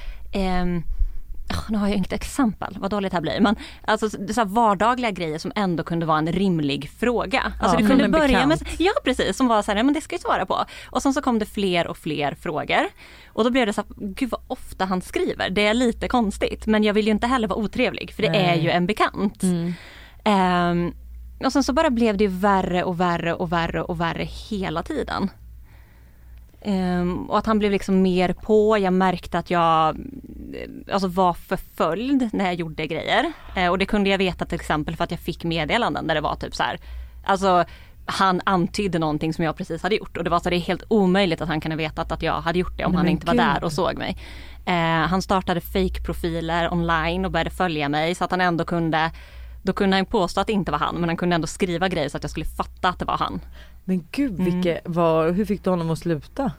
nu 1.70 1.78
har 1.78 1.88
jag 1.88 1.98
inget 1.98 2.14
exempel, 2.14 2.78
vad 2.80 2.92
dåligt 2.92 3.12
det 3.12 3.16
här 3.16 3.22
blir. 3.22 3.40
Men 3.40 3.56
alltså 3.86 4.10
så 4.10 4.46
vardagliga 4.46 5.12
grejer 5.12 5.38
som 5.38 5.52
ändå 5.56 5.84
kunde 5.84 6.06
vara 6.06 6.18
en 6.18 6.32
rimlig 6.32 6.90
fråga. 7.00 7.42
Alltså 7.62 7.80
Ja, 7.80 7.88
från 7.88 7.98
kunde 7.98 8.10
börja 8.20 8.48
med, 8.48 8.60
bekant. 8.60 8.80
ja 8.80 8.92
precis, 9.04 9.38
som 9.38 9.48
var 9.48 9.62
så 9.62 9.72
här, 9.72 9.84
men 9.84 9.94
det 9.94 10.02
ska 10.02 10.14
jag 10.14 10.22
svara 10.22 10.46
på. 10.46 10.66
Och 10.90 11.02
sen 11.02 11.14
så 11.14 11.22
kom 11.22 11.40
det 11.40 11.46
fler 11.46 11.88
och 11.88 11.98
fler 11.98 12.36
frågor. 12.36 12.88
Och 13.28 13.44
då 13.44 13.50
blev 13.50 13.66
det 13.66 13.74
så 13.74 13.82
här, 13.82 13.90
gud 13.98 14.30
vad 14.30 14.42
ofta 14.48 14.86
han 14.86 15.02
skriver. 15.02 15.50
Det 15.50 15.68
är 15.68 15.74
lite 15.74 16.08
konstigt 16.08 16.66
men 16.66 16.84
jag 16.84 16.94
vill 16.94 17.06
ju 17.06 17.12
inte 17.12 17.28
heller 17.28 17.48
vara 17.48 17.60
otrevlig 17.60 18.14
för 18.14 18.24
det 18.24 18.30
Nej. 18.30 18.46
är 18.46 18.56
ju 18.56 18.70
en 18.70 18.86
bekant. 18.86 19.44
Mm. 19.44 19.74
Ehm, 20.24 20.94
och 21.46 21.54
sen 21.54 21.64
så 21.64 21.74
bara 21.74 21.90
blev 21.90 22.18
det 22.18 22.28
värre 22.28 22.84
och 22.84 23.00
värre 23.00 23.34
och 23.34 23.52
värre 23.52 23.82
och 23.84 24.02
värre 24.02 24.24
hela 24.24 24.84
tiden. 24.84 25.30
Ehm, 26.68 27.30
och 27.30 27.38
att 27.38 27.46
han 27.46 27.60
blev 27.60 27.72
liksom 27.72 28.02
mer 28.02 28.34
på, 28.34 28.78
jag 28.78 28.94
märkte 28.94 29.40
att 29.40 29.50
jag 29.50 29.90
eh, 30.54 30.94
alltså 30.94 31.08
var 31.08 31.34
förföljd 31.34 32.30
när 32.34 32.46
jag 32.46 32.54
gjorde 32.54 32.88
grejer. 32.88 33.32
Eh, 33.56 33.68
och 33.68 33.78
det 33.78 33.86
kunde 33.86 34.10
jag 34.10 34.18
veta 34.18 34.46
till 34.46 34.56
exempel 34.56 34.96
för 34.96 35.04
att 35.04 35.12
jag 35.12 35.20
fick 35.20 35.44
meddelanden 35.44 36.08
där 36.08 36.16
det 36.16 36.22
var 36.22 36.36
typ 36.36 36.56
så 36.56 36.64
här, 36.64 36.80
alltså 37.26 37.66
han 38.06 38.42
antydde 38.44 39.00
någonting 39.00 39.34
som 39.34 39.44
jag 39.44 39.58
precis 39.58 39.84
hade 39.84 39.96
gjort 39.96 40.18
och 40.18 40.24
det 40.24 40.30
var 40.30 40.40
så 40.40 40.50
det 40.50 40.56
är 40.56 40.60
helt 40.60 40.84
omöjligt 40.88 41.42
att 41.42 41.48
han 41.48 41.62
kunde 41.62 41.78
vetat 41.78 42.12
att 42.12 42.22
jag 42.22 42.42
hade 42.42 42.60
gjort 42.60 42.78
det 42.78 42.86
om 42.86 42.92
Nej, 42.92 42.98
han 42.98 43.08
inte 43.08 43.26
var 43.26 43.34
gud. 43.34 43.42
där 43.42 43.64
och 43.64 43.72
såg 43.72 43.98
mig. 43.98 44.18
Eh, 44.66 45.08
han 45.08 45.22
startade 45.22 45.62
fake-profiler 45.62 46.74
online 46.74 47.26
och 47.26 47.32
började 47.32 47.50
följa 47.50 47.90
mig 47.90 48.16
så 48.16 48.24
att 48.24 48.32
han 48.32 48.42
ändå 48.42 48.66
kunde 48.66 49.12
då 49.64 49.74
kunde 49.74 49.96
han 49.96 50.06
påstå 50.06 50.42
att 50.42 50.48
det 50.48 50.54
inte 50.54 50.72
var 50.72 50.80
han 50.80 50.96
men 50.96 51.10
han 51.10 51.18
kunde 51.18 51.36
ändå 51.36 51.48
skriva 51.48 51.88
grejer 51.88 52.10
så 52.10 52.18
att 52.18 52.24
jag 52.24 52.32
skulle 52.32 52.46
fatta 52.46 52.90
att 52.90 53.00
det 53.00 53.06
var 53.06 53.18
han. 53.18 53.42
Men 53.90 54.08
gud, 54.12 54.40
Mm. 54.40 54.46
vilke, 54.46 54.82
vad, 54.86 55.34
hur 55.36 55.46
fick 55.46 55.64
du 55.64 55.70
honom 55.70 55.90
att 55.90 56.00
sluta? 56.00 56.52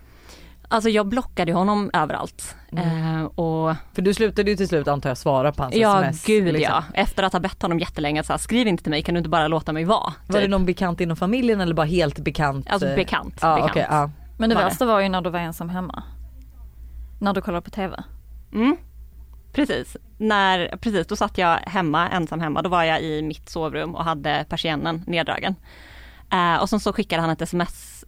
Alltså 0.70 0.90
jag 0.90 1.06
blockade 1.06 1.52
honom 1.52 1.90
överallt. 1.92 2.56
Eh, 2.72 3.22
och 3.24 3.74
För 3.92 4.02
du 4.02 4.14
slutade 4.14 4.50
ju 4.50 4.56
till 4.56 4.68
slut 4.68 4.88
antar 4.88 5.10
jag 5.10 5.18
svara 5.18 5.52
på 5.52 5.62
hans 5.62 5.74
ja 5.74 6.00
sms. 6.04 6.24
gud 6.24 6.52
liksom. 6.52 6.74
ja, 6.74 6.84
efter 6.94 7.22
att 7.22 7.32
ha 7.32 7.40
bett 7.40 7.62
honom 7.62 7.78
jättelänge 7.78 8.22
så 8.22 8.32
här, 8.32 8.38
skriv 8.38 8.66
inte 8.68 8.82
till 8.82 8.90
mig, 8.90 9.02
kan 9.02 9.14
du 9.14 9.18
inte 9.18 9.30
bara 9.30 9.48
låta 9.48 9.72
mig 9.72 9.84
vara? 9.84 10.12
Var 10.26 10.36
det 10.36 10.40
Typ. 10.40 10.50
någon 10.50 10.66
bekant 10.66 11.00
inom 11.00 11.16
familjen 11.16 11.60
eller 11.60 11.74
bara 11.74 11.86
helt 11.86 12.18
bekant? 12.18 12.70
Alltså 12.70 12.88
eh, 12.88 12.94
bekant. 12.96 13.34
Ja, 13.40 13.54
bekant. 13.54 13.70
okej, 13.70 13.86
ja. 13.90 14.10
Men 14.38 14.48
det 14.50 14.54
Var 14.54 14.62
det? 14.62 14.68
värsta 14.68 14.86
var 14.86 15.00
ju 15.00 15.08
när 15.08 15.20
du 15.20 15.30
var 15.30 15.38
ensam 15.40 15.68
hemma. 15.68 16.02
När 17.20 17.32
du 17.34 17.40
kollade 17.40 17.62
på 17.62 17.70
TV. 17.70 17.96
Mm. 18.54 18.76
Precis, 19.52 19.96
när, 20.18 20.76
precis 20.76 21.06
då 21.06 21.16
satt 21.16 21.38
jag 21.38 21.56
hemma, 21.56 22.08
ensam 22.08 22.40
hemma, 22.40 22.62
då 22.62 22.68
var 22.68 22.84
jag 22.84 23.02
i 23.02 23.22
mitt 23.22 23.48
sovrum 23.48 23.94
och 23.94 24.04
hade 24.04 24.44
persiennen 24.48 25.04
neddragen. 25.06 25.54
Eh, 26.32 26.56
och 26.62 26.68
sen 26.70 26.80
så 26.80 26.92
skickade 26.92 27.22
han 27.22 27.30
ett 27.30 27.42
sms 27.42 28.04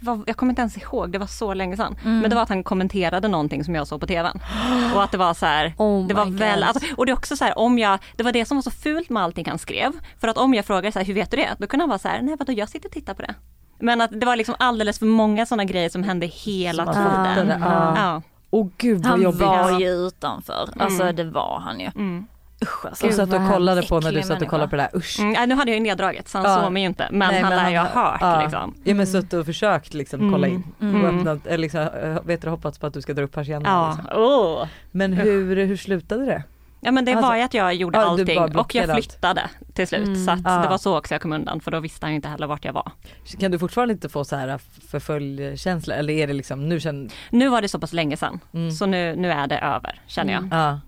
vad- 0.00 0.22
jag 0.26 0.36
kommer 0.36 0.50
inte 0.52 0.60
ens 0.62 0.76
ihåg, 0.76 1.10
det 1.12 1.18
var 1.18 1.26
så 1.26 1.54
länge 1.54 1.76
sedan. 1.76 1.96
Mm. 2.04 2.18
Men 2.20 2.30
det 2.30 2.36
var 2.36 2.42
att 2.42 2.48
han 2.48 2.62
kommenterade 2.64 3.28
någonting 3.28 3.64
som 3.64 3.74
jag 3.74 3.86
såg 3.86 4.00
på 4.00 4.06
tvn. 4.06 4.40
Och 4.94 5.02
att 5.02 5.10
det 5.12 5.18
var 5.18 5.34
så 5.34 5.46
här, 5.46 5.74
Oh 5.78 6.06
det 6.06 6.14
var 6.14 6.26
väl, 6.26 6.62
alltså, 6.62 6.84
och 6.96 7.06
det 7.06 7.12
är 7.12 7.16
också 7.16 7.36
så 7.36 7.44
här 7.44 7.58
om 7.58 7.78
jag, 7.78 7.98
det 8.16 8.22
var 8.22 8.32
det 8.32 8.44
som 8.44 8.56
var 8.56 8.62
så 8.62 8.70
fult 8.70 9.10
med 9.10 9.22
allting 9.22 9.46
han 9.48 9.58
skrev. 9.58 9.92
För 10.20 10.28
att 10.28 10.38
om 10.38 10.54
jag 10.54 10.64
frågade 10.64 10.92
så 10.92 10.98
här, 10.98 11.06
hur 11.06 11.14
vet 11.14 11.30
du 11.30 11.36
det? 11.36 11.48
Då 11.58 11.66
kunde 11.66 11.82
han 11.82 11.88
vara 11.88 11.98
så 11.98 12.08
här, 12.08 12.22
nej 12.22 12.36
vadå 12.38 12.52
jag 12.52 12.68
sitter 12.68 12.88
och 12.88 12.92
tittar 12.92 13.14
på 13.14 13.22
det. 13.22 13.34
Men 13.80 14.00
att 14.00 14.20
det 14.20 14.26
var 14.26 14.36
liksom 14.36 14.54
alldeles 14.58 14.98
för 14.98 15.06
många 15.06 15.46
sådana 15.46 15.64
grejer 15.64 15.88
som 15.88 16.02
hände 16.02 16.26
hela 16.26 16.84
Som 16.84 16.94
tiden. 16.94 17.10
fattade, 17.10 17.58
ja. 17.60 17.94
Ja. 17.96 18.22
Åh 18.50 18.68
gud 18.76 18.98
vad 19.02 19.06
Han 19.10 19.22
jobbigt. 19.22 19.40
var 19.40 19.80
ju 19.80 19.88
utanför. 19.88 20.68
Alltså 20.78 21.12
det 21.12 21.24
var 21.24 21.60
han 21.64 21.80
ju. 21.80 21.86
Mm. 21.86 22.26
Usch 22.62 22.86
alltså. 22.86 23.06
Och 23.06 23.12
satt 23.14 23.32
och 23.32 23.48
kollade 23.52 23.82
på 23.82 24.00
när 24.00 24.12
du 24.12 24.22
satt 24.22 24.42
och 24.42 24.48
kollade 24.48 24.70
på 24.70 24.76
det 24.76 24.82
där, 24.92 24.98
usch. 24.98 25.20
Mm, 25.20 25.32
nej, 25.32 25.46
nu 25.46 25.54
hade 25.54 25.70
jag 25.70 25.78
ju 25.78 25.82
neddraget 25.82 26.28
så 26.28 26.38
han 26.38 26.50
Ja. 26.50 26.62
såg 26.62 26.72
mig 26.72 26.82
ju 26.82 26.88
inte 26.88 27.08
men 27.10 27.28
Nej, 27.32 27.40
han 27.42 27.50
lär 27.56 27.70
ju 27.70 27.76
ha 27.78 27.86
hört 28.10 28.18
ja. 28.20 28.42
liksom. 28.42 28.74
Ja 28.84 28.94
men 28.94 29.06
suttit 29.06 29.32
och 29.32 29.46
försökt 29.46 29.94
liksom 29.94 30.32
kolla 30.32 30.46
in. 30.46 30.64
Mm. 30.80 31.04
Och 31.04 31.14
öppnat, 31.14 31.46
eller 31.46 31.58
liksom, 31.58 31.80
eh, 31.80 32.22
vet 32.22 32.42
du, 32.42 32.48
hoppats 32.48 32.78
på 32.78 32.86
att 32.86 32.94
du 32.94 33.02
ska 33.02 33.14
dra 33.14 33.22
upp 33.22 33.32
persiennen. 33.32 33.72
Ja, 33.72 33.96
Liksom. 33.98 34.22
oh. 34.22 34.66
Men 34.92 35.12
hur, 35.12 35.56
hur 35.56 35.76
slutade 35.76 36.24
det? 36.26 36.42
ja 36.80 36.92
men 36.92 37.04
det 37.04 37.12
Alltså- 37.12 37.28
var 37.28 37.36
ju 37.36 37.42
att 37.42 37.54
jag 37.54 37.74
gjorde 37.74 37.98
Ja, 37.98 38.04
allting 38.04 38.38
och 38.56 38.74
jag 38.74 38.90
allt. 38.90 38.94
flyttade 39.04 39.42
till 39.74 39.88
slut 39.88 40.06
Mm. 40.06 40.24
så 40.24 40.30
att 40.30 40.40
Ja. 40.44 40.58
det 40.62 40.68
var 40.68 40.78
så 40.78 40.98
också 40.98 41.14
jag 41.14 41.22
kom 41.22 41.32
undan 41.32 41.60
för 41.60 41.70
då 41.70 41.80
visste 41.80 42.06
han 42.06 42.10
ju 42.12 42.16
inte 42.16 42.28
heller 42.28 42.46
vart 42.46 42.64
jag 42.64 42.72
var. 42.72 42.92
Kan 43.40 43.50
du 43.50 43.58
fortfarande 43.58 43.94
inte 43.94 44.08
få 44.08 44.24
så 44.24 44.36
här 44.36 44.58
förföljdkänsla 44.90 45.94
eller 45.94 46.14
är 46.14 46.26
det 46.26 46.32
liksom, 46.32 46.68
nu 46.68 46.80
känner, 46.80 47.10
Nu 47.30 47.48
var 47.48 47.62
det 47.62 47.68
så 47.68 47.78
pass 47.78 47.92
länge 47.92 48.16
sedan 48.16 48.40
mm. 48.54 48.70
så 48.70 48.86
nu, 48.86 49.16
nu 49.16 49.30
är 49.32 49.46
det 49.46 49.58
över 49.58 50.00
känner 50.06 50.32
jag. 50.32 50.42
Mm. 50.42 50.58
ja. 50.58 50.80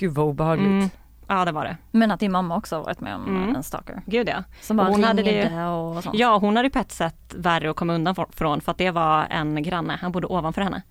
Gud 0.00 0.14
vad 0.14 0.26
obehagligt. 0.26 0.66
Mm. 0.68 0.90
Ja 1.28 1.44
det 1.44 1.52
var 1.52 1.64
det. 1.64 1.76
Men 1.90 2.10
att 2.10 2.20
din 2.20 2.32
mamma 2.32 2.56
också 2.56 2.76
har 2.76 2.82
varit 2.84 3.00
med 3.00 3.14
om 3.14 3.26
Mm. 3.28 3.56
en 3.56 3.62
stalker. 3.62 4.02
Gud 4.06 4.28
ja. 4.28 4.44
Som 4.60 4.76
bara 4.76 4.86
Och 4.88 4.94
hon 4.94 5.04
hade 5.04 5.22
det- 5.22 5.64
och 5.64 6.02
sånt. 6.02 6.16
Ja 6.18 6.38
hon 6.38 6.56
hade 6.56 6.70
på 6.70 6.78
ett 6.78 6.92
sätt 6.92 7.34
värre 7.36 7.70
att 7.70 7.76
komma 7.76 7.92
undan 7.94 8.14
från 8.30 8.60
för 8.60 8.70
att 8.72 8.78
det 8.78 8.90
var 8.90 9.26
en 9.30 9.62
granne, 9.62 9.98
han 10.02 10.12
bodde 10.12 10.26
ovanför 10.26 10.62
henne. 10.62 10.82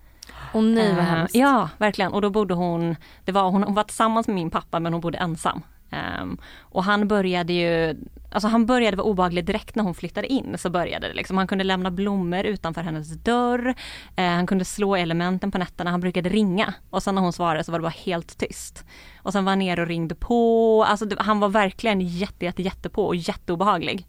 Och 0.52 0.64
nej 0.64 0.90
vad 0.94 0.98
Eh, 1.04 1.04
hemskt. 1.04 1.34
Ja, 1.34 1.68
verkligen. 1.78 2.12
Och 2.12 2.22
då 2.22 2.30
bodde 2.30 2.54
hon, 2.54 2.96
det 3.24 3.32
var, 3.32 3.50
hon, 3.50 3.62
hon 3.62 3.74
var 3.74 3.84
tillsammans 3.84 4.26
med 4.26 4.34
min 4.34 4.50
pappa 4.50 4.80
men 4.80 4.92
hon 4.92 5.00
bodde 5.00 5.18
ensam. 5.18 5.62
Ehm, 5.90 6.38
och 6.60 6.84
han 6.84 7.08
började 7.08 7.52
ju, 7.52 7.96
Alltså 8.32 8.48
han 8.48 8.66
började 8.66 8.96
vara 8.96 9.06
obehaglig 9.06 9.44
direkt 9.44 9.74
när 9.74 9.84
hon 9.84 9.94
flyttade 9.94 10.26
in 10.26 10.58
så 10.58 10.70
började 10.70 11.08
det 11.08 11.14
liksom. 11.14 11.36
Han 11.36 11.46
kunde 11.46 11.64
lämna 11.64 11.90
blommor 11.90 12.44
utanför 12.44 12.82
hennes 12.82 13.08
dörr. 13.08 13.74
Eh, 14.16 14.30
han 14.30 14.46
kunde 14.46 14.64
slå 14.64 14.96
elementen 14.96 15.50
på 15.50 15.58
nätterna. 15.58 15.90
Han 15.90 16.00
brukade 16.00 16.28
ringa 16.28 16.74
och 16.90 17.02
sen 17.02 17.14
när 17.14 17.22
hon 17.22 17.32
svarade 17.32 17.64
så 17.64 17.72
var 17.72 17.78
det 17.78 17.82
bara 17.82 17.88
helt 18.04 18.38
tyst. 18.38 18.84
Och 19.22 19.32
sen 19.32 19.44
var 19.44 19.52
han 19.52 19.58
nere 19.58 19.82
och 19.82 19.88
ringde 19.88 20.14
på. 20.14 20.84
Alltså 20.88 21.06
det, 21.06 21.16
han 21.18 21.40
var 21.40 21.48
verkligen 21.48 22.00
jätte, 22.00 22.44
jätte, 22.44 22.62
jätte 22.62 22.88
på 22.88 23.06
och 23.06 23.16
jätteobehaglig. 23.16 24.06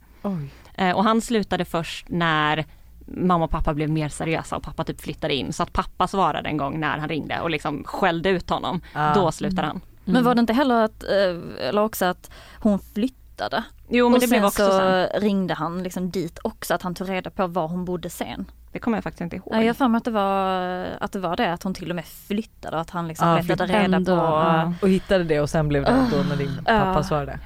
Eh, 0.76 0.92
och 0.92 1.04
han 1.04 1.22
slutade 1.22 1.66
först 1.66 2.10
när 2.10 2.66
mamma 3.06 3.46
och 3.46 3.52
pappa 3.52 3.74
blev 3.74 3.90
mer 3.90 4.10
seriösa 4.10 4.56
och 4.56 4.64
pappa 4.64 4.84
typ 4.84 5.02
flyttade 5.02 5.36
in. 5.36 5.54
Så 5.54 5.64
att 5.64 5.74
pappa 5.74 6.08
svarade 6.08 6.50
en 6.50 6.58
gång 6.58 6.80
när 6.80 6.98
han 6.98 7.10
ringde 7.10 7.40
och 7.42 7.50
liksom 7.50 7.84
skällde 7.84 8.30
ut 8.30 8.50
honom. 8.50 8.82
Ah. 8.94 9.14
Då 9.14 9.32
slutade 9.32 9.68
han. 9.68 9.82
Men 10.06 10.24
var 10.24 10.36
det 10.36 10.40
inte 10.42 10.54
heller 10.54 10.84
att, 10.86 11.04
eh, 11.04 11.68
eller 11.68 11.82
också 11.82 12.06
att 12.06 12.32
hon 12.60 12.80
flyttade? 12.80 13.64
Jo 13.90 14.06
men 14.10 14.14
och 14.14 14.20
det 14.20 14.28
blev 14.28 14.38
sen 14.40 14.46
också 14.48 14.66
så 14.72 14.78
sen. 14.80 15.22
ringde 15.22 15.54
han 15.54 15.84
liksom 15.84 16.10
dit 16.10 16.40
också, 16.44 16.74
att 16.74 16.82
han 16.82 16.96
tog 16.96 17.10
reda 17.10 17.30
på 17.30 17.48
var 17.48 17.68
hon 17.68 17.86
bodde 17.86 18.10
sen. 18.10 18.46
Det 18.72 18.80
kommer 18.80 18.98
jag 18.98 19.04
faktiskt 19.04 19.22
inte 19.22 19.36
ihåg. 19.36 19.48
Ja, 19.52 19.60
jag 19.62 19.68
har 19.68 19.74
för 19.74 19.88
mig 19.88 19.98
att 19.98 20.06
det, 20.06 20.12
var, 20.12 20.88
att 21.00 21.12
det 21.12 21.20
var 21.20 21.36
det, 21.36 21.54
att 21.54 21.64
hon 21.64 21.74
till 21.74 21.90
och 21.90 21.96
med 21.96 22.06
flyttade 22.06 22.76
och 22.76 22.82
att 22.82 22.90
han 22.90 23.08
liksom 23.08 23.28
Ja, 23.28 23.42
letade 23.42 23.74
reda 23.80 23.96
ändå, 23.98 24.16
på, 24.16 24.22
ja. 24.22 24.74
Och 24.82 24.90
hittade 24.90 25.24
det 25.24 25.40
och 25.42 25.50
sen 25.50 25.68
blev 25.68 25.84
det 25.84 26.08
då 26.12 26.18
när 26.30 26.36
din 26.36 26.58
pappa 26.58 26.94
Ja. 26.96 27.04
svarade. 27.04 27.40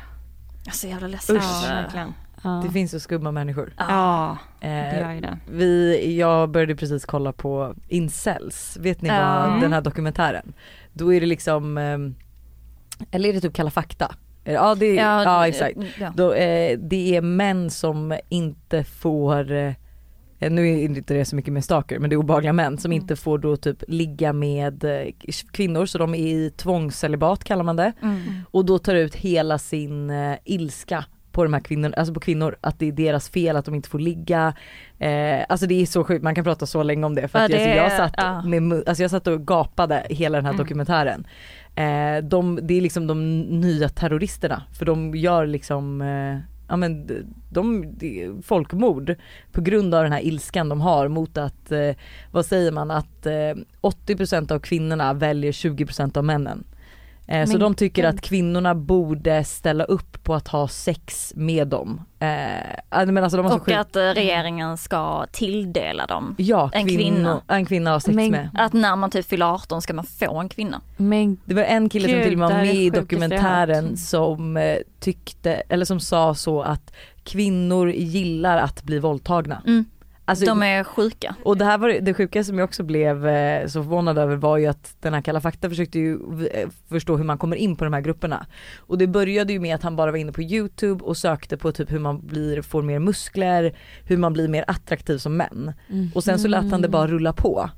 så 0.72 0.88
jävla 0.88 1.08
läskigt. 1.08 1.36
Usch. 1.36 1.44
Ja, 1.70 1.76
verkligen. 1.76 2.14
Ja. 2.44 2.62
Det 2.66 2.72
finns 2.72 2.92
så 2.92 3.00
skumma 3.00 3.32
människor. 3.32 3.74
Ja. 3.78 3.86
Ja, 3.90 4.38
det 4.60 4.68
Eh, 4.68 5.00
gör 5.02 5.12
ju 5.12 5.22
det. 5.22 5.38
vi, 5.52 6.18
jag 6.20 6.50
började 6.50 6.76
precis 6.76 7.06
kolla 7.06 7.32
på 7.32 7.74
Incels, 7.88 8.78
vet 8.82 9.02
ni 9.02 9.10
Ja. 9.10 9.48
vad 9.52 9.62
den 9.62 9.74
här 9.74 9.82
dokumentären? 9.82 10.54
Då 10.94 11.14
är 11.14 11.20
det 11.22 11.28
liksom, 11.28 11.78
eh, 11.78 11.98
eller 13.12 13.30
är 13.30 13.34
det 13.34 13.42
typ 13.42 13.54
Kalla 13.54 13.70
fakta? 13.72 14.16
Eh, 14.46 14.54
Ja, 14.54 14.76
det, 14.76 14.94
ja, 14.96 15.24
ja 15.24 15.48
exakt. 15.48 15.78
Ja. 16.00 16.14
Då, 16.16 16.34
eh, 16.34 16.78
det 16.80 17.16
är 17.16 17.22
män 17.22 17.70
som 17.70 18.18
inte 18.30 18.84
får, 18.84 19.52
eh, 19.52 19.74
nu 20.40 20.70
är 20.70 20.76
det 20.76 20.82
inte 20.82 21.14
det 21.14 21.26
så 21.26 21.36
mycket 21.36 21.54
med 21.54 21.64
stalker 21.64 22.00
men 22.00 22.10
det 22.10 22.14
är 22.14 22.18
obehagliga 22.18 22.54
män 22.54 22.78
som 22.78 22.92
Mm. 22.92 23.02
inte 23.02 23.16
får 23.16 23.38
då 23.38 23.58
typ 23.58 23.84
ligga 23.88 24.34
med 24.34 24.84
eh, 24.84 25.08
kvinnor 25.52 25.86
så 25.86 25.98
de 25.98 26.16
är 26.16 26.28
i 26.28 26.52
tvångscelibat 26.58 27.44
kallar 27.44 27.64
man 27.64 27.76
det. 27.76 27.94
Mm. 28.02 28.22
Och 28.52 28.66
då 28.66 28.80
tar 28.80 28.96
ut 28.96 29.16
hela 29.16 29.58
sin 29.58 30.10
eh, 30.10 30.36
ilska 30.46 31.06
på 31.32 31.44
de 31.44 31.54
här 31.54 31.60
kvinnorna, 31.62 31.96
alltså 31.98 32.14
på 32.14 32.20
kvinnor, 32.20 32.56
att 32.62 32.80
det 32.80 32.88
är 32.88 32.92
deras 32.92 33.30
fel 33.30 33.56
att 33.56 33.66
de 33.66 33.76
inte 33.76 33.90
får 33.90 34.00
ligga. 34.00 34.54
Eh, 35.00 35.46
alltså 35.50 35.66
det 35.68 35.82
är 35.82 35.86
så 35.86 36.04
sjukt, 36.04 36.24
man 36.24 36.36
kan 36.36 36.44
prata 36.44 36.66
så 36.66 36.84
länge 36.84 37.06
om 37.06 37.16
det 37.16 37.28
för 37.28 37.40
Ja, 37.40 37.46
att 37.46 37.52
jag, 37.52 37.60
det 37.60 37.80
alltså, 37.80 37.98
jag, 38.02 38.10
satt 38.12 38.14
ja. 38.18 38.42
med, 38.60 38.84
alltså 38.90 39.02
jag 39.04 39.12
satt 39.12 39.28
och 39.28 39.48
gapade 39.48 40.04
hela 40.10 40.38
den 40.38 40.46
här 40.46 40.54
Mm. 40.54 40.64
dokumentären. 40.66 41.28
Eh, 41.76 42.24
de, 42.24 42.60
det 42.64 42.74
är 42.74 42.82
liksom 42.82 43.08
de 43.08 43.42
nya 43.42 43.90
terroristerna 43.90 44.64
för 44.74 44.86
de 44.86 45.16
gör 45.16 45.46
liksom 45.46 46.02
eh, 46.02 46.38
Ja 46.68 46.76
men 46.76 47.08
de, 47.08 47.24
de, 47.50 48.42
folkmord 48.46 49.16
på 49.52 49.62
grund 49.62 49.96
av 49.96 50.04
den 50.04 50.12
här 50.12 50.26
ilskan 50.26 50.70
de 50.70 50.82
har 50.82 51.08
mot 51.08 51.38
att, 51.38 51.72
eh, 51.72 51.96
vad 52.32 52.46
säger 52.46 52.72
man, 52.72 52.92
att 52.92 53.26
eh, 53.26 53.54
80% 53.82 54.52
av 54.52 54.60
kvinnorna 54.60 55.14
väljer 55.14 55.52
20% 55.52 56.18
av 56.18 56.24
männen. 56.24 56.64
Eh, 57.28 57.46
så 57.46 57.58
de 57.58 57.76
tycker 57.76 58.04
att 58.04 58.22
kvinnorna 58.22 58.76
borde 58.76 59.44
ställa 59.44 59.84
upp 59.84 60.24
på 60.24 60.34
att 60.34 60.48
ha 60.48 60.68
sex 60.68 61.34
med 61.36 61.68
dem. 61.68 62.02
Eh, 62.20 63.06
men 63.06 63.18
alltså 63.18 63.38
de 63.38 63.46
Och 63.46 63.52
sjukt- 63.66 63.78
att 63.80 63.96
eh, 63.96 64.02
regeringen 64.02 64.78
ska 64.78 65.26
tilldela 65.32 66.06
dem. 66.06 66.36
ja, 66.38 66.70
en 66.74 66.88
kvinna. 66.88 67.42
En 67.48 67.66
kvinna 67.66 67.92
har 67.92 68.00
sex 68.00 68.16
Men- 68.16 68.32
med. 68.32 68.50
Att 68.54 68.74
när 68.74 68.96
man 68.96 69.10
typ 69.12 69.26
fyller 69.26 69.54
18 69.54 69.82
ska 69.82 69.94
man 69.94 70.06
få 70.06 70.38
en 70.40 70.50
kvinna. 70.50 70.82
Men 70.98 71.38
Det 71.46 71.54
var 71.54 71.64
en 71.64 71.90
kille 71.90 72.08
som 72.10 72.16
Gud, 72.18 72.24
till 72.24 72.34
och 72.34 72.40
med 72.40 72.50
var 72.50 72.56
med 72.58 72.76
i 72.76 72.90
dokumentären 72.90 73.98
som 73.98 74.58
eh, 74.58 74.78
tyckte, 75.00 75.54
eller 75.54 75.86
som 75.86 76.00
sa 76.00 76.36
så 76.36 76.62
att 76.62 76.94
kvinnor 77.24 77.90
gillar 77.92 78.58
att 78.58 78.84
bli 78.84 79.00
våldtagna. 79.00 79.62
Mm. 79.68 79.86
Alltså, 80.28 80.46
De 80.46 80.64
är 80.64 80.84
sjuka. 80.84 81.36
Och 81.44 81.58
det 81.58 81.66
här 81.66 81.78
var 81.78 81.90
det 82.02 82.14
sjuka 82.14 82.44
som 82.44 82.58
jag 82.58 82.66
också 82.66 82.84
blev 82.84 83.28
eh, 83.28 83.68
så 83.68 83.84
förvånad 83.84 84.18
över 84.18 84.36
var 84.36 84.58
ju 84.58 84.68
att 84.68 84.96
den 85.00 85.14
här 85.14 85.22
Kalla 85.22 85.42
fakta 85.42 85.70
försökte 85.70 86.00
ju 86.00 86.20
eh, 86.54 86.70
förstå 86.90 87.18
hur 87.18 87.24
man 87.24 87.38
kommer 87.38 87.56
in 87.56 87.76
på 87.76 87.84
de 87.84 87.94
här 87.94 88.02
grupperna. 88.02 88.46
Och 88.78 88.98
det 88.98 89.08
började 89.08 89.54
ju 89.54 89.60
med 89.60 89.76
att 89.76 89.84
han 89.84 89.96
bara 89.96 90.12
var 90.12 90.18
inne 90.18 90.32
på 90.32 90.42
youtube 90.42 91.04
och 91.04 91.18
sökte 91.18 91.58
på 91.58 91.72
typ 91.72 91.92
hur 91.92 92.00
man 92.00 92.28
blir, 92.28 92.62
får 92.62 92.82
mer 92.82 93.00
muskler, 93.00 93.78
hur 94.04 94.18
man 94.18 94.34
blir 94.34 94.48
mer 94.48 94.66
attraktiv 94.68 95.18
som 95.18 95.38
män. 95.38 95.74
Och 96.16 96.24
sen 96.24 96.40
så 96.40 96.48
lät 96.48 96.72
han 96.72 96.82
det 96.82 96.90
bara 96.90 97.08
rulla 97.08 97.34
på. 97.34 97.70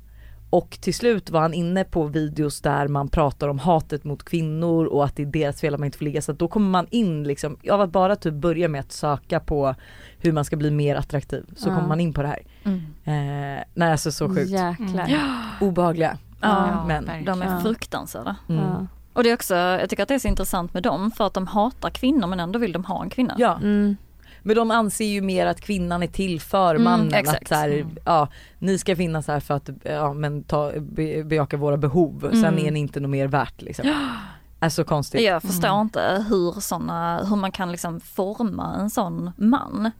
Och 0.50 0.78
till 0.80 0.94
slut 0.94 1.30
var 1.30 1.40
han 1.40 1.54
inne 1.54 1.84
på 1.84 2.04
videos 2.04 2.60
där 2.60 2.88
man 2.88 3.08
pratar 3.08 3.48
om 3.48 3.58
hatet 3.58 4.04
mot 4.04 4.22
kvinnor 4.24 4.86
och 4.86 5.04
att 5.04 5.16
det 5.16 5.22
är 5.22 5.26
deras 5.26 5.60
fel 5.60 5.74
att 5.74 5.80
man 5.80 5.84
inte 5.86 5.98
får 5.98 6.04
ligga. 6.04 6.22
Så 6.22 6.32
att 6.32 6.38
då 6.38 6.48
kommer 6.48 6.70
man 6.70 6.86
in 6.90 7.24
liksom, 7.24 7.56
av 7.70 7.80
att 7.80 7.90
bara 7.90 8.16
typ 8.16 8.34
börja 8.34 8.68
med 8.68 8.80
att 8.80 8.92
söka 8.92 9.40
på 9.40 9.74
hur 10.18 10.32
man 10.32 10.44
ska 10.44 10.56
bli 10.56 10.70
mer 10.70 10.96
attraktiv 10.96 11.44
så 11.56 11.68
Ja. 11.68 11.74
kommer 11.74 11.88
man 11.88 12.00
in 12.00 12.12
på 12.12 12.22
det 12.22 12.28
här. 12.28 12.42
Mm. 12.64 12.78
Eh, 13.04 13.64
nej 13.74 13.92
alltså 13.92 14.12
så 14.12 14.28
sjukt. 14.28 14.50
Jäklar. 14.50 15.06
Mm. 15.08 15.20
Obehagliga. 15.60 16.18
Ja, 16.40 16.84
men- 16.86 17.24
de 17.24 17.42
är 17.42 17.60
fruktansvärda. 17.60 18.36
Mm. 18.48 18.64
Ja. 18.64 18.86
Och 19.12 19.22
det 19.24 19.30
är 19.30 19.34
också, 19.34 19.54
jag 19.54 19.90
tycker 19.90 20.02
att 20.02 20.08
det 20.08 20.14
är 20.14 20.18
så 20.18 20.28
intressant 20.28 20.74
med 20.74 20.82
dem 20.82 21.10
för 21.10 21.26
att 21.26 21.34
de 21.34 21.46
hatar 21.46 21.90
kvinnor 21.90 22.26
men 22.26 22.40
ändå 22.40 22.58
vill 22.58 22.72
de 22.72 22.84
ha 22.84 23.02
en 23.02 23.10
kvinna. 23.10 23.34
Ja, 23.38 23.56
Mm. 23.62 23.96
Men 24.42 24.56
de 24.56 24.70
anser 24.70 25.04
ju 25.04 25.20
mer 25.22 25.46
att 25.46 25.60
kvinnan 25.60 26.02
är 26.02 26.06
till 26.06 26.40
för 26.40 26.70
Mm, 26.74 26.84
mannen. 26.84 27.14
exakt. 27.14 27.42
Att 27.42 27.48
så 27.48 27.54
här, 27.54 27.68
Mm. 27.68 27.96
ja, 28.04 28.28
ni 28.58 28.78
ska 28.78 28.96
finnas 28.96 29.26
här 29.28 29.40
för 29.40 29.54
att 29.54 29.68
ja, 29.82 30.12
men 30.12 30.42
ta, 30.42 30.72
be, 30.80 31.24
bejaka 31.24 31.56
våra 31.56 31.76
behov. 31.76 32.28
Sen 32.32 32.44
Mm. 32.44 32.66
är 32.66 32.70
ni 32.70 32.78
inte 32.80 33.00
något 33.00 33.10
mer 33.10 33.26
värt 33.26 33.62
liksom. 33.62 33.84
Är 34.60 34.68
så 34.68 34.84
konstigt. 34.84 35.20
Jag 35.22 35.42
förstår 35.42 35.80
inte 35.80 36.24
hur 36.28 36.60
såna, 36.60 37.24
hur 37.24 37.36
man 37.36 37.52
kan 37.52 37.72
liksom 37.72 38.00
forma 38.00 38.74
en 38.80 38.90
sån 38.90 39.30
man. 39.36 39.90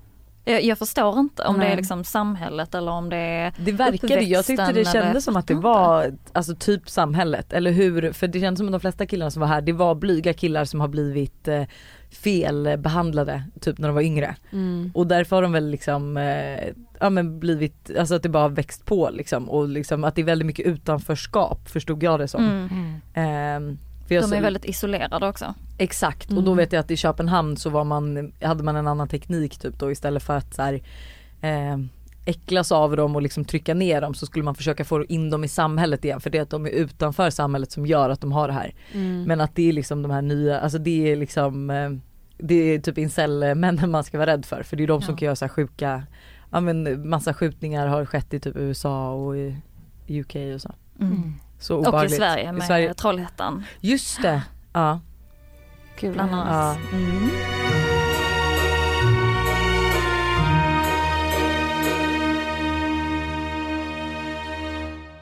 Jag, 0.45 0.65
jag 0.65 0.79
förstår 0.79 1.19
inte 1.19 1.45
om 1.45 1.55
det 1.55 1.61
Nej. 1.61 1.73
är 1.73 1.77
liksom 1.77 2.05
samhället 2.05 2.75
eller 2.75 2.93
om 2.93 3.09
det 3.11 3.17
är 3.17 3.53
Det 3.59 3.73
verkade, 3.73 4.21
jag 4.21 4.45
tyckte 4.45 4.73
det 4.73 4.85
kändes 4.85 5.25
som 5.25 5.37
att 5.37 5.47
det 5.47 5.55
var 5.55 6.13
alltså 6.33 6.55
typ 6.55 6.91
samhället, 6.91 7.53
eller 7.53 7.71
hur? 7.71 8.13
För 8.13 8.27
det 8.27 8.41
kändes 8.41 8.59
som 8.59 8.67
att 8.67 8.73
de 8.73 8.81
flesta 8.81 9.07
killarna 9.07 9.31
som 9.31 9.41
var 9.41 9.47
här, 9.49 9.61
det 9.61 9.73
var 9.73 9.95
blyga 9.95 10.33
killar 10.33 10.65
som 10.65 10.81
har 10.81 10.89
blivit 10.89 11.49
eh, 11.49 11.63
felbehandlade 12.11 13.43
typ 13.61 13.79
när 13.79 13.89
de 13.89 13.95
var 13.95 14.03
yngre. 14.03 14.37
Mm. 14.53 14.91
Och 14.95 15.07
därför 15.07 15.37
har 15.37 15.43
de 15.43 15.53
väl 15.53 15.71
liksom, 15.71 16.17
eh, 16.17 16.65
ja 17.01 17.11
men 17.11 17.39
blivit, 17.41 17.91
alltså 17.99 18.15
att 18.15 18.23
det 18.23 18.29
bara 18.29 18.43
har 18.43 18.49
växt 18.51 18.85
på 18.85 19.11
liksom 19.13 19.49
och 19.51 19.69
liksom 19.69 20.05
att 20.05 20.15
det 20.15 20.21
är 20.21 20.25
väldigt 20.25 20.47
mycket 20.47 20.67
utanförskap 20.67 21.69
förstod 21.69 22.03
jag 22.03 22.21
det 22.21 22.29
som. 22.29 22.45
Mm. 22.45 22.69
Mm. 22.73 23.01
Ehm, 23.15 23.79
för 24.09 24.15
jag 24.15 24.25
De 24.25 24.29
så- 24.29 24.35
är 24.35 24.41
väldigt 24.41 24.65
isolerade 24.65 25.29
också. 25.29 25.55
Exakt 25.79 26.27
och 26.27 26.33
Mm. 26.33 26.45
då 26.45 26.55
vet 26.55 26.73
jag 26.73 26.81
att 26.81 26.91
i 26.91 26.97
Köpenhamn 26.97 27.57
så 27.57 27.71
var 27.71 27.85
man, 27.85 28.33
hade 28.43 28.63
man 28.65 28.77
en 28.77 28.87
annan 28.87 29.09
teknik 29.09 29.59
typ 29.59 29.79
då 29.79 29.91
istället 29.91 30.23
för 30.23 30.37
att 30.37 30.55
så 30.55 30.63
här, 30.63 30.75
eh, 31.41 31.79
äcklas 32.29 32.73
av 32.73 32.97
dem 32.97 33.17
och 33.17 33.23
liksom 33.23 33.45
trycka 33.45 33.75
ner 33.75 34.01
dem 34.01 34.15
så 34.15 34.27
skulle 34.27 34.45
man 34.45 34.55
försöka 34.55 34.85
få 34.85 35.05
in 35.05 35.31
dem 35.31 35.45
i 35.45 35.49
samhället 35.49 36.05
igen 36.05 36.21
för 36.21 36.31
det 36.31 36.39
är 36.39 36.43
att 36.43 36.51
de 36.51 36.67
är 36.67 36.71
utanför 36.71 37.31
samhället 37.31 37.73
som 37.73 37.87
gör 37.87 38.11
att 38.11 38.21
de 38.21 38.33
har 38.33 38.49
det 38.49 38.55
här. 38.55 38.75
Mm. 38.93 39.23
Men 39.25 39.41
att 39.41 39.55
det 39.55 39.69
är 39.69 39.73
liksom 39.73 40.03
de 40.03 40.11
här 40.11 40.23
nya, 40.23 40.61
alltså 40.61 40.79
det 40.79 41.13
är 41.13 41.17
liksom 41.17 41.71
eh, 41.71 41.91
det 42.39 42.55
är 42.55 42.79
typ 42.79 42.99
incel-männen 42.99 43.91
man 43.91 44.05
ska 44.05 44.19
vara 44.19 44.31
rädd 44.31 44.45
för 44.45 44.63
för 44.63 44.77
det 44.77 44.83
är 44.83 44.87
de 44.87 45.03
som 45.03 45.13
Ja. 45.15 45.19
kan 45.19 45.27
göra 45.27 45.37
så 45.37 45.45
här 45.45 45.51
sjuka, 45.53 46.03
ja 46.51 46.61
men 46.61 47.09
massa 47.09 47.35
skjutningar 47.35 47.87
har 47.87 48.05
skett 48.05 48.35
i 48.35 48.41
typ 48.41 48.57
USA 48.57 49.11
och 49.11 49.37
i 49.37 49.57
UK 50.21 50.37
och 50.55 50.61
så. 50.61 50.75
Mm. 51.01 51.35
Så 51.59 51.77
Och 51.77 52.05
i. 52.05 52.09
Sverige 52.09 52.53
med 52.53 52.63
I 52.63 52.67
Sverige. 52.67 52.95
Trollhättan 52.95 53.65
Just 53.81 54.23
det, 54.23 54.43
ja. 54.73 55.01
Vad 56.03 56.19
annat. 56.19 56.77
ja. 56.93 56.97
Mm. 56.99 57.68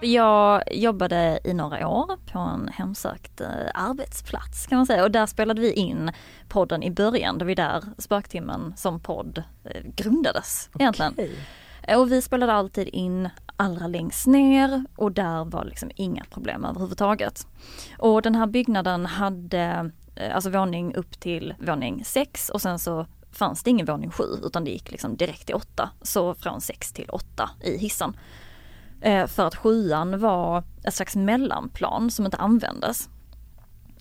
Jag 0.01 0.63
jobbade 0.75 1.41
i 1.45 1.55
några 1.55 1.89
år 1.89 2.17
på 2.33 2.39
en 2.39 2.69
hemsökt 2.69 3.41
eh, 3.41 3.49
arbetsplats 3.75 4.67
kan 4.67 4.77
man 4.79 4.87
säga 4.87 5.03
och 5.05 5.11
där 5.11 5.27
spelade 5.27 5.61
vi 5.61 5.73
in 5.73 6.11
podden 6.49 6.83
i 6.83 6.91
början. 6.91 7.39
Det 7.39 7.45
var 7.45 7.55
där 7.55 7.85
Spöktimmen 7.99 8.75
som 8.77 9.01
podd 9.01 9.43
eh, 9.65 9.83
grundades 9.97 10.71
egentligen. 10.79 11.13
Okej. 11.13 11.37
Eh, 11.83 12.01
Och 12.01 12.13
vi 12.13 12.23
spelade 12.23 12.53
alltid 12.53 12.89
in 12.89 13.29
allra 13.57 13.87
längst 13.87 14.27
ner 14.27 14.85
och 14.97 15.13
där 15.13 15.45
var 15.45 15.65
liksom 15.65 15.91
inga 15.95 16.25
problem 16.31 16.65
överhuvudtaget. 16.65 17.47
Och 17.99 18.23
den 18.23 18.35
här 18.35 18.47
byggnaden 18.47 19.07
hade 19.07 19.91
eh, 20.17 20.35
alltså 20.35 20.51
våning 20.51 20.95
upp 20.95 21.21
till 21.21 21.55
våning 21.59 22.05
6 22.05 22.49
och 22.51 22.63
sen 22.63 22.79
så 22.79 23.07
fanns 23.33 23.63
det 23.63 23.71
ingen 23.71 23.87
våning 23.87 24.11
7 24.11 24.25
utan 24.45 24.65
det 24.65 24.71
gick 24.71 24.91
liksom 24.91 25.17
direkt 25.17 25.47
till 25.47 25.55
8. 25.55 25.91
Så 26.03 26.35
från 26.35 26.61
6 26.61 26.93
till 26.93 27.11
8 27.11 27.51
i 27.65 27.77
hissen. 27.79 28.17
Eh, 29.01 29.27
för 29.27 29.47
att 29.47 29.55
sjuan 29.57 30.21
var 30.21 30.65
ett 30.85 30.95
slags 30.95 31.17
mellanplan 31.17 32.11
som 32.11 32.25
inte 32.25 32.37
användes. 32.37 33.09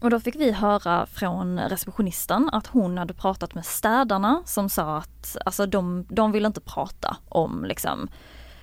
Och 0.01 0.09
då 0.09 0.19
fick 0.19 0.35
vi 0.35 0.51
höra 0.51 1.05
från 1.05 1.59
receptionisten 1.59 2.49
att 2.51 2.67
hon 2.67 2.97
hade 2.97 3.13
pratat 3.13 3.55
med 3.55 3.65
städarna 3.65 4.41
som 4.45 4.69
sa 4.69 4.97
att 4.97 5.37
alltså 5.45 5.65
de, 5.65 6.05
de 6.09 6.31
ville 6.31 6.47
inte 6.47 6.61
prata 6.61 7.17
om 7.29 7.65
liksom 7.65 8.07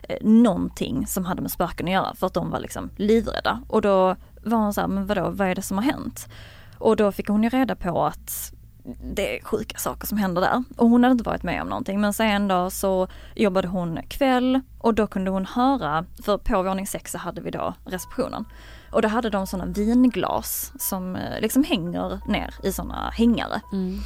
eh, 0.02 0.16
någonting 0.20 1.06
som 1.06 1.24
hade 1.24 1.42
med 1.42 1.50
spöken 1.50 1.86
att 1.86 1.92
göra 1.92 2.14
för 2.14 2.26
att 2.26 2.34
de 2.34 2.50
var 2.50 2.60
liksom 2.60 2.90
livrädda. 2.96 3.60
Och 3.68 3.82
då 3.82 4.16
var 4.44 4.58
hon 4.58 4.74
så 4.74 4.80
här, 4.80 4.88
men 4.88 5.06
vadå, 5.06 5.30
vad 5.30 5.48
är 5.48 5.54
det 5.54 5.62
som 5.62 5.78
har 5.78 5.84
hänt? 5.84 6.28
Och 6.78 6.96
då 6.96 7.12
fick 7.12 7.28
hon 7.28 7.42
ju 7.42 7.48
reda 7.48 7.76
på 7.76 8.04
att 8.04 8.52
det 9.14 9.38
är 9.38 9.44
sjuka 9.44 9.78
saker 9.78 10.06
som 10.06 10.18
händer 10.18 10.42
där. 10.42 10.64
Och 10.76 10.88
hon 10.88 11.02
hade 11.02 11.12
inte 11.12 11.24
varit 11.24 11.42
med 11.42 11.62
om 11.62 11.68
någonting 11.68 12.00
men 12.00 12.12
sen 12.12 12.48
då 12.48 12.70
så 12.70 13.08
jobbade 13.34 13.68
hon 13.68 13.98
kväll 14.08 14.60
och 14.78 14.94
då 14.94 15.06
kunde 15.06 15.30
hon 15.30 15.46
höra, 15.46 16.04
för 16.24 16.38
på 16.38 16.62
våning 16.62 16.86
sex 16.86 17.12
så 17.12 17.18
hade 17.18 17.40
vi 17.40 17.50
då 17.50 17.74
receptionen. 17.84 18.44
Och 18.92 19.02
då 19.02 19.08
hade 19.08 19.30
de 19.30 19.46
sådana 19.46 19.72
vinglas 19.72 20.72
som 20.78 21.16
eh, 21.16 21.40
liksom 21.40 21.64
hänger 21.64 22.20
ner 22.28 22.54
i 22.62 22.72
sådana 22.72 23.10
hängare. 23.10 23.60
Mm. 23.72 24.00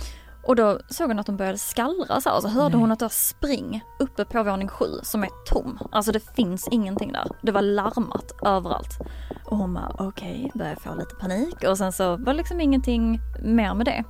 Och 0.47 0.57
då 0.57 0.81
såg 0.89 1.09
hon 1.09 1.19
att 1.19 1.27
de 1.27 1.37
började 1.37 1.59
skallra 1.59 2.21
så 2.21 2.29
här, 2.29 2.37
och 2.37 2.43
så 2.43 2.49
hörde 2.49 2.77
hon 2.77 2.93
att 2.93 2.99
det 2.99 3.05
var 3.05 3.11
spring 3.11 3.81
uppe 3.99 4.25
på 4.25 4.43
våning 4.43 4.69
sju 4.69 4.87
som 5.03 5.23
är 5.23 5.29
tom. 5.47 5.79
Alltså 5.93 6.13
det 6.13 6.35
finns 6.37 6.69
ingenting 6.71 7.13
där. 7.13 7.27
Det 7.43 7.53
var 7.53 7.63
larmat 7.63 8.33
överallt. 8.43 8.99
Och 9.45 9.57
hon 9.57 9.75
bara 9.75 9.93
okej, 9.99 10.45
okay, 10.47 10.51
började 10.55 10.81
få 10.81 10.95
lite 10.95 11.15
panik 11.15 11.65
och 11.69 11.79
sen 11.79 11.93
så 11.93 12.17
var 12.17 12.33
det 12.33 12.33
liksom 12.33 12.61
ingenting 12.61 13.21
mer 13.43 13.75
med 13.75 13.87
det. 13.87 14.05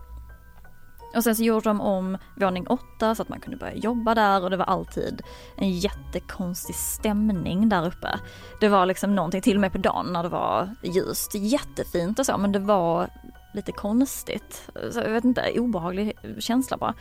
Och 1.17 1.25
sen 1.25 1.37
så 1.37 1.43
gjorde 1.43 1.69
de 1.69 1.81
om 1.81 2.19
våning 2.35 2.67
åtta 2.67 3.15
så 3.15 3.23
att 3.23 3.29
man 3.29 3.41
kunde 3.41 3.57
börja 3.57 3.75
jobba 3.75 4.15
där 4.15 4.43
och 4.43 4.51
det 4.51 4.57
var 4.57 4.65
alltid 4.65 5.23
en 5.57 5.71
jättekonstig 5.71 6.75
stämning 6.75 7.69
där 7.69 7.87
uppe. 7.87 8.19
Det 8.61 8.69
var 8.69 8.87
liksom 8.87 9.15
någonting, 9.15 9.43
till 9.43 9.57
och 9.57 9.61
med 9.61 9.73
på 9.73 9.79
dagen 9.79 10.07
när 10.13 10.23
det 10.23 10.29
var 10.29 10.75
ljust, 10.83 11.35
jättefint 11.35 12.19
och 12.19 12.27
så 12.27 12.39
men 12.39 12.53
det 12.53 12.59
var 12.59 13.11
lite 13.55 13.73
konstigt. 13.73 14.71
Så 14.91 15.01
jag 15.01 15.11
vet 15.11 15.25
inte, 15.25 15.53
obehaglig 15.59 16.19
känsla 16.39 16.77
bara. 16.77 16.95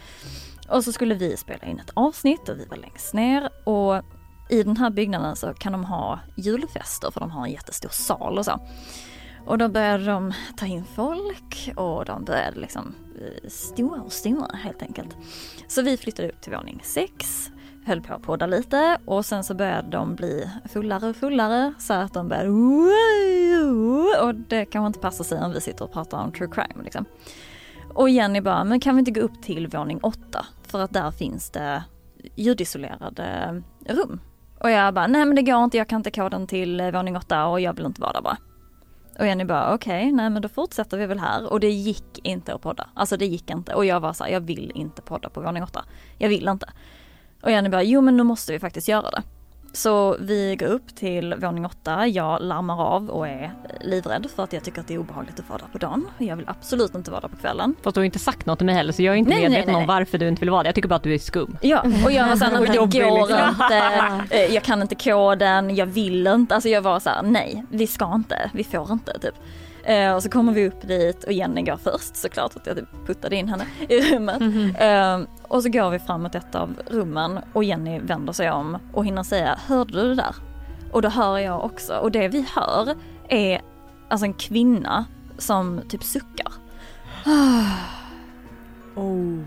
Och 0.70 0.84
så 0.84 0.92
skulle 0.92 1.16
vi 1.16 1.38
spela 1.38 1.66
in 1.66 1.80
ett 1.80 1.92
avsnitt 1.94 2.50
och 2.50 2.60
vi 2.60 2.66
var 2.66 2.78
längst 2.78 3.14
ner 3.14 3.50
och 3.64 4.02
i 4.50 4.64
den 4.64 4.78
här 4.78 4.90
byggnaden 4.90 5.36
så 5.36 5.54
kan 5.54 5.72
de 5.72 5.86
ha 5.86 6.20
julfester 6.36 7.12
för 7.12 7.20
de 7.20 7.32
har 7.32 7.46
en 7.46 7.52
jättestor 7.52 7.90
sal 7.90 8.38
och 8.38 8.46
så. 8.46 8.60
Och 9.46 9.58
då 9.58 9.70
började 9.70 10.06
de 10.06 10.34
ta 10.58 10.66
in 10.66 10.84
folk 10.96 11.72
och 11.76 12.06
de 12.06 12.24
började 12.24 12.60
liksom 12.60 12.96
eh, 13.22 13.50
stora 13.50 14.02
och 14.02 14.12
stora 14.12 14.56
helt 14.56 14.82
enkelt. 14.82 15.18
Så 15.68 15.82
vi 15.82 15.98
flyttade 15.98 16.30
upp 16.30 16.42
till 16.42 16.54
våning 16.54 16.82
sex, 16.84 17.50
höll 17.86 18.02
på 18.02 18.14
att 18.14 18.22
podda 18.22 18.46
lite 18.46 18.98
och 19.06 19.26
sen 19.26 19.44
så 19.44 19.54
började 19.54 19.90
de 19.90 20.16
bli 20.16 20.50
fullare 20.74 21.10
och 21.10 21.16
fullare 21.16 21.74
så 21.80 21.94
att 21.94 22.14
de 22.14 22.30
började 22.30 22.50
och 24.22 24.36
det 24.36 24.66
kanske 24.66 24.88
inte 24.88 25.00
passar 25.00 25.24
sig 25.24 25.40
om 25.42 25.52
vi 25.52 25.62
sitter 25.62 25.86
och 25.86 25.92
pratar 25.92 26.18
om 26.18 26.32
true 26.32 26.50
crime 26.52 26.84
liksom. 26.84 27.06
Och 27.94 28.10
Jenny 28.10 28.42
bara, 28.42 28.64
men 28.64 28.80
kan 28.80 28.96
vi 28.96 29.00
inte 29.00 29.12
gå 29.12 29.22
upp 29.22 29.42
till 29.42 29.68
våning 29.68 30.00
åtta? 30.04 30.46
För 30.64 30.82
att 30.82 30.94
där 30.94 31.12
finns 31.12 31.50
det 31.50 31.84
ljudisolerade 32.36 33.62
rum. 33.86 34.20
Och 34.60 34.72
jag 34.72 34.94
bara, 34.94 35.08
nej 35.08 35.26
men 35.26 35.36
det 35.36 35.42
går 35.42 35.64
inte, 35.64 35.78
jag 35.78 35.88
kan 35.88 36.00
inte 36.00 36.12
koden 36.12 36.48
till 36.48 36.80
eh, 36.80 36.92
våning 36.92 37.18
åtta 37.18 37.46
och 37.46 37.62
jag 37.62 37.74
vill 37.74 37.86
inte 37.86 38.02
vara 38.02 38.14
där 38.14 38.22
bara. 38.22 38.38
Och 39.20 39.28
Jenny 39.28 39.46
bara 39.46 39.74
okej, 39.74 40.04
okay, 40.04 40.12
nej 40.12 40.30
men 40.30 40.42
då 40.42 40.50
fortsätter 40.50 40.98
vi 40.98 41.06
väl 41.06 41.20
här 41.20 41.52
och 41.52 41.60
det 41.60 41.70
gick 41.70 42.20
inte 42.24 42.54
att 42.54 42.62
podda. 42.62 42.90
Alltså 42.94 43.18
det 43.18 43.26
gick 43.26 43.50
inte 43.50 43.74
och 43.74 43.86
jag 43.86 44.00
var 44.00 44.14
så 44.14 44.24
här, 44.24 44.32
jag 44.32 44.42
vill 44.42 44.72
inte 44.76 45.02
podda 45.02 45.30
på 45.30 45.42
våning 45.42 45.64
åtta. 45.64 45.86
Jag 46.18 46.30
vill 46.30 46.48
inte. 46.48 46.70
Och 47.42 47.52
Jenny 47.52 47.70
bara, 47.70 47.84
jo 47.84 48.02
men 48.02 48.18
nu 48.18 48.24
måste 48.24 48.52
vi 48.52 48.60
faktiskt 48.60 48.88
göra 48.88 49.12
det. 49.12 49.24
Så 49.76 50.18
vi 50.20 50.56
går 50.56 50.68
upp 50.68 50.96
till 50.96 51.36
våning 51.38 51.66
åtta, 51.66 52.08
jag 52.08 52.42
larmar 52.42 52.82
av 52.82 53.10
och 53.10 53.28
är 53.28 53.54
livrädd 53.82 54.28
för 54.36 54.44
att 54.44 54.54
jag 54.54 54.64
tycker 54.64 54.82
att 54.82 54.88
det 54.88 54.94
är 54.94 54.98
obehagligt 54.98 55.40
att 55.40 55.50
vara 55.50 55.60
där 55.60 55.68
på 55.72 55.78
dagen. 55.78 56.08
Jag 56.18 56.36
vill 56.36 56.46
absolut 56.50 56.96
inte 56.96 57.12
vara 57.12 57.22
där 57.22 57.28
på 57.28 57.38
kvällen. 57.38 57.76
Fast 57.84 57.96
du 57.96 58.00
har 58.00 58.06
inte 58.06 58.20
sagt 58.20 58.46
något 58.46 58.60
till 58.60 58.66
mig 58.66 58.76
heller 58.76 58.94
så 58.94 59.04
jag 59.04 59.14
är 59.14 59.18
inte 59.18 59.30
nej, 59.30 59.42
medveten 59.42 59.66
nej, 59.66 59.76
nej, 59.76 59.82
om 59.82 59.88
varför 59.88 60.18
du 60.18 60.28
inte 60.28 60.40
vill 60.40 60.50
vara 60.50 60.64
där. 60.64 60.68
Jag 60.68 60.76
tycker 60.76 60.90
bara 60.90 60.96
att 60.96 61.04
du 61.04 61.14
är 61.14 61.18
skum. 61.18 61.58
Ja, 61.62 61.86
och 62.06 62.12
jag 62.12 62.28
var 62.28 62.36
såhär, 62.36 62.52
det 62.52 63.00
går 63.00 63.28
liksom. 63.28 63.50
inte, 63.50 64.36
eh, 64.36 64.54
jag 64.54 64.64
kan 64.64 64.82
inte 64.82 64.96
koden, 64.96 65.76
jag 65.76 65.86
vill 65.86 66.28
inte. 66.28 66.56
Alltså 66.56 66.70
jag 66.70 66.82
var 66.82 67.00
såhär, 67.00 67.24
nej 67.24 67.64
vi 67.70 67.88
ska 67.88 68.16
inte, 68.16 68.50
vi 68.54 68.64
får 68.64 68.92
inte 68.92 69.20
typ. 69.20 69.36
Eh, 69.86 70.16
och 70.16 70.24
så 70.24 70.30
kommer 70.30 70.54
vi 70.54 70.68
upp 70.68 70.88
dit 70.88 71.24
och 71.24 71.32
Jenny 71.32 71.62
går 71.62 71.78
först 71.78 72.16
såklart 72.16 72.56
att 72.56 72.68
jag 72.68 72.78
typ 72.78 72.90
puttade 73.08 73.36
in 73.36 73.50
henne 73.50 73.66
i 73.90 74.02
rummet. 74.02 74.42
Mm 74.42 74.54
-hmm. 74.54 75.22
eh, 75.22 75.28
och 75.42 75.64
så 75.64 75.70
går 75.70 75.90
vi 75.90 76.00
fram 76.00 76.24
mot 76.24 76.36
ett 76.36 76.56
av 76.56 76.76
rummen 76.88 77.40
och 77.54 77.64
Jenny 77.64 78.00
vänder 78.00 78.34
sig 78.34 78.52
om 78.52 78.78
och 78.94 79.06
hinner 79.06 79.24
säga, 79.24 79.60
hörde 79.68 80.02
du 80.02 80.10
det 80.10 80.16
där? 80.16 80.36
Och 80.92 81.02
då 81.02 81.10
hör 81.10 81.38
jag 81.38 81.66
också 81.66 81.98
och 81.98 82.12
det 82.12 82.28
vi 82.28 82.46
hör 82.56 82.96
är 83.30 83.62
alltså 84.08 84.26
en 84.26 84.34
kvinna 84.34 85.06
som 85.38 85.82
typ 85.90 86.04
suckar. 86.04 86.52
oh. 88.96 89.40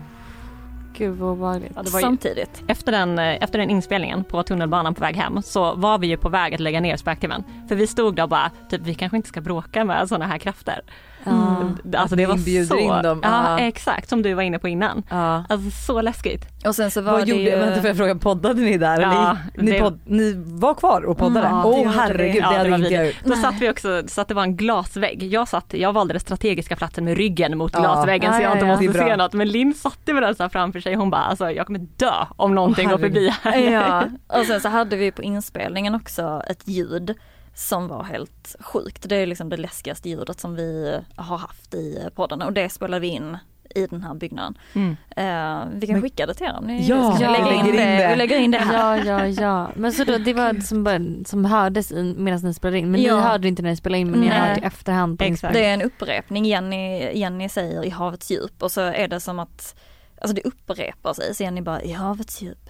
Gud 0.99 1.17
vad 1.17 1.31
obehagligt. 1.31 1.71
Ja, 1.75 1.83
Samtidigt. 1.83 2.63
Efter 2.67 2.91
den, 2.91 3.19
eh, 3.19 3.43
efter 3.43 3.59
den 3.59 3.69
inspelningen 3.69 4.23
på 4.23 4.43
tunnelbanan 4.43 4.95
på 4.95 5.01
väg 5.01 5.15
hem 5.15 5.41
så 5.41 5.75
var 5.75 5.97
vi 5.97 6.07
ju 6.07 6.17
på 6.17 6.29
väg 6.29 6.53
att 6.53 6.59
lägga 6.59 6.79
ner 6.79 6.97
spöktimmen. 6.97 7.43
För 7.67 7.75
vi 7.75 7.87
stod 7.87 8.15
där 8.15 8.23
och 8.23 8.29
bara, 8.29 8.51
typ 8.69 8.81
vi 8.81 8.93
kanske 8.93 9.17
inte 9.17 9.29
ska 9.29 9.41
bråka 9.41 9.85
med 9.85 10.09
sådana 10.09 10.27
här 10.27 10.37
krafter. 10.37 10.81
Mm. 11.25 11.77
Alltså 11.93 12.15
det 12.15 12.25
var 12.25 12.65
så, 12.65 12.77
in 12.77 13.03
dem. 13.03 13.19
Ja, 13.23 13.59
exakt 13.59 14.09
som 14.09 14.21
du 14.21 14.33
var 14.33 14.43
inne 14.43 14.59
på 14.59 14.67
innan. 14.67 15.03
Ja. 15.09 15.43
Alltså 15.49 15.71
så 15.71 16.01
läskigt. 16.01 16.45
Och 16.65 16.75
sen 16.75 16.91
så 16.91 17.01
var 17.01 17.11
Vad 17.11 17.25
det 17.25 17.31
gjorde, 17.31 17.43
ju... 17.43 17.55
vänta 17.55 17.81
får 17.81 17.87
jag 17.87 17.97
fråga, 17.97 18.15
poddade 18.15 18.61
ni 18.61 18.77
där? 18.77 19.01
Ja, 19.01 19.37
ni, 19.55 19.71
ni, 19.71 19.79
podd, 19.79 19.99
ni 20.05 20.33
var 20.45 20.73
kvar 20.73 21.01
och 21.01 21.17
poddade? 21.17 21.47
Åh 21.47 21.79
mm, 21.79 21.87
oh, 21.87 21.93
herregud, 21.93 22.33
det, 22.33 22.39
ja, 22.39 22.49
det 22.49 22.57
hade 22.57 22.75
inte 22.75 22.93
jag 22.93 23.13
Då 23.23 23.35
satt 23.35 23.55
vi 23.59 23.69
också, 23.69 24.03
så 24.07 24.21
att 24.21 24.27
det 24.27 24.33
var 24.33 24.43
en 24.43 24.55
glasvägg. 24.55 25.23
Jag, 25.23 25.47
satt, 25.47 25.73
jag 25.73 25.93
valde 25.93 26.13
den 26.13 26.19
strategiska 26.19 26.75
platsen 26.75 27.05
med 27.05 27.17
ryggen 27.17 27.57
mot 27.57 27.73
ja. 27.73 27.79
glasväggen 27.79 28.33
så 28.33 28.41
jag 28.41 28.53
inte 28.53 28.65
måste 28.65 28.93
se 28.93 29.15
något. 29.15 29.33
Men 29.33 29.47
Linn 29.47 29.73
satte 29.73 30.13
med 30.13 30.23
den 30.23 30.35
så 30.35 30.49
framför 30.49 30.79
sig, 30.79 30.95
hon 30.95 31.09
bara 31.09 31.21
alltså 31.21 31.51
jag 31.51 31.65
kommer 31.65 31.79
dö 31.79 32.25
om 32.35 32.55
någonting 32.55 32.87
oh, 32.87 32.91
går 32.91 32.97
förbi 32.97 33.33
här. 33.41 33.57
Ja, 33.57 34.03
och 34.39 34.45
sen 34.45 34.61
så 34.61 34.69
hade 34.69 34.95
vi 34.95 35.11
på 35.11 35.21
inspelningen 35.21 35.95
också 35.95 36.43
ett 36.47 36.67
ljud 36.67 37.15
som 37.53 37.87
var 37.87 38.03
helt 38.03 38.55
sjukt. 38.59 39.09
Det 39.09 39.15
är 39.15 39.25
liksom 39.25 39.49
det 39.49 39.57
läskigaste 39.57 40.09
ljudet 40.09 40.39
som 40.39 40.55
vi 40.55 40.99
har 41.15 41.37
haft 41.37 41.73
i 41.73 42.09
podden 42.15 42.41
och 42.41 42.53
det 42.53 42.69
spelade 42.69 42.99
vi 42.99 43.07
in 43.07 43.37
i 43.75 43.87
den 43.87 44.03
här 44.03 44.13
byggnaden. 44.13 44.57
Mm. 44.73 44.89
Uh, 44.89 45.79
vi 45.79 45.87
kan 45.87 45.93
Men, 45.93 46.01
skicka 46.01 46.25
det 46.25 46.33
till 46.33 46.45
er 46.45 46.57
om 46.57 46.65
ni 46.65 46.87
ja, 46.87 47.15
ska 47.15 47.31
lägga 47.31 47.53
in, 47.53 47.65
det. 47.65 47.71
det. 47.71 48.07
Vi 48.09 48.15
lägger 48.15 48.37
in 48.39 48.51
det 48.51 48.57
här. 48.57 49.05
Ja, 49.05 49.25
ja, 49.25 49.27
ja. 49.27 49.71
Men 49.75 49.93
så 49.93 50.03
då, 50.03 50.17
det 50.17 50.33
var 50.33 50.53
som, 50.61 50.83
bara, 50.83 50.99
som 51.25 51.45
hördes 51.45 51.91
medan 52.15 52.39
ni 52.43 52.53
spelade 52.53 52.79
in. 52.79 52.91
Men 52.91 53.01
ja. 53.01 53.15
ni 53.15 53.21
hörde 53.21 53.47
inte 53.47 53.61
när 53.61 53.69
ni 53.69 53.75
spelade 53.75 53.99
in 53.99 54.11
men 54.11 54.19
ni 54.19 54.27
hörde 54.27 54.61
i 54.61 54.63
efterhand. 54.63 55.19
På 55.19 55.25
Exakt. 55.25 55.53
Det 55.53 55.65
är 55.65 55.73
en 55.73 55.81
upprepning. 55.81 56.45
Jenny, 56.45 57.11
Jenny 57.13 57.49
säger 57.49 57.85
i 57.85 57.89
havets 57.89 58.31
djup 58.31 58.63
och 58.63 58.71
så 58.71 58.81
är 58.81 59.07
det 59.07 59.19
som 59.19 59.39
att, 59.39 59.75
alltså 60.21 60.35
det 60.35 60.41
upprepar 60.41 61.13
sig. 61.13 61.35
Så 61.35 61.43
Jenny 61.43 61.61
bara 61.61 61.81
i 61.81 61.91
havets 61.91 62.41
djup, 62.41 62.69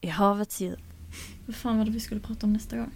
i 0.00 0.08
havets 0.08 0.60
djup. 0.60 0.80
Vad 1.46 1.56
fan 1.56 1.78
var 1.78 1.84
det 1.84 1.90
vi 1.90 2.00
skulle 2.00 2.20
prata 2.20 2.46
om 2.46 2.52
nästa 2.52 2.76
gång? 2.76 2.90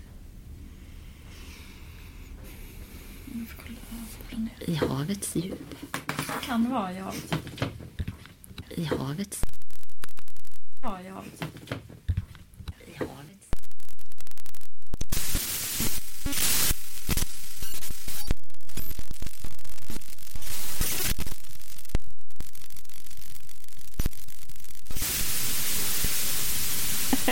I 4.67 4.75
havets 4.75 5.33
djup. 5.35 5.75
Kan 6.47 6.71
vara 6.71 6.93
i 6.93 7.01
havets 7.03 7.31
djup. 7.31 7.71
I 8.77 8.85
havets 8.85 9.41
Ja, 10.83 11.01
i 11.01 11.09
havets 11.09 11.41
djup. 11.41 11.94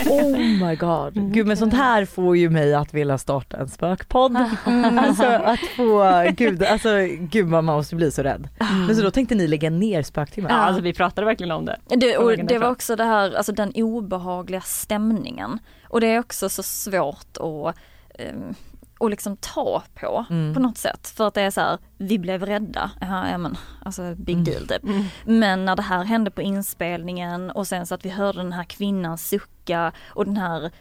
Oh 0.09 0.37
my 0.67 0.75
god. 0.75 1.17
Mm. 1.17 1.31
Gud 1.31 1.47
men 1.47 1.57
sånt 1.57 1.73
här 1.73 2.05
får 2.05 2.37
ju 2.37 2.49
mig 2.49 2.73
att 2.73 2.93
vilja 2.93 3.17
starta 3.17 3.57
en 3.57 3.67
spökpodd. 3.69 4.37
Mm. 4.65 4.99
Alltså 4.99 5.23
att 5.23 5.59
få, 5.59 6.23
gud, 6.37 6.63
alltså 6.63 6.89
gud 7.19 7.47
man 7.47 7.65
måste 7.65 7.95
bli 7.95 8.11
så 8.11 8.23
rädd. 8.23 8.49
Mm. 8.59 8.85
Men 8.85 8.95
så 8.95 9.01
då 9.01 9.11
tänkte 9.11 9.35
ni 9.35 9.47
lägga 9.47 9.69
ner 9.69 10.03
spöktimmen? 10.03 10.51
Ja 10.51 10.57
alltså 10.57 10.81
vi 10.81 10.93
pratade 10.93 11.25
verkligen 11.25 11.51
om 11.51 11.65
det. 11.65 11.77
Det, 11.87 12.17
och 12.17 12.37
det 12.37 12.57
var 12.57 12.71
också 12.71 12.95
det 12.95 13.03
här, 13.03 13.35
alltså 13.35 13.51
den 13.51 13.71
obehagliga 13.75 14.61
stämningen. 14.61 15.59
Och 15.89 16.01
det 16.01 16.07
är 16.07 16.19
också 16.19 16.49
så 16.49 16.63
svårt 16.63 17.37
att 17.37 17.75
um, 18.19 18.55
och 19.03 19.09
liksom 19.09 19.37
ta 19.37 19.83
på 19.93 20.25
mm. 20.29 20.53
på 20.53 20.59
något 20.59 20.77
sätt. 20.77 21.07
För 21.07 21.27
att 21.27 21.33
det 21.33 21.41
är 21.41 21.51
så 21.51 21.61
här, 21.61 21.77
vi 21.97 22.19
blev 22.19 22.45
rädda, 22.45 22.91
ja, 23.01 23.29
ja 23.29 23.37
men 23.37 23.57
alltså 23.85 24.15
big 24.15 24.33
mm. 24.33 24.43
deal 24.43 24.67
typ. 24.67 24.83
Mm. 24.83 25.03
Men 25.25 25.65
när 25.65 25.75
det 25.75 25.81
här 25.81 26.03
hände 26.03 26.31
på 26.31 26.41
inspelningen 26.41 27.51
och 27.51 27.67
sen 27.67 27.87
så 27.87 27.95
att 27.95 28.05
vi 28.05 28.09
hörde 28.09 28.37
den 28.37 28.53
här 28.53 28.63
kvinnan 28.63 29.17
sucka 29.17 29.91
och 30.07 30.25
den 30.25 30.37
här 30.37 30.71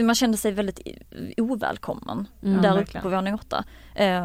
man 0.00 0.14
kände 0.14 0.36
sig 0.36 0.52
väldigt 0.52 0.80
ovälkommen 1.36 2.28
mm, 2.42 2.62
där 2.62 2.82
uppe 2.82 3.00
på 3.00 3.08
våning 3.08 3.34
åtta. 3.34 3.64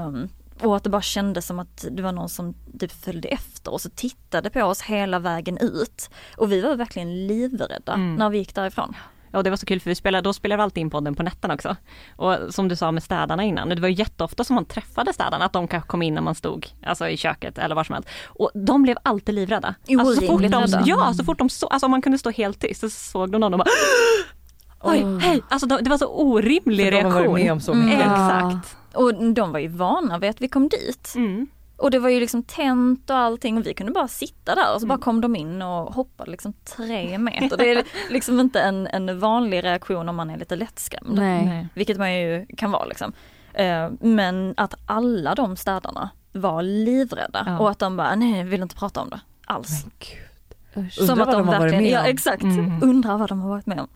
Um, 0.06 0.30
och 0.62 0.76
att 0.76 0.84
det 0.84 0.90
bara 0.90 1.02
kändes 1.02 1.46
som 1.46 1.60
att 1.60 1.86
det 1.92 2.02
var 2.02 2.12
någon 2.12 2.30
som 2.30 2.54
typ 2.80 2.92
följde 2.92 3.28
efter 3.28 3.74
oss 3.74 3.86
och 3.86 3.96
tittade 3.96 4.50
på 4.50 4.64
oss 4.64 4.82
hela 4.82 5.20
vägen 5.20 5.58
ut. 5.58 6.10
Och 6.38 6.52
vi 6.52 6.62
var 6.62 6.76
verkligen 6.76 7.28
livrädda 7.28 7.94
mm. 7.94 8.16
när 8.16 8.30
vi 8.30 8.38
gick 8.38 8.56
därifrån. 8.56 8.96
Ja 9.34 9.44
det 9.44 9.50
var 9.50 9.58
så 9.58 9.66
kul 9.66 9.80
för 9.80 9.90
vi 9.90 9.96
spelade, 9.96 10.22
då 10.22 10.34
spelade 10.34 10.58
vi 10.58 10.64
alltid 10.64 10.82
in 10.82 10.90
podden 10.90 11.16
på 11.16 11.24
nätterna 11.24 11.54
också. 11.54 11.76
Och 12.16 12.38
som 12.50 12.68
du 12.68 12.76
sa 12.76 12.92
med 12.92 13.04
städarna 13.04 13.44
innan, 13.44 13.70
det 13.70 13.82
var 13.82 13.88
ju 13.88 13.94
jätteofta 13.94 14.44
som 14.44 14.56
man 14.56 14.66
träffade 14.66 15.14
städarna, 15.14 15.46
att 15.46 15.54
de 15.54 15.68
kanske 15.68 15.88
kom 15.88 16.02
in 16.02 16.14
när 16.14 16.22
man 16.22 16.36
stod 16.36 16.68
alltså 16.86 17.10
i 17.10 17.18
köket 17.18 17.58
eller 17.58 17.76
var 17.76 17.84
som 17.84 17.94
helst. 17.94 18.10
Och 18.26 18.52
de 18.54 18.84
blev 18.84 18.98
alltid 19.04 19.36
livrädda. 19.36 19.76
Alltså, 20.00 20.22
så 20.22 20.28
fort 20.28 20.42
de, 20.42 20.84
ja, 20.86 21.14
så 21.14 21.24
fort 21.24 21.38
de 21.38 21.50
såg, 21.50 21.74
alltså 21.74 21.86
om 21.86 21.92
man 21.92 22.02
kunde 22.02 22.18
stå 22.18 22.30
helt 22.30 22.60
tyst 22.60 22.82
så 22.82 22.90
såg 22.90 23.32
de 23.32 23.42
någon 23.42 23.54
och 23.54 23.60
bara 23.60 23.70
Oj, 24.86 25.04
oh. 25.04 25.20
hej! 25.20 25.42
Alltså 25.50 25.68
det 25.68 25.90
var 25.90 25.98
så 25.98 26.08
orimlig 26.08 26.92
reaktion. 26.92 27.24
De 27.24 27.34
med 27.34 27.52
om 27.52 27.60
så 27.60 27.74
mycket. 27.74 28.06
Mm. 28.06 28.12
Exakt. 28.12 28.78
Och 28.94 29.34
de 29.34 29.52
var 29.52 29.60
ju 29.60 29.68
vana 29.68 30.20
vid 30.20 30.30
att 30.30 30.42
vi 30.42 30.48
kom 30.48 30.70
dit. 30.70 31.14
Mm. 31.16 31.48
Och 31.78 31.92
det 31.92 32.00
var 32.00 32.10
ju 32.10 32.20
liksom 32.20 32.44
tänt 32.44 33.10
och 33.10 33.18
allting 33.18 33.58
och 33.58 33.66
vi 33.68 33.74
kunde 33.74 33.92
bara 33.92 34.08
sitta 34.08 34.56
där 34.56 34.74
och 34.76 34.82
så 34.82 34.88
bara 34.88 34.94
Mm. 34.94 35.02
kom 35.04 35.22
de 35.22 35.36
in 35.36 35.62
och 35.62 35.94
hoppade 35.94 36.32
liksom 36.32 36.54
tre 36.78 37.18
meter. 37.18 37.58
Det 37.58 37.72
är 37.72 37.84
liksom 38.10 38.40
inte 38.40 38.62
en, 38.62 38.88
en 38.88 39.20
vanlig 39.20 39.64
reaktion 39.64 40.10
om 40.10 40.16
man 40.16 40.30
är 40.30 40.38
lite 40.38 40.56
lättskrämd. 40.56 41.14
Nej. 41.20 41.68
Vilket 41.74 41.98
man 41.98 42.14
ju 42.14 42.46
kan 42.58 42.72
vara 42.72 42.86
liksom. 42.86 43.14
Eh, 43.54 43.90
Men 44.00 44.54
att 44.58 44.74
alla 44.86 45.36
de 45.36 45.56
städarna 45.56 46.10
var 46.32 46.62
livrädda 46.64 47.44
Ja. 47.46 47.60
och 47.60 47.70
att 47.70 47.80
de 47.80 47.98
bara, 47.98 48.16
nej 48.16 48.38
jag 48.38 48.46
vill 48.46 48.62
inte 48.62 48.76
prata 48.76 49.02
om 49.02 49.10
det 49.10 49.20
alls. 49.46 49.84
Men 49.86 49.92
gud. 50.00 50.88
Usch. 50.88 51.02
Undrar 51.02 51.16
vad 51.26 51.36
de 51.36 51.48
har 51.48 51.60
varit 51.60 51.74
med 51.74 51.90
ja 51.92 52.00
om. 52.00 52.06
exakt, 52.06 52.44
Mm. 52.44 52.84
undrar 52.84 53.18
vad 53.18 53.30
de 53.30 53.42
har 53.42 53.50
varit 53.50 53.66
med 53.66 53.80
om. 53.80 53.88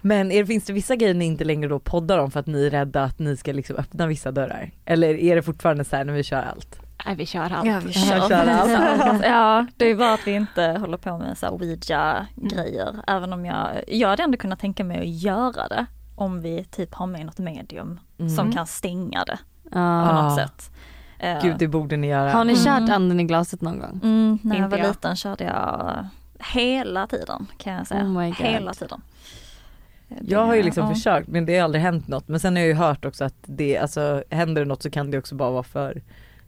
Men 0.00 0.32
är, 0.32 0.44
finns 0.44 0.64
det 0.64 0.72
vissa 0.72 0.96
grejer 0.96 1.14
ni 1.14 1.24
inte 1.24 1.44
längre 1.44 1.68
då 1.68 1.78
poddar 1.78 2.18
om 2.18 2.30
för 2.30 2.40
att 2.40 2.46
ni 2.46 2.66
är 2.66 2.70
rädda 2.70 3.04
att 3.04 3.18
ni 3.18 3.36
ska 3.36 3.52
liksom 3.52 3.76
öppna 3.76 4.06
vissa 4.06 4.32
dörrar? 4.32 4.70
Eller 4.84 5.14
är 5.14 5.36
det 5.36 5.42
fortfarande 5.42 5.84
så 5.84 5.96
här 5.96 6.04
när 6.04 6.12
vi 6.12 6.22
kör 6.22 6.42
allt? 6.42 6.80
Nej, 7.06 7.14
vi 7.16 7.26
kör 7.26 7.50
allt. 7.52 7.66
Ja, 7.66 7.80
vi 7.86 7.92
kör 7.92 8.28
kör. 8.28 8.46
allt. 8.46 9.22
ja, 9.24 9.66
det 9.76 9.90
är 9.90 9.94
bara 9.96 10.14
att 10.14 10.26
vi 10.26 10.32
inte 10.32 10.62
håller 10.80 10.96
på 10.96 11.18
med 11.18 11.38
så 11.38 11.46
här 11.46 11.52
ouija-grejer. 11.52 12.94
Även 13.06 13.32
om 13.32 13.44
jag, 13.44 13.68
jag 13.88 14.08
hade 14.08 14.22
ändå 14.22 14.36
kunnat 14.38 14.58
tänka 14.60 14.84
mig 14.84 14.98
att 15.00 15.06
göra 15.22 15.68
det. 15.68 15.86
Om 16.16 16.40
vi 16.40 16.64
typ 16.64 16.94
har 16.94 17.06
med 17.06 17.26
något 17.26 17.38
medium 17.38 18.00
som 18.18 18.26
Mm. 18.38 18.52
kan 18.52 18.66
stänga 18.66 19.24
det 19.24 19.38
på 19.72 19.78
Ja. 19.78 20.12
något 20.22 20.32
Ah. 20.32 20.36
sätt. 20.36 20.70
Eh, 21.18 21.42
Gud 21.42 21.56
det 21.58 21.68
borde 21.68 21.96
ni 21.96 22.06
göra. 22.06 22.30
Har 22.32 22.44
ni 22.44 22.52
Mm. 22.52 22.64
kört 22.64 22.90
anden 22.96 23.20
i 23.20 23.24
glaset 23.24 23.60
någon 23.60 23.78
gång? 23.78 24.00
mm, 24.02 24.38
när 24.42 24.56
jag 24.56 24.64
Inte 24.64 24.76
var 24.76 24.84
jag. 24.84 24.88
liten 24.92 25.16
körde 25.16 25.44
jag 25.44 26.06
hela 26.54 27.06
tiden 27.06 27.46
kan 27.58 27.72
jag 27.72 27.86
säga. 27.86 28.04
Oh 28.04 28.20
hela 28.20 28.74
tiden. 28.74 29.00
Det- 30.08 30.30
Jag 30.32 30.46
har 30.46 30.54
ju 30.54 30.62
liksom 30.62 30.88
ja. 30.88 30.94
försökt 30.94 31.28
men 31.28 31.46
det 31.46 31.56
har 31.58 31.64
aldrig 31.64 31.82
hänt 31.82 32.08
något. 32.08 32.28
Men 32.28 32.40
sen 32.40 32.56
har 32.56 32.60
jag 32.60 32.68
ju 32.68 32.74
hört 32.74 33.04
också 33.04 33.24
att 33.24 33.34
det, 33.42 33.78
alltså 33.78 34.24
händer 34.30 34.62
det 34.62 34.68
något 34.68 34.82
så 34.82 34.90
kan 34.90 35.10
det 35.10 35.18
också 35.18 35.34
bara 35.34 35.50
vara 35.50 35.62
för 35.62 36.02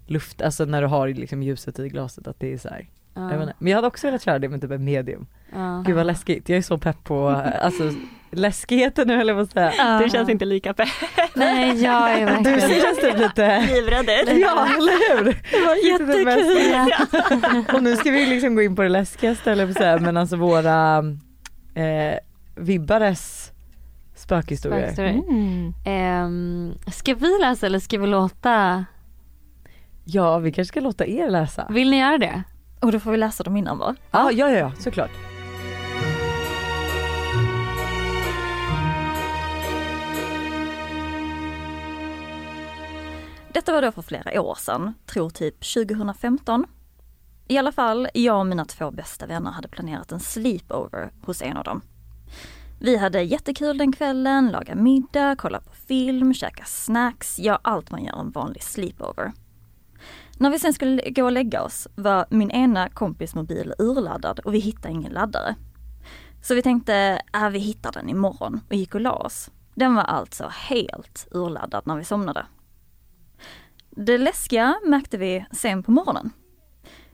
luft, 0.07 0.43
alltså 0.43 0.65
när 0.65 0.83
du 0.83 0.89
har 0.89 1.09
liksom 1.09 1.43
ljuset 1.43 1.79
i 1.79 1.89
glaset 1.89 2.27
att 2.27 2.41
det 2.41 2.53
är 2.53 2.59
så 2.59 2.69
här. 2.69 2.89
Ja. 3.15 3.35
Jag. 3.35 3.53
Men 3.59 3.71
jag 3.71 3.77
hade 3.77 3.89
också 3.89 4.07
velat 4.07 4.23
köra 4.23 4.39
det 4.39 4.49
med 4.49 4.61
typ 4.61 4.71
en 4.71 4.85
medium. 4.85 5.27
Ja. 5.53 5.83
Gud 5.87 5.97
vad 5.97 6.07
läskigt, 6.07 6.49
jag 6.49 6.59
är 6.59 6.63
så 6.63 6.79
pepp 6.79 7.05
på, 7.05 7.29
alltså 7.63 7.93
läskigheten 8.31 9.09
nu 9.09 9.35
på 9.35 9.41
att 9.41 9.51
säga. 9.51 9.73
Ja. 9.79 10.01
Du 10.05 10.11
känns 10.11 10.29
inte 10.29 10.45
lika 10.45 10.75
pepp. 10.75 10.89
Nej 11.35 11.83
jag 11.83 12.11
är 12.13 12.27
Du 12.45 12.51
verkligen 12.51 12.83
känns 12.83 13.01
typ 13.01 13.19
lite, 13.19 13.61
Livrädd. 13.61 14.39
ja 14.41 14.67
eller 14.67 15.17
hur? 15.17 15.25
Det 15.51 15.67
var 15.67 15.77
jättekul. 15.91 17.65
Och 17.77 17.83
nu 17.83 17.97
ska 17.97 18.11
vi 18.11 18.27
liksom 18.27 18.55
gå 18.55 18.63
in 18.63 18.77
på 18.77 18.83
det 18.83 18.89
läskigaste 18.89 19.53
eller 19.53 19.69
att 19.69 19.77
säga, 19.77 19.99
men 19.99 20.17
alltså 20.17 20.37
våra 20.37 20.99
eh, 21.75 22.19
vibbares 22.57 23.53
spökhistorier. 24.15 24.93
Spökhistorier. 24.93 25.29
Mm. 25.29 25.75
Ehm, 25.85 26.75
ska 26.93 27.15
vi 27.15 27.39
läsa 27.41 27.67
eller 27.67 27.79
ska 27.79 27.99
vi 27.99 28.07
låta? 28.07 28.85
Ja 30.05 30.39
vi 30.39 30.53
kanske 30.53 30.69
ska 30.69 30.81
låta 30.81 31.07
er 31.07 31.31
läsa. 31.31 31.67
Vill 31.71 31.91
ni 31.91 31.99
göra 31.99 32.19
det? 32.19 32.43
Och 32.81 32.93
då 32.93 33.01
får 33.01 33.11
vi 33.11 33.17
läsa 33.17 33.45
dem 33.45 33.57
innan 33.57 33.79
va? 33.79 33.95
Ja 34.11 34.33
ja 34.33 34.51
ja, 34.51 34.73
såklart. 34.79 35.11
Detta 43.53 43.73
var 43.73 43.83
då 43.83 43.93
för 43.93 44.03
flera 44.03 44.43
år 44.43 44.55
sedan, 44.55 44.95
tror 45.07 45.31
typ 45.31 45.75
2015. 45.75 46.67
I 47.49 47.59
alla 47.59 47.73
fall, 47.73 48.09
jag 48.15 48.39
och 48.39 48.47
mina 48.47 48.65
två 48.65 48.91
bästa 48.91 49.27
vänner 49.27 49.51
hade 49.51 49.69
planerat 49.69 50.13
en 50.13 50.21
sleepover 50.21 51.11
hos 51.23 51.43
en 51.43 51.57
av 51.57 51.65
dem. 51.65 51.81
Vi 52.81 52.97
hade 52.97 53.23
jättekul 53.23 53.79
den 53.79 53.93
kvällen, 53.93 54.49
laga 54.49 54.75
middag, 54.75 55.37
kolla 55.39 55.61
på 55.61 55.73
film, 55.89 56.35
käka 56.35 56.65
snacks, 56.65 57.39
ja 57.39 57.59
allt 57.63 57.91
man 57.91 58.05
gör 58.05 58.21
en 58.21 58.31
vanlig 58.31 58.63
sleepover. 58.63 59.33
När 60.39 60.51
vi 60.51 60.59
sen 60.59 60.73
skulle 60.73 61.11
gå 61.11 61.25
och 61.25 61.33
lägga 61.33 61.63
oss 61.63 61.89
var 61.95 62.27
min 62.31 62.51
ena 62.51 62.89
kompis 62.89 63.35
mobil 63.35 63.75
urladdad 63.79 64.41
och 64.41 64.55
vi 64.55 64.59
hittade 64.59 64.95
ingen 64.95 65.13
laddare. 65.13 65.55
Så 66.43 66.55
vi 66.55 66.63
tänkte, 66.63 67.23
äh, 67.35 67.51
vi 67.51 67.59
hittar 67.59 67.93
den 67.93 68.09
imorgon 68.09 68.61
och 68.69 68.75
gick 68.75 68.95
och 68.95 69.01
la 69.01 69.13
oss. 69.13 69.51
Den 69.75 69.95
var 69.95 70.03
alltså 70.03 70.49
helt 70.49 71.29
urladdad 71.31 71.87
när 71.87 71.97
vi 71.97 72.05
somnade. 72.05 72.47
Det 73.91 74.19
läskiga 74.19 74.75
märkte 74.85 75.19
vi 75.19 75.47
sen 75.53 75.83
på 75.83 75.91
morgonen. 75.91 76.31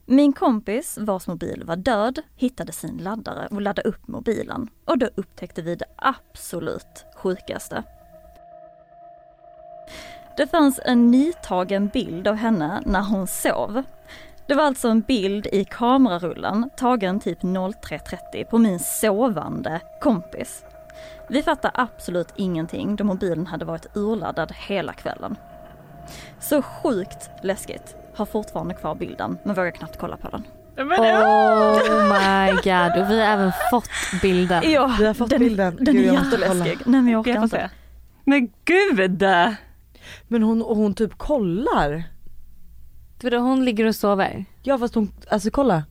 Min 0.06 0.32
kompis, 0.32 0.98
vars 1.00 1.26
mobil 1.26 1.62
var 1.66 1.76
död, 1.76 2.22
hittade 2.36 2.72
sin 2.72 2.96
laddare 2.96 3.48
och 3.50 3.60
laddade 3.60 3.88
upp 3.88 4.08
mobilen. 4.08 4.68
Och 4.84 4.98
då 4.98 5.08
upptäckte 5.14 5.62
vi 5.62 5.74
det 5.74 5.86
absolut 5.96 7.04
sjukaste. 7.16 7.82
Det 10.40 10.46
fanns 10.46 10.80
en 10.84 11.10
nytagen 11.10 11.88
bild 11.88 12.28
av 12.28 12.34
henne 12.34 12.82
när 12.86 13.02
hon 13.02 13.26
sov. 13.26 13.82
Det 14.46 14.54
var 14.54 14.64
alltså 14.64 14.88
en 14.88 15.00
bild 15.00 15.46
i 15.46 15.64
kamerarullen 15.64 16.70
tagen 16.76 17.20
typ 17.20 17.42
03.30 17.42 18.44
på 18.44 18.58
min 18.58 18.78
sovande 18.78 19.80
kompis. 20.00 20.64
Vi 21.28 21.42
fattade 21.42 21.74
absolut 21.74 22.28
ingenting 22.36 22.96
då 22.96 23.04
mobilen 23.04 23.46
hade 23.46 23.64
varit 23.64 23.86
urladdad 23.96 24.52
hela 24.56 24.92
kvällen. 24.92 25.36
Så 26.38 26.62
sjukt 26.62 27.30
läskigt. 27.42 27.96
Har 28.14 28.26
fortfarande 28.26 28.74
kvar 28.74 28.94
bilden 28.94 29.38
men 29.44 29.54
vågar 29.54 29.70
knappt 29.70 29.98
kolla 29.98 30.16
på 30.16 30.28
den. 30.28 30.44
Oh 30.76 30.92
my 32.02 32.52
god 32.52 33.02
och 33.02 33.10
vi 33.10 33.20
har 33.20 33.32
även 33.32 33.52
fått 33.70 33.90
bilden. 34.22 34.70
Ja, 34.70 34.96
Vi 34.98 35.06
har 35.06 35.14
fått 35.14 35.30
den, 35.30 35.38
bilden. 35.38 35.76
Den 35.80 35.94
Gud, 35.94 36.08
är 36.08 36.12
jätteläskig. 36.12 36.78
Nej 36.86 37.02
men 37.02 37.12
jag 37.12 37.20
orkar 37.20 37.34
Jag 37.34 37.42
inte. 37.42 37.70
Men 38.24 38.50
gud! 38.64 39.24
Men 40.28 40.42
hon, 40.42 40.62
och 40.62 40.76
hon 40.76 40.94
typ 40.94 41.18
kollar. 41.18 42.04
För 43.20 43.30
då 43.30 43.38
hon 43.38 43.64
ligger 43.64 43.84
och 43.86 43.94
sover. 43.94 44.44
Ja 44.62 44.78
fast 44.78 44.94
hon, 44.94 45.12
alltså 45.30 45.50
kolla. 45.50 45.84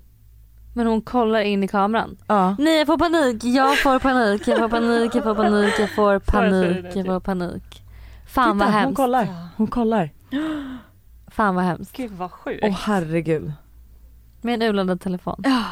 Men 0.76 0.88
hon 0.88 1.01
kollar 1.01 1.41
in 1.41 1.63
i 1.63 1.67
kameran. 1.67 2.17
Ja. 2.28 2.55
Nej 2.59 2.78
jag 2.78 2.88
får 2.88 2.97
panik, 2.97 3.43
jag 3.43 3.78
får 3.80 3.99
panik, 3.99 4.47
jag 4.47 4.57
får 4.59 4.70
panik, 4.70 5.15
jag 5.15 5.24
får 5.24 5.36
panik, 5.36 5.74
jag 5.80 5.89
får 5.95 6.20
panik, 6.20 6.95
jag 6.95 7.05
får 7.05 7.20
panik. 7.20 7.84
Fan 8.28 8.57
vad 8.57 8.67
Titta, 8.67 8.72
hon 8.72 8.82
hemskt. 8.82 8.95
kollar. 8.97 9.28
Hon 9.57 9.67
kollar. 9.67 10.09
Fan 11.28 11.55
vad 11.55 11.63
hemskt. 11.63 11.97
Gud 11.97 12.11
vad 12.11 12.32
sjukt. 12.32 12.63
Åh 12.63 12.72
herregud. 12.72 13.51
Med 14.41 14.53
en 14.53 14.61
urladdad 14.70 15.01
telefon. 15.01 15.41
Ja. 15.43 15.63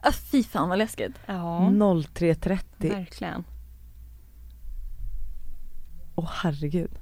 Ah, 0.00 0.12
fy 0.12 0.42
fan 0.42 0.68
vad 0.68 0.78
läskigt. 0.78 1.12
Ja, 1.26 1.32
03.30. 1.70 2.90
verkligen. 2.90 3.44
Åh 6.14 6.30
herregud. 6.32 6.98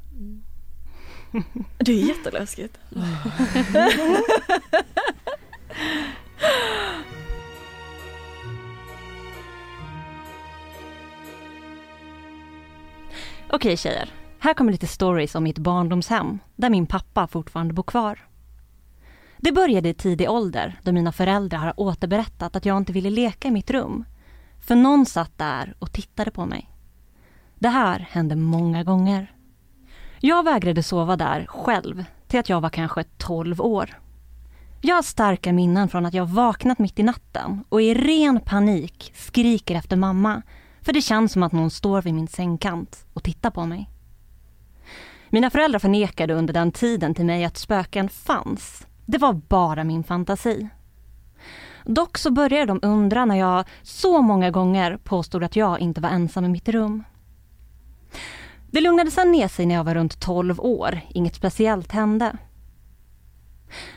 Det 1.78 1.92
är 1.92 2.08
jätteläskigt. 2.08 2.78
Okej 13.50 13.76
tjejer, 13.76 14.10
här 14.38 14.54
kommer 14.54 14.72
lite 14.72 14.86
stories 14.86 15.34
om 15.34 15.44
mitt 15.44 15.58
barndomshem 15.58 16.38
där 16.56 16.70
min 16.70 16.86
pappa 16.86 17.26
fortfarande 17.26 17.74
bor 17.74 17.82
kvar. 17.82 18.18
Det 19.38 19.52
började 19.52 19.88
i 19.88 19.94
tidig 19.94 20.30
ålder 20.30 20.80
då 20.82 20.92
mina 20.92 21.12
föräldrar 21.12 21.58
har 21.58 21.80
återberättat 21.80 22.56
att 22.56 22.66
jag 22.66 22.76
inte 22.76 22.92
ville 22.92 23.10
leka 23.10 23.48
i 23.48 23.50
mitt 23.50 23.70
rum. 23.70 24.04
För 24.60 24.74
någon 24.74 25.06
satt 25.06 25.38
där 25.38 25.74
och 25.78 25.92
tittade 25.92 26.30
på 26.30 26.46
mig. 26.46 26.71
Det 27.62 27.68
här 27.68 28.08
hände 28.10 28.36
många 28.36 28.84
gånger. 28.84 29.32
Jag 30.20 30.44
vägrade 30.44 30.82
sova 30.82 31.16
där 31.16 31.46
själv 31.46 32.04
till 32.26 32.40
att 32.40 32.48
jag 32.48 32.60
var 32.60 32.70
kanske 32.70 33.04
12 33.04 33.60
år. 33.60 33.98
Jag 34.80 34.94
har 34.94 35.02
starka 35.02 35.52
minnen 35.52 35.88
från 35.88 36.06
att 36.06 36.14
jag 36.14 36.26
vaknat 36.26 36.78
mitt 36.78 36.98
i 36.98 37.02
natten 37.02 37.64
och 37.68 37.82
i 37.82 37.94
ren 37.94 38.40
panik 38.40 39.12
skriker 39.16 39.74
efter 39.74 39.96
mamma 39.96 40.42
för 40.80 40.92
det 40.92 41.02
känns 41.02 41.32
som 41.32 41.42
att 41.42 41.52
någon 41.52 41.70
står 41.70 42.02
vid 42.02 42.14
min 42.14 42.28
sängkant 42.28 43.06
och 43.12 43.22
tittar 43.22 43.50
på 43.50 43.66
mig. 43.66 43.90
Mina 45.30 45.50
föräldrar 45.50 45.78
förnekade 45.78 46.34
under 46.34 46.54
den 46.54 46.72
tiden 46.72 47.14
till 47.14 47.26
mig 47.26 47.44
att 47.44 47.56
spöken 47.56 48.08
fanns. 48.08 48.86
Det 49.06 49.18
var 49.18 49.32
bara 49.32 49.84
min 49.84 50.04
fantasi. 50.04 50.68
Dock 51.84 52.18
så 52.18 52.30
började 52.30 52.66
de 52.66 52.80
undra 52.82 53.24
när 53.24 53.36
jag 53.36 53.64
så 53.82 54.22
många 54.22 54.50
gånger 54.50 54.96
påstod 54.96 55.44
att 55.44 55.56
jag 55.56 55.80
inte 55.80 56.00
var 56.00 56.10
ensam 56.10 56.44
i 56.44 56.48
mitt 56.48 56.68
rum. 56.68 57.04
Det 58.70 58.80
lugnade 58.80 59.10
sedan 59.10 59.32
ner 59.32 59.48
sig 59.48 59.66
när 59.66 59.74
jag 59.74 59.84
var 59.84 59.94
runt 59.94 60.20
12 60.20 60.60
år. 60.60 61.00
Inget 61.08 61.34
speciellt 61.34 61.92
hände. 61.92 62.36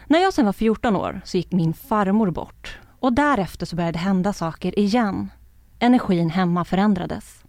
När 0.07 0.19
jag 0.19 0.33
sen 0.33 0.45
var 0.45 0.53
14 0.53 0.95
år 0.95 1.21
så 1.25 1.37
gick 1.37 1.51
min 1.51 1.73
farmor 1.73 2.31
bort 2.31 2.79
och 2.99 3.13
därefter 3.13 3.65
så 3.65 3.75
började 3.75 3.91
det 3.91 3.99
hända 3.99 4.33
saker 4.33 4.79
igen. 4.79 5.31
Energin 5.79 6.29
hemma 6.29 6.65
förändrades. 6.65 7.43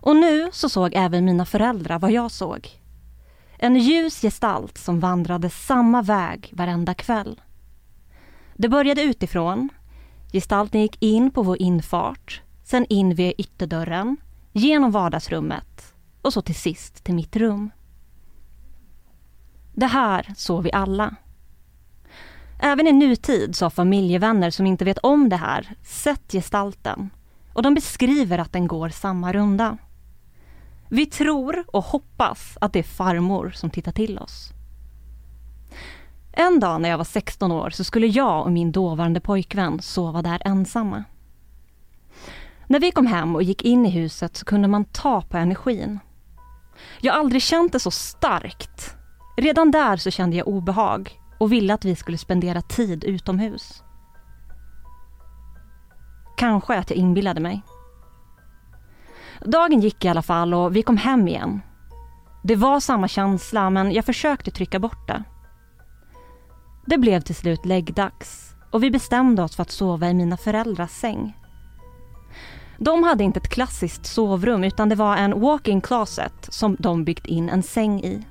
Och 0.00 0.16
nu 0.16 0.50
så 0.52 0.68
såg 0.68 0.92
även 0.94 1.24
mina 1.24 1.44
föräldrar 1.44 1.98
vad 1.98 2.12
jag 2.12 2.30
såg. 2.30 2.68
En 3.58 3.76
ljus 3.76 4.20
gestalt 4.20 4.78
som 4.78 5.00
vandrade 5.00 5.50
samma 5.50 6.02
väg 6.02 6.50
varenda 6.52 6.94
kväll. 6.94 7.40
Det 8.54 8.68
började 8.68 9.02
utifrån. 9.02 9.68
Gestalten 10.32 10.80
gick 10.80 11.02
in 11.02 11.30
på 11.30 11.42
vår 11.42 11.62
infart, 11.62 12.42
sen 12.64 12.86
in 12.88 13.14
via 13.14 13.32
ytterdörren, 13.32 14.16
genom 14.56 14.90
vardagsrummet 14.90 15.94
och 16.22 16.32
så 16.32 16.42
till 16.42 16.54
sist 16.54 17.04
till 17.04 17.14
mitt 17.14 17.36
rum. 17.36 17.70
Det 19.74 19.86
här 19.86 20.34
såg 20.36 20.62
vi 20.62 20.72
alla. 20.72 21.14
Även 22.60 22.86
i 22.86 22.92
nutid 22.92 23.56
så 23.56 23.64
har 23.64 23.70
familjevänner 23.70 24.50
som 24.50 24.66
inte 24.66 24.84
vet 24.84 24.98
om 24.98 25.28
det 25.28 25.36
här 25.36 25.74
sett 25.82 26.32
gestalten 26.32 27.10
och 27.52 27.62
de 27.62 27.74
beskriver 27.74 28.38
att 28.38 28.52
den 28.52 28.66
går 28.66 28.88
samma 28.88 29.32
runda. 29.32 29.78
Vi 30.88 31.06
tror 31.06 31.64
och 31.66 31.84
hoppas 31.84 32.58
att 32.60 32.72
det 32.72 32.78
är 32.78 32.82
farmor 32.82 33.50
som 33.50 33.70
tittar 33.70 33.92
till 33.92 34.18
oss. 34.18 34.50
En 36.32 36.60
dag 36.60 36.80
när 36.80 36.88
jag 36.88 36.98
var 36.98 37.04
16 37.04 37.52
år 37.52 37.70
så 37.70 37.84
skulle 37.84 38.06
jag 38.06 38.44
och 38.44 38.52
min 38.52 38.72
dåvarande 38.72 39.20
pojkvän 39.20 39.82
sova 39.82 40.22
där 40.22 40.42
ensamma. 40.44 41.04
När 42.66 42.80
vi 42.80 42.90
kom 42.90 43.06
hem 43.06 43.34
och 43.34 43.42
gick 43.42 43.62
in 43.62 43.86
i 43.86 43.90
huset 43.90 44.36
så 44.36 44.44
kunde 44.44 44.68
man 44.68 44.84
ta 44.84 45.22
på 45.22 45.36
energin. 45.36 45.98
Jag 47.00 47.12
har 47.12 47.20
aldrig 47.20 47.42
känt 47.42 47.72
det 47.72 47.80
så 47.80 47.90
starkt. 47.90 48.96
Redan 49.36 49.70
där 49.70 49.96
så 49.96 50.10
kände 50.10 50.36
jag 50.36 50.48
obehag 50.48 51.20
och 51.38 51.52
ville 51.52 51.74
att 51.74 51.84
vi 51.84 51.96
skulle 51.96 52.18
spendera 52.18 52.62
tid 52.62 53.04
utomhus. 53.04 53.82
Kanske 56.36 56.78
att 56.78 56.90
jag 56.90 56.96
inbillade 56.96 57.40
mig. 57.40 57.62
Dagen 59.40 59.80
gick 59.80 60.04
i 60.04 60.08
alla 60.08 60.22
fall 60.22 60.54
och 60.54 60.76
vi 60.76 60.82
kom 60.82 60.96
hem 60.96 61.28
igen. 61.28 61.60
Det 62.42 62.56
var 62.56 62.80
samma 62.80 63.08
känsla 63.08 63.70
men 63.70 63.92
jag 63.92 64.04
försökte 64.04 64.50
trycka 64.50 64.78
bort 64.78 65.08
det. 65.08 65.24
Det 66.86 66.98
blev 66.98 67.20
till 67.20 67.34
slut 67.34 67.64
läggdags 67.64 68.54
och 68.70 68.82
vi 68.82 68.90
bestämde 68.90 69.42
oss 69.42 69.56
för 69.56 69.62
att 69.62 69.70
sova 69.70 70.10
i 70.10 70.14
mina 70.14 70.36
föräldrars 70.36 70.90
säng. 70.90 71.36
De 72.78 73.02
hade 73.02 73.24
inte 73.24 73.40
ett 73.40 73.48
klassiskt 73.48 74.06
sovrum 74.06 74.64
utan 74.64 74.88
det 74.88 74.94
var 74.94 75.16
en 75.16 75.40
walk-in 75.40 75.80
closet 75.80 76.48
som 76.48 76.76
de 76.78 77.04
byggt 77.04 77.26
in 77.26 77.48
en 77.48 77.62
säng 77.62 78.00
i. 78.00 78.26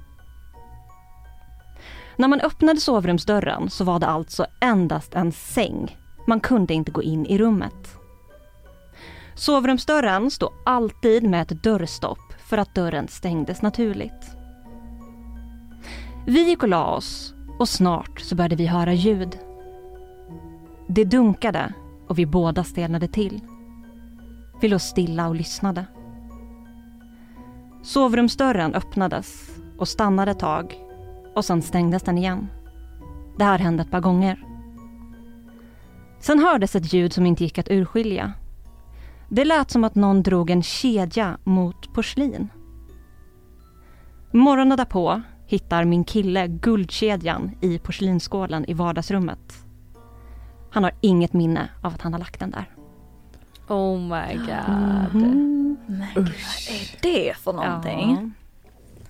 När 2.16 2.28
man 2.28 2.40
öppnade 2.40 2.80
sovrumsdörren 2.80 3.70
så 3.70 3.84
var 3.84 4.00
det 4.00 4.08
alltså 4.08 4.46
endast 4.62 5.14
en 5.14 5.32
säng. 5.32 5.98
Man 6.28 6.40
kunde 6.40 6.74
inte 6.74 6.92
gå 6.92 7.04
in 7.04 7.26
i 7.26 7.38
rummet. 7.38 7.98
Sovrumsdörren 9.36 10.32
stod 10.32 10.50
alltid 10.66 11.24
med 11.24 11.42
ett 11.42 11.64
dörrstopp 11.64 12.34
för 12.50 12.58
att 12.58 12.76
dörren 12.76 13.08
stängdes 13.08 13.62
naturligt. 13.62 14.36
Vi 16.26 16.44
gick 16.44 16.64
och 16.64 16.70
la 16.70 16.86
oss 16.86 17.34
och 17.60 17.70
snart 17.70 18.22
så 18.22 18.36
började 18.36 18.56
vi 18.56 18.66
höra 18.66 18.94
ljud. 18.94 19.40
Det 20.88 21.04
dunkade 21.04 21.74
och 22.08 22.20
vi 22.20 22.26
båda 22.26 22.64
stelnade 22.64 23.08
till. 23.08 23.42
Vi 24.64 24.70
låg 24.70 24.82
stilla 24.82 25.28
och 25.28 25.36
lyssnade. 25.36 25.86
Sovrumsdörren 27.82 28.74
öppnades 28.76 29.60
och 29.78 29.88
stannade 29.88 30.32
ett 30.32 30.40
tag 30.40 30.76
och 31.36 31.46
sen 31.46 31.62
stängdes 31.62 32.04
den 32.04 32.18
igen. 32.18 32.48
Det 33.38 33.44
här 33.44 33.60
hände 33.60 33.84
ett 33.84 33.92
par 33.92 34.00
gånger. 34.00 34.46
Sen 36.20 36.40
hördes 36.40 36.76
ett 36.76 36.94
ljud 36.94 37.14
som 37.14 37.26
inte 37.26 37.44
gick 37.44 37.58
att 37.58 37.72
urskilja. 37.72 38.34
Det 39.30 39.46
lät 39.46 39.72
som 39.72 39.84
att 39.84 39.96
någon 39.96 40.24
drog 40.24 40.50
en 40.50 40.64
kedja 40.64 41.38
mot 41.44 41.94
porslin. 41.94 42.50
Morgonen 44.32 44.78
därpå 44.78 45.22
hittar 45.48 45.86
min 45.86 46.04
kille 46.04 46.48
guldkedjan 46.48 47.52
i 47.62 47.80
porslinsskålen 47.80 48.66
i 48.66 48.74
vardagsrummet. 48.74 49.66
Han 50.72 50.84
har 50.84 50.94
inget 51.02 51.34
minne 51.34 51.70
av 51.82 51.94
att 51.94 52.02
han 52.02 52.14
har 52.14 52.20
lagt 52.20 52.40
den 52.40 52.52
där. 52.52 52.70
Oh 53.74 54.00
my 54.00 54.34
god. 54.36 54.76
Men 55.88 56.08
gud, 56.16 56.26
vad 56.26 56.26
är 56.26 57.26
det 57.28 57.34
för 57.44 57.54
någonting? 57.54 58.18
Ja. 58.22 58.30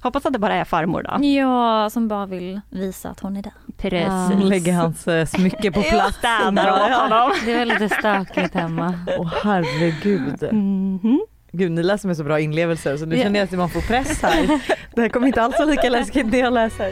Hoppas 0.02 0.26
att 0.26 0.34
det 0.34 0.40
bara 0.40 0.54
är 0.56 0.64
farmor 0.66 1.04
då. 1.04 1.26
Ja, 1.26 1.90
som 1.90 2.08
bara 2.08 2.26
vill 2.26 2.62
visa 2.70 3.10
att 3.10 3.20
hon 3.20 3.38
är 3.38 3.42
där. 3.42 3.54
Precis. 3.78 4.38
Hon 4.38 4.50
lägger 4.50 4.74
hans 4.74 5.08
eh, 5.08 5.26
smycke 5.26 5.72
på 5.72 5.82
plats. 5.90 6.18
Städar 6.18 6.72
åt 6.72 6.92
honom. 7.02 7.32
Det 7.46 7.54
är 7.54 7.66
lite 7.66 7.90
stökigt 7.90 8.54
hemma. 8.54 8.94
Åh 9.20 9.34
herregud. 9.44 10.54
Mhm. 10.54 11.22
Gud 11.52 11.72
ni 11.72 11.84
läser 11.84 12.08
med 12.08 12.18
så 12.18 12.24
bra 12.24 12.40
inlevelser 12.40 12.98
så 12.98 13.06
nu 13.06 13.16
Ja. 13.18 13.24
känner 13.24 13.40
jag 13.40 13.46
att 13.46 13.52
man 13.52 13.70
får 13.70 13.82
press 13.82 14.22
här. 14.22 14.62
Det 14.96 15.02
här 15.02 15.10
kommer 15.10 15.28
inte 15.28 15.42
alls 15.42 15.56
vara 15.60 15.70
lika 15.70 15.90
läskigt 15.90 16.26
när 16.32 16.40
jag 16.40 16.54
läser. 16.54 16.92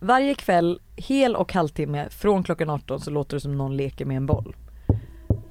Varje 0.00 0.34
kväll, 0.34 0.80
hel 0.96 1.36
och 1.36 1.52
halvtimme 1.52 2.08
från 2.10 2.42
klockan 2.42 2.70
18 2.70 3.00
så 3.00 3.10
låter 3.10 3.36
det 3.36 3.40
som 3.40 3.58
någon 3.58 3.76
leker 3.76 4.04
med 4.04 4.16
en 4.16 4.26
boll. 4.26 4.56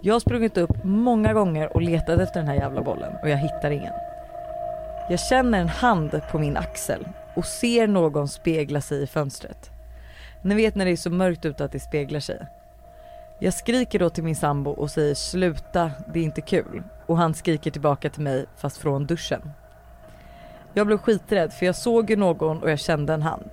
Jag 0.01 0.15
har 0.15 0.19
sprungit 0.19 0.57
upp 0.57 0.83
många 0.83 1.33
gånger 1.33 1.75
och 1.75 1.81
letat 1.81 2.19
efter 2.19 2.39
den 2.39 2.47
här 2.47 2.55
jävla 2.55 2.81
bollen 2.81 3.13
och 3.21 3.29
jag 3.29 3.37
hittar 3.37 3.71
ingen. 3.71 3.93
Jag 5.09 5.19
känner 5.19 5.59
en 5.59 5.69
hand 5.69 6.21
på 6.31 6.39
min 6.39 6.57
axel 6.57 7.07
och 7.35 7.45
ser 7.45 7.87
någon 7.87 8.27
spegla 8.27 8.81
sig 8.81 9.03
i 9.03 9.07
fönstret. 9.07 9.69
Ni 10.43 10.55
vet 10.55 10.75
när 10.75 10.85
det 10.85 10.91
är 10.91 10.95
så 10.95 11.09
mörkt 11.09 11.45
ute 11.45 11.65
att 11.65 11.71
det 11.71 11.79
speglar 11.79 12.19
sig. 12.19 12.47
Jag 13.39 13.53
skriker 13.53 13.99
då 13.99 14.09
till 14.09 14.23
min 14.23 14.35
sambo 14.35 14.71
och 14.71 14.91
säger 14.91 15.15
sluta, 15.15 15.91
det 16.13 16.19
är 16.19 16.23
inte 16.23 16.41
kul. 16.41 16.83
Och 17.05 17.17
han 17.17 17.33
skriker 17.33 17.71
tillbaka 17.71 18.09
till 18.09 18.23
mig 18.23 18.45
fast 18.57 18.77
från 18.77 19.05
duschen. 19.05 19.51
Jag 20.73 20.87
blev 20.87 20.97
skiträdd 20.97 21.53
för 21.53 21.65
jag 21.65 21.75
såg 21.75 22.09
ju 22.09 22.15
någon 22.15 22.63
och 22.63 22.71
jag 22.71 22.79
kände 22.79 23.13
en 23.13 23.21
hand. 23.21 23.49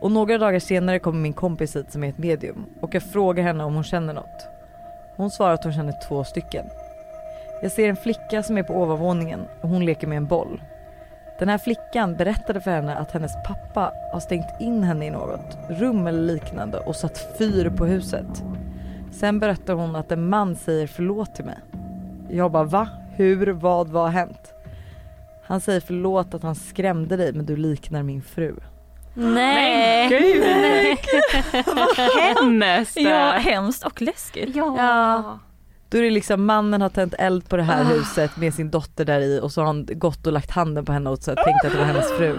Och 0.00 0.12
några 0.12 0.38
dagar 0.38 0.58
senare 0.58 0.98
kommer 0.98 1.20
min 1.20 1.32
kompis 1.32 1.76
hit 1.76 1.92
som 1.92 2.04
är 2.04 2.08
ett 2.08 2.18
medium 2.18 2.66
och 2.80 2.94
jag 2.94 3.02
frågar 3.02 3.44
henne 3.44 3.64
om 3.64 3.74
hon 3.74 3.84
känner 3.84 4.14
något. 4.14 4.48
Hon 5.16 5.30
svarar 5.30 5.54
att 5.54 5.64
hon 5.64 5.72
känner 5.72 6.08
två 6.08 6.24
stycken. 6.24 6.66
Jag 7.62 7.72
ser 7.72 7.88
en 7.88 7.96
flicka 7.96 8.42
som 8.42 8.58
är 8.58 8.62
på 8.62 8.74
ovanvåningen 8.74 9.40
och 9.60 9.68
hon 9.68 9.84
leker 9.84 10.06
med 10.06 10.16
en 10.16 10.26
boll. 10.26 10.62
Den 11.38 11.48
här 11.48 11.58
flickan 11.58 12.16
berättade 12.16 12.60
för 12.60 12.70
henne 12.70 12.96
att 12.96 13.12
hennes 13.12 13.32
pappa 13.46 13.92
har 14.12 14.20
stängt 14.20 14.60
in 14.60 14.82
henne 14.82 15.06
i 15.06 15.10
något 15.10 15.58
rum 15.68 16.06
eller 16.06 16.22
liknande 16.22 16.78
och 16.78 16.96
satt 16.96 17.38
fyr 17.38 17.70
på 17.70 17.86
huset. 17.86 18.44
Sen 19.12 19.40
berättar 19.40 19.74
hon 19.74 19.96
att 19.96 20.12
en 20.12 20.28
man 20.28 20.56
säger 20.56 20.86
förlåt 20.86 21.34
till 21.34 21.44
mig. 21.44 21.58
Jag 22.30 22.52
bara 22.52 22.64
va? 22.64 22.88
Hur? 23.14 23.46
Vad? 23.46 23.88
Vad 23.88 24.02
har 24.02 24.10
hänt? 24.10 24.54
Han 25.42 25.60
säger 25.60 25.80
förlåt 25.80 26.34
att 26.34 26.42
han 26.42 26.54
skrämde 26.54 27.16
dig 27.16 27.32
men 27.32 27.46
du 27.46 27.56
liknar 27.56 28.02
min 28.02 28.22
fru. 28.22 28.54
Nej! 29.18 30.96
Hemskt! 32.34 32.96
Ja, 32.96 33.30
hemskt 33.30 33.84
och 33.84 34.02
läskigt. 34.02 34.56
Ja. 34.56 34.74
Ja. 34.78 35.38
Då 35.90 35.98
är 35.98 36.02
det 36.02 36.10
liksom 36.10 36.44
mannen 36.44 36.80
har 36.80 36.88
tänt 36.88 37.14
eld 37.18 37.48
på 37.48 37.56
det 37.56 37.62
här 37.62 37.84
huset 37.84 38.36
med 38.36 38.54
sin 38.54 38.70
dotter 38.70 39.04
där 39.04 39.20
i 39.20 39.40
och 39.42 39.52
så 39.52 39.60
har 39.60 39.66
han 39.66 39.86
gått 39.92 40.26
och 40.26 40.32
lagt 40.32 40.50
handen 40.50 40.84
på 40.84 40.92
henne 40.92 41.10
och 41.10 41.18
så 41.18 41.34
tänkt 41.34 41.64
att 41.64 41.72
det 41.72 41.78
var 41.78 41.84
hennes 41.84 42.12
fru. 42.12 42.38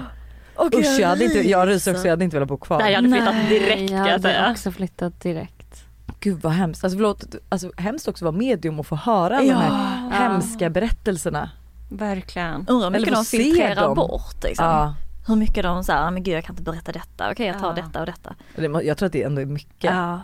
Usch 0.73 0.99
jag 0.99 1.07
hade 1.07 1.25
inte, 1.25 1.49
jag 1.49 1.67
ryser 1.69 1.91
också, 1.91 2.03
jag 2.05 2.11
hade 2.11 2.23
inte 2.23 2.35
velat 2.35 2.49
bo 2.49 2.57
kvar. 2.57 2.79
Nej 2.79 2.91
jag 2.93 3.01
hade 3.01 3.09
flyttat 3.09 3.35
Nej, 3.35 3.59
direkt 3.59 3.91
jag 3.91 3.99
jag 3.99 4.11
hade 4.11 4.21
säga. 4.21 4.51
också 4.51 4.71
flyttat 4.71 5.21
direkt. 5.21 5.83
Gud 6.19 6.41
vad 6.41 6.51
hemskt, 6.53 6.83
alltså 6.83 6.97
förlåt, 6.97 7.23
alltså 7.49 7.71
hemskt 7.77 8.07
också 8.07 8.25
att 8.25 8.33
vara 8.33 8.39
medium 8.39 8.79
och 8.79 8.87
få 8.87 8.95
höra 8.95 9.37
alla 9.37 9.47
de 9.47 9.53
här 9.53 10.29
hemska 10.29 10.69
berättelserna. 10.69 11.49
Verkligen. 11.91 12.65
Undrar 12.67 12.91
hur 12.91 12.99
mycket 12.99 13.13
de 13.13 13.25
se 13.25 13.37
filtrerar 13.37 13.75
dem. 13.85 13.95
bort 13.95 14.43
liksom. 14.43 14.65
Ja, 14.65 14.95
Hur 15.29 15.35
mycket 15.35 15.63
de 15.63 15.83
säger, 15.83 16.11
men 16.11 16.23
gud 16.23 16.33
jag 16.37 16.43
kan 16.43 16.53
inte 16.53 16.63
berätta 16.71 16.91
detta, 16.91 17.31
okej 17.31 17.47
jag 17.47 17.59
tar 17.59 17.67
Ja. 17.77 17.83
detta 17.83 17.99
och 17.99 18.05
detta. 18.05 18.35
jag 18.83 18.97
tror 18.97 19.07
att 19.07 19.13
det 19.13 19.23
ändå 19.23 19.41
är 19.41 19.45
mycket. 19.45 19.91
Ja. 19.91 20.21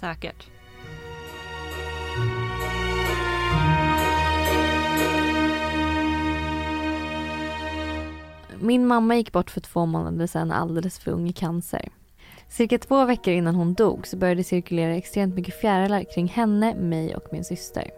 Säkert. 0.00 0.46
Min 8.60 8.86
mamma 8.86 9.16
gick 9.16 9.32
bort 9.32 9.50
för 9.50 9.60
två 9.60 9.86
månader 9.86 10.26
sedan 10.26 10.50
alldeles 10.52 10.98
för 10.98 11.10
ung 11.10 11.28
i 11.28 11.32
cancer. 11.32 11.88
Cirka 12.48 12.78
två 12.78 13.04
veckor 13.04 13.34
innan 13.34 13.54
hon 13.54 13.74
dog 13.74 14.06
så 14.06 14.16
började 14.16 14.40
det 14.40 14.44
cirkulera 14.44 14.94
extremt 14.94 15.34
mycket 15.34 15.60
fjärilar 15.60 16.04
kring 16.14 16.28
henne, 16.28 16.74
mig 16.74 17.16
och 17.16 17.24
min 17.32 17.44
syster. 17.44 17.90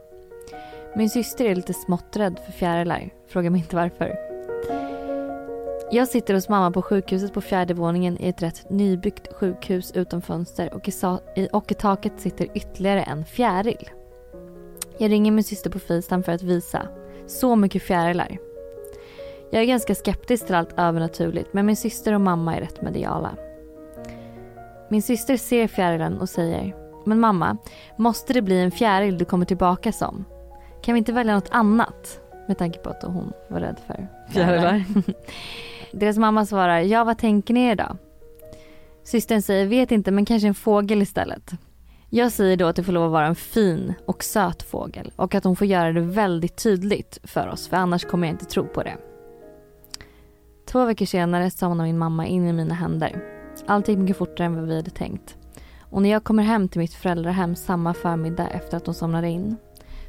Min 0.97 1.11
syster 1.11 1.45
är 1.45 1.55
lite 1.55 1.75
smått 1.75 2.17
rädd 2.17 2.41
för 2.47 2.53
fjärilar. 2.53 3.11
Fråga 3.29 3.51
mig 3.51 3.61
inte 3.61 3.77
varför. 3.77 4.34
Jag 5.95 6.09
sitter 6.09 6.35
hos 6.35 6.49
mamma 6.49 6.71
på 6.71 6.83
sjukhuset 6.83 7.33
på 7.33 7.41
fjärde 7.41 7.75
våningen 7.75 8.21
i 8.21 8.29
ett 8.29 8.43
rätt 8.43 8.71
nybyggt 8.71 9.33
sjukhus 9.33 9.93
utan 9.93 10.23
fönster 10.23 10.75
och 10.75 10.89
i, 10.89 10.91
sa- 10.91 11.21
och 11.53 11.73
i 11.73 11.75
taket 11.75 12.13
sitter 12.21 12.49
ytterligare 12.55 13.03
en 13.03 13.25
fjäril. 13.25 13.91
Jag 14.99 15.11
ringer 15.11 15.31
min 15.31 15.45
syster 15.45 15.71
på 15.71 15.79
Facetime 15.79 16.23
för 16.23 16.33
att 16.33 16.43
visa. 16.43 16.89
Så 17.27 17.57
mycket 17.57 17.83
fjärilar. 17.83 18.39
Jag 19.51 19.63
är 19.63 19.67
ganska 19.67 19.95
skeptisk 19.95 20.47
till 20.47 20.55
allt 20.55 20.79
övernaturligt 20.79 21.53
men 21.53 21.67
min 21.67 21.77
syster 21.77 22.13
och 22.13 22.21
mamma 22.21 22.57
är 22.57 22.61
rätt 22.61 22.83
mediala. 22.83 23.37
Min 24.91 25.03
syster 25.03 25.37
ser 25.37 25.69
fjärilen 25.69 26.19
och 26.19 26.29
säger 26.29 26.75
Men 27.07 27.21
mamma, 27.21 27.57
måste 27.97 28.33
det 28.33 28.43
bli 28.43 28.61
en 28.61 28.71
fjäril 28.71 29.19
du 29.19 29.25
kommer 29.25 29.47
tillbaka 29.47 29.93
som? 29.93 30.25
Kan 30.83 30.95
vi 30.95 30.99
inte 30.99 31.13
välja 31.13 31.35
något 31.35 31.51
annat? 31.51 32.21
Med 32.49 32.59
tanke 32.59 32.79
på 32.79 32.91
att 32.91 33.03
hon 33.03 33.33
var 33.49 33.61
rädd 33.61 33.81
för 33.87 34.09
Fjärilar. 34.33 34.85
Deras 35.97 36.19
mamma 36.19 36.47
svarar 36.47 36.81
Ja 36.81 37.05
vad 37.05 37.19
tänker 37.19 37.55
ni 37.55 37.65
er 37.65 37.75
då? 37.75 37.97
Systern 39.05 39.43
säger 39.43 39.67
Vet 39.67 39.93
inte 39.93 40.11
men 40.11 40.25
kanske 40.25 40.49
en 40.49 40.55
fågel 40.55 41.03
istället. 41.03 41.51
Jag 42.11 42.33
säger 42.33 42.57
då 42.57 42.67
att 42.67 42.77
det 42.77 42.83
får 42.85 42.93
lov 42.93 43.05
att 43.05 43.13
vara 43.13 43.27
en 43.27 43.35
fin 43.35 43.95
och 44.07 44.25
söt 44.25 44.63
fågel 44.63 45.13
och 45.17 45.35
att 45.35 45.45
hon 45.45 45.57
får 45.57 45.67
göra 45.67 45.93
det 45.93 46.01
väldigt 46.01 46.63
tydligt 46.63 47.19
för 47.25 47.49
oss 47.49 47.69
för 47.69 47.77
annars 47.77 48.05
kommer 48.05 48.27
jag 48.27 48.35
inte 48.35 48.45
tro 48.45 48.67
på 48.67 48.83
det. 48.83 48.97
Två 50.67 50.85
veckor 50.85 51.07
senare 51.07 51.51
somnar 51.51 51.85
min 51.85 51.99
mamma 51.99 52.27
in 52.27 52.49
i 52.49 52.53
mina 52.53 52.75
händer. 52.75 53.23
Allt 53.67 53.89
gick 53.89 53.99
mycket 53.99 54.17
fortare 54.17 54.47
än 54.47 54.57
vad 54.57 54.69
vi 54.69 54.77
hade 54.77 54.91
tänkt. 54.91 55.37
Och 55.81 56.03
när 56.03 56.11
jag 56.11 56.25
kommer 56.25 56.43
hem 56.43 56.69
till 56.69 56.81
mitt 56.81 56.95
föräldrahem 56.95 57.57
samma 57.57 57.95
förmiddag 57.95 58.49
efter 58.49 58.77
att 58.77 58.87
hon 58.87 58.95
somnade 58.95 59.29
in 59.29 59.57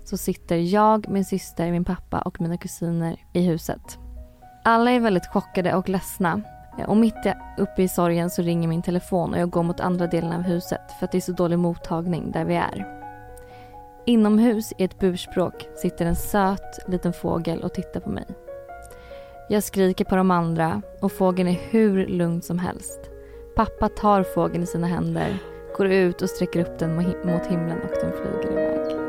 så 0.04 0.18
sitter 0.18 0.56
jag, 0.56 1.10
min 1.10 1.26
syster, 1.26 1.72
min 1.72 1.86
pappa 1.86 2.22
och 2.22 2.42
mina 2.42 2.58
kusiner 2.58 3.18
i 3.34 3.42
huset. 3.42 4.00
Alla 4.68 4.92
är 4.92 5.00
väldigt 5.00 5.28
chockade 5.28 5.76
och 5.76 5.90
ledsna 5.90 6.42
eh, 6.80 6.90
och 6.90 6.98
mitt 6.98 7.34
uppe 7.58 7.84
i 7.84 7.88
sorgen 7.88 8.30
så 8.30 8.42
ringer 8.42 8.68
min 8.68 8.82
telefon 8.82 9.34
och 9.34 9.40
jag 9.40 9.50
går 9.50 9.64
mot 9.64 9.80
andra 9.80 10.08
delen 10.08 10.32
av 10.32 10.42
huset 10.42 10.82
för 11.00 11.06
att 11.06 11.12
det 11.12 11.18
är 11.18 11.22
så 11.22 11.32
dålig 11.32 11.60
mottagning 11.60 12.32
där 12.32 12.46
vi 12.46 12.56
är. 12.56 12.86
Inomhus 14.06 14.74
i 14.78 14.84
ett 14.84 15.00
burspråk 15.00 15.68
sitter 15.76 16.06
en 16.06 16.16
söt 16.16 16.80
liten 16.88 17.14
fågel 17.14 17.64
och 17.64 17.74
tittar 17.74 18.00
på 18.00 18.10
mig. 18.10 18.26
Jag 19.50 19.64
skriker 19.64 20.06
på 20.06 20.16
de 20.16 20.32
andra 20.32 20.82
och 21.02 21.12
fågeln 21.12 21.50
är 21.50 21.60
hur 21.70 22.08
lugn 22.08 22.42
som 22.42 22.60
helst. 22.60 23.00
Pappa 23.56 23.90
tar 23.90 24.24
fågeln 24.24 24.64
i 24.64 24.68
sina 24.68 24.88
händer, 24.88 25.38
går 25.78 25.88
ut 25.88 26.22
och 26.22 26.30
sträcker 26.30 26.60
upp 26.60 26.80
den 26.80 26.96
mot 26.96 27.46
himlen 27.46 27.82
och 27.82 27.96
den 28.02 28.12
flyger 28.12 28.52
iväg. 28.52 29.05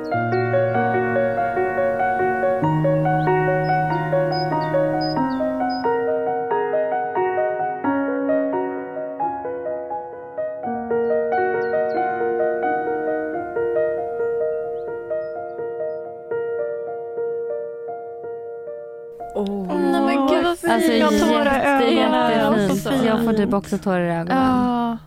Fint. 20.56 20.72
Alltså 20.72 20.92
jag 20.92 21.06
har 21.12 21.18
tårar 21.18 21.82
i 21.82 21.98
ögonen. 22.00 23.04
Jag 23.06 23.24
får 23.24 23.32
typ 23.32 23.52
också 23.52 23.78
tårar 23.78 24.00
i 24.00 24.10
ögonen. 24.10 24.36
Ja. 24.38 24.98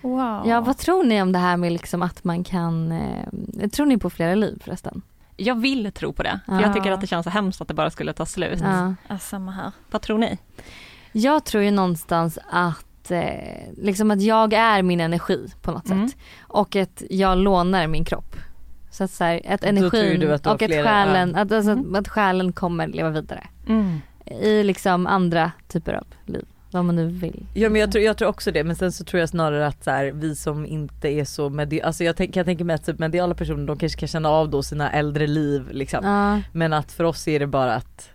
Wow. 0.00 0.42
Ja, 0.48 0.60
vad 0.60 0.78
tror 0.78 1.04
ni 1.04 1.22
om 1.22 1.32
det 1.32 1.38
här 1.38 1.56
med 1.56 1.72
liksom 1.72 2.02
att 2.02 2.24
man 2.24 2.44
kan... 2.44 2.92
Eh, 2.92 3.68
tror 3.68 3.86
ni 3.86 3.98
på 3.98 4.10
flera 4.10 4.34
liv 4.34 4.60
förresten? 4.64 5.02
Jag 5.36 5.54
vill 5.54 5.92
tro 5.92 6.12
på 6.12 6.22
det, 6.22 6.40
för 6.46 6.52
Ja. 6.54 6.62
jag 6.62 6.74
tycker 6.74 6.92
att 6.92 7.00
det 7.00 7.06
känns 7.06 7.24
så 7.24 7.30
hemskt 7.30 7.60
att 7.60 7.68
det 7.68 7.74
bara 7.74 7.90
skulle 7.90 8.12
ta 8.12 8.26
slut. 8.26 8.58
Ja. 8.62 8.94
Ja, 9.08 9.18
samma 9.18 9.52
här. 9.52 9.72
Vad 9.90 10.02
tror 10.02 10.18
ni? 10.18 10.38
Jag 11.12 11.44
tror 11.44 11.62
ju 11.64 11.70
någonstans 11.70 12.38
att, 12.50 13.10
eh, 13.10 13.72
liksom 13.76 14.10
att 14.10 14.22
jag 14.22 14.52
är 14.52 14.82
min 14.82 15.00
energi 15.00 15.46
på 15.62 15.70
något 15.70 15.90
Mm. 15.90 16.08
sätt. 16.08 16.18
Och 16.40 16.76
att 16.76 17.02
jag 17.10 17.38
lånar 17.38 17.86
min 17.86 18.04
kropp. 18.04 18.36
Så 18.90 19.04
att 19.04 19.10
så 19.10 19.24
här, 19.24 19.40
att 19.48 19.64
energin 19.64 20.28
och 20.28 20.34
att 20.34 20.60
själen, 20.60 21.34
att, 21.36 21.52
alltså, 21.52 21.70
Mm. 21.70 21.94
att 21.94 22.08
själen 22.08 22.52
kommer 22.52 22.86
leva 22.86 23.10
vidare. 23.10 23.46
Mm. 23.68 24.00
I 24.30 24.62
liksom 24.64 25.06
andra 25.06 25.52
typer 25.68 25.92
av 25.92 26.06
liv. 26.26 26.44
Vad 26.70 26.84
man 26.84 26.96
nu 26.96 27.06
vill. 27.06 27.46
Ja 27.54 27.68
men 27.70 27.80
jag 27.80 27.92
tror, 27.92 28.04
jag 28.04 28.16
tror 28.18 28.28
också 28.28 28.50
det 28.52 28.64
men 28.64 28.76
sen 28.76 28.92
så 28.92 29.04
tror 29.04 29.20
jag 29.20 29.28
snarare 29.28 29.66
att 29.66 29.84
så 29.84 29.90
här, 29.90 30.12
vi 30.14 30.36
som 30.36 30.66
inte 30.66 31.08
är 31.08 31.24
så 31.24 31.48
medi- 31.48 31.82
alltså 31.84 32.04
jag 32.04 32.16
tänk, 32.16 32.34
kan 32.34 32.44
tänka 32.44 32.64
mig 32.64 32.74
att 32.74 32.84
typ 32.86 32.98
mediala 32.98 33.34
personer 33.34 33.66
de 33.66 33.78
kanske 33.78 33.98
kan 34.00 34.08
känna 34.08 34.28
av 34.28 34.50
då 34.50 34.62
sina 34.62 34.90
äldre 34.92 35.26
liv 35.26 35.68
liksom. 35.70 36.04
Ja, 36.04 36.40
Men 36.52 36.72
att 36.72 36.92
för 36.92 37.04
oss 37.04 37.28
är 37.28 37.38
det 37.40 37.46
bara 37.46 37.74
att 37.74 38.10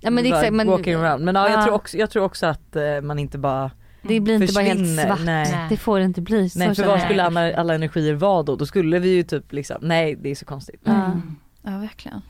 ja 0.00 0.10
men 0.10 0.24
det 0.24 0.30
exakt. 0.30 0.52
Men, 0.52 0.66
walking 0.66 0.94
around. 0.94 1.24
Men 1.24 1.34
ja, 1.34 1.48
Ja. 1.48 1.54
jag, 1.54 1.64
tror 1.64 1.74
också, 1.74 1.96
jag 1.96 2.10
tror 2.10 2.24
också 2.24 2.46
att 2.46 2.76
eh, 2.76 3.00
man 3.02 3.18
inte 3.18 3.38
bara 3.38 3.70
det 4.02 4.20
blir 4.20 4.42
inte 4.42 4.54
bara 4.54 4.64
helt 4.64 4.78
försvinner. 4.80 5.06
svart. 5.06 5.20
Nej. 5.24 5.66
Det 5.68 5.76
får 5.76 6.00
inte 6.00 6.20
bli 6.20 6.50
så. 6.50 6.58
Nej 6.58 6.74
för 6.74 6.84
vad 6.84 6.98
jag. 6.98 7.04
skulle 7.04 7.22
alla, 7.22 7.54
alla 7.56 7.74
energier 7.74 8.14
vara 8.14 8.42
då? 8.42 8.56
Då 8.56 8.66
skulle 8.66 8.98
vi 8.98 9.08
ju 9.14 9.22
typ 9.22 9.52
liksom, 9.52 9.76
nej 9.80 10.16
det 10.22 10.28
är 10.30 10.34
så 10.34 10.44
konstigt. 10.44 10.86
Mm. 10.86 11.36
Ja, 11.62 11.78
verkligen. 11.78 12.22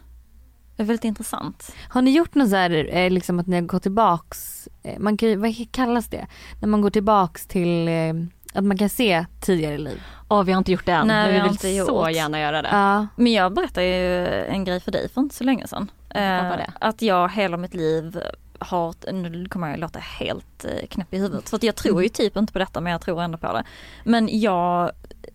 Det 0.79 0.83
är 0.83 0.87
väldigt 0.87 1.05
intressant. 1.05 1.75
Har 1.89 2.03
ni 2.03 2.11
gjort 2.11 2.35
något 2.35 2.51
så 2.51 2.57
här, 2.57 2.89
eh, 2.97 3.11
liksom 3.11 3.39
att 3.39 3.47
ni 3.47 3.57
har 3.57 3.63
gått 3.63 3.83
tillbaks, 3.83 4.69
eh, 4.83 4.99
man 4.99 5.17
kan, 5.17 5.41
vad 5.41 5.73
kallas 5.73 6.07
det? 6.09 6.27
När 6.61 6.69
man 6.69 6.81
går 6.81 6.91
tillbaks 6.91 7.47
till, 7.47 7.89
eh, 7.89 8.15
att 8.55 8.65
man 8.65 8.79
kan 8.79 8.89
se 8.89 9.27
tidigare 9.41 9.79
liv. 9.79 10.03
Åh, 10.29 10.43
vi 10.43 10.53
har 10.53 10.59
inte 10.59 10.73
gjort 10.73 10.87
det 10.87 10.93
än, 10.93 11.07
Nej, 11.07 11.17
men 11.17 11.27
vi 11.29 11.35
vi 11.35 11.43
vill 11.43 11.51
inte 11.51 11.87
så 11.93 11.99
gjort. 12.09 12.17
gärna 12.17 12.41
göra 12.41 12.63
det. 12.63 12.69
Ja. 12.73 13.07
Men 13.17 13.33
jag 13.33 13.55
berättade 13.55 13.87
ju 13.87 14.27
en 14.45 14.65
grej 14.65 14.81
för 14.81 14.93
dig 14.93 15.09
för 15.09 15.21
inte 15.21 15.35
så 15.35 15.45
länge 15.45 15.67
sedan. 15.67 15.91
Vad 16.15 16.49
var 16.49 16.57
det? 16.57 16.73
Att 16.81 17.03
jag 17.03 17.29
hela 17.33 17.57
mitt 17.57 17.75
liv 17.75 18.21
har, 18.59 19.13
nu 19.13 19.49
kommer 19.49 19.71
jag 19.71 19.79
låta 19.81 19.99
helt 19.99 20.65
eh, 20.65 20.87
knäpp 20.91 21.15
i 21.15 21.19
huvudet. 21.19 21.49
För 21.49 21.57
att 21.57 21.63
jag 21.63 21.75
tror 21.77 22.03
ju 22.03 22.09
typ 22.09 22.37
inte 22.37 22.53
på 22.53 22.59
detta 22.59 22.81
men 22.81 22.93
jag 22.93 23.01
tror 23.01 23.23
ändå 23.23 23.39
på 23.39 23.53
det. 23.53 23.65
Men 24.05 24.41
jag 24.41 24.91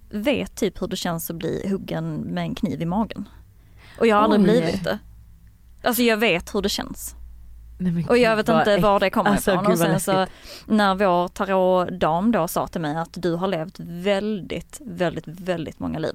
vet 0.10 0.56
typ 0.56 0.82
hur 0.82 0.88
det 0.88 0.96
känns 0.96 1.30
att 1.30 1.36
bli 1.36 1.68
huggen 1.70 2.16
med 2.16 2.42
en 2.44 2.56
kniv 2.56 2.82
i 2.82 2.86
magen. 2.86 3.30
Och 4.00 4.08
jag 4.08 4.16
har 4.16 4.24
aldrig 4.24 4.42
Oj. 4.42 4.46
blivit 4.62 4.84
det. 4.84 5.00
Alltså 5.84 6.02
jag 6.02 6.18
vet 6.18 6.56
hur 6.56 6.62
det 6.62 6.70
känns. 6.70 7.16
Nej, 7.78 7.92
men 7.92 8.06
Och 8.10 8.18
jag 8.18 8.36
vet 8.36 8.50
inte 8.50 8.78
var 8.78 9.00
det 9.00 9.10
kommer 9.10 9.30
Alltså, 9.32 9.52
ifrån. 9.52 9.64
gud, 9.64 9.72
Och 9.74 9.80
sen 9.80 10.00
så 10.00 10.26
när 10.66 10.96
vår 10.96 11.28
tarotdam 11.28 12.32
då 12.32 12.48
sa 12.48 12.68
till 12.68 12.82
mig 12.82 12.96
att 12.98 13.10
du 13.14 13.34
har 13.36 13.48
levt 13.48 13.80
väldigt, 13.80 14.82
väldigt, 14.86 15.28
väldigt 15.28 15.80
många 15.80 16.00
liv. 16.00 16.14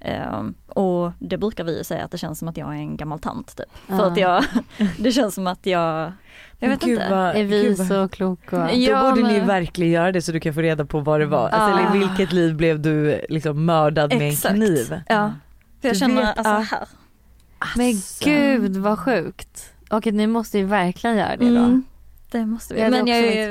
Ehm, 0.00 0.54
och 0.68 1.12
det 1.18 1.38
brukar 1.38 1.64
vi 1.64 1.78
ju 1.78 1.84
säga 1.84 2.04
att 2.04 2.10
det 2.10 2.18
känns 2.18 2.38
som 2.38 2.48
att 2.48 2.56
jag 2.56 2.68
är 2.68 2.72
en 2.78 2.96
gammal 2.96 3.18
tant 3.18 3.56
typ. 3.56 3.66
För 3.86 3.96
Ja. 3.96 4.06
att 4.06 4.16
jag, 4.18 4.44
det 4.98 5.12
känns 5.12 5.34
som 5.34 5.46
att 5.46 5.66
jag, 5.66 6.12
jag 6.58 6.68
vet 6.68 6.80
Gud, 6.80 6.92
inte. 6.94 7.10
vad- 7.10 7.36
Är 7.36 7.44
vi 7.44 7.62
gud, 7.62 7.78
så 7.86 8.08
kloka? 8.08 8.72
Ja, 8.74 9.02
Då 9.02 9.10
borde 9.10 9.28
ni 9.28 9.38
men- 9.38 9.46
verkligen 9.46 9.92
göra 9.92 10.12
det 10.12 10.22
så 10.22 10.32
du 10.32 10.40
kan 10.40 10.54
få 10.54 10.60
reda 10.60 10.84
på 10.84 11.00
vad 11.00 11.20
det 11.20 11.26
var. 11.26 11.48
Alltså, 11.48 11.60
Ah. 11.60 11.88
eller 11.88 11.96
i 11.96 11.98
vilket 11.98 12.32
liv 12.32 12.54
blev 12.56 12.80
du 12.80 13.20
liksom 13.28 13.64
mördad 13.64 14.10
med 14.12 14.22
en 14.22 14.28
Exakt. 14.32 14.54
kniv? 14.54 15.00
Ja, 15.08 15.32
för 15.80 15.88
jag 15.88 15.94
Du 15.94 15.98
känner 15.98 16.14
vet, 16.26 16.38
alltså 16.38 16.76
ja. 16.76 16.86
Här. 17.60 17.76
Men 17.76 17.86
Alltså. 17.86 18.24
gud 18.24 18.76
vad 18.76 18.98
sjukt. 18.98 19.72
Och 19.90 20.06
att 20.06 20.14
ni 20.14 20.26
måste 20.26 20.58
ju 20.58 20.64
verkligen 20.64 21.16
göra 21.16 21.36
det 21.36 21.50
då. 21.50 21.56
Mm, 21.56 21.84
det 22.30 22.46
måste 22.46 22.74
vi. 22.74 22.80
Jag 22.80 22.90
Men 22.90 23.06
jag 23.06 23.18
är 23.18 23.50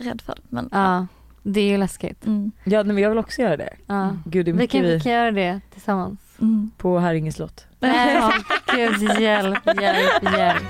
rädd 0.00 0.20
för 0.20 0.34
det. 0.34 0.40
Men, 0.48 0.68
Ja, 0.72 1.06
det 1.42 1.60
är 1.60 1.64
ju 1.70 1.76
läskigt. 1.78 2.26
Mm, 2.26 2.52
Ja 2.64 2.82
nej, 2.82 2.94
men 2.94 3.02
jag 3.02 3.10
vill 3.10 3.18
också 3.18 3.42
göra 3.42 3.56
det. 3.56 3.74
Ja. 3.86 4.16
Gud 4.24 4.46
det 4.46 4.52
Vi 4.52 4.66
kan, 4.66 4.82
vi, 4.82 5.00
kan 5.00 5.12
göra 5.12 5.30
det 5.32 5.60
tillsammans. 5.72 6.18
mm. 6.40 6.70
på 6.78 6.98
Haringe 6.98 7.32
slott. 7.32 7.64
Ja, 7.80 8.32
gud 8.74 9.20
hjälp, 9.20 9.66
hjälp, 9.80 10.22
hjälp. 10.36 10.62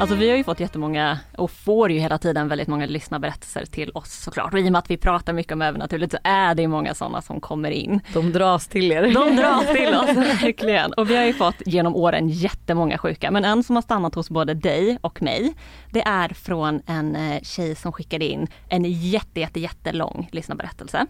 Alltså 0.00 0.16
vi 0.16 0.30
har 0.30 0.36
ju 0.36 0.44
fått 0.44 0.60
jättemånga 0.60 1.18
och 1.36 1.50
får 1.50 1.90
ju 1.92 1.98
hela 1.98 2.18
tiden 2.18 2.48
väldigt 2.48 2.68
många 2.68 2.86
lyssnarberättelser 2.86 3.64
till 3.64 3.90
oss 3.94 4.12
såklart. 4.12 4.52
Och 4.52 4.60
i 4.60 4.68
och 4.68 4.72
med 4.72 4.78
att 4.78 4.90
vi 4.90 4.96
pratar 4.96 5.32
mycket 5.32 5.52
om 5.52 5.62
övernaturligt 5.62 6.12
så 6.12 6.18
är 6.24 6.54
det 6.54 6.62
ju 6.62 6.68
många 6.68 6.94
sådana 6.94 7.22
som 7.22 7.40
kommer 7.40 7.70
in. 7.70 8.00
De 8.14 8.32
dras 8.32 8.68
till 8.68 8.92
er. 8.92 9.02
De 9.02 9.36
dras 9.36 9.66
till 9.66 9.94
oss, 9.94 10.16
verkligen. 10.42 10.92
Och 10.92 11.10
vi 11.10 11.16
har 11.16 11.24
ju 11.24 11.32
fått 11.32 11.54
genom 11.66 11.96
åren 11.96 12.28
jättemånga 12.28 12.98
sjuka, 12.98 13.30
men 13.30 13.44
en 13.44 13.64
som 13.64 13.76
har 13.76 13.82
stannat 13.82 14.14
hos 14.14 14.30
både 14.30 14.54
dig 14.54 14.98
och 15.00 15.22
mig, 15.22 15.54
det 15.90 16.02
är 16.02 16.28
från 16.28 16.82
en 16.86 17.16
eh, 17.16 17.40
tjej 17.42 17.74
som 17.74 17.92
skickade 17.92 18.24
in 18.24 18.46
en 18.68 18.84
jätte, 18.84 19.40
jätte, 19.40 19.60
jättelång 19.60 20.28
lyssnarberättelse. 20.32 21.06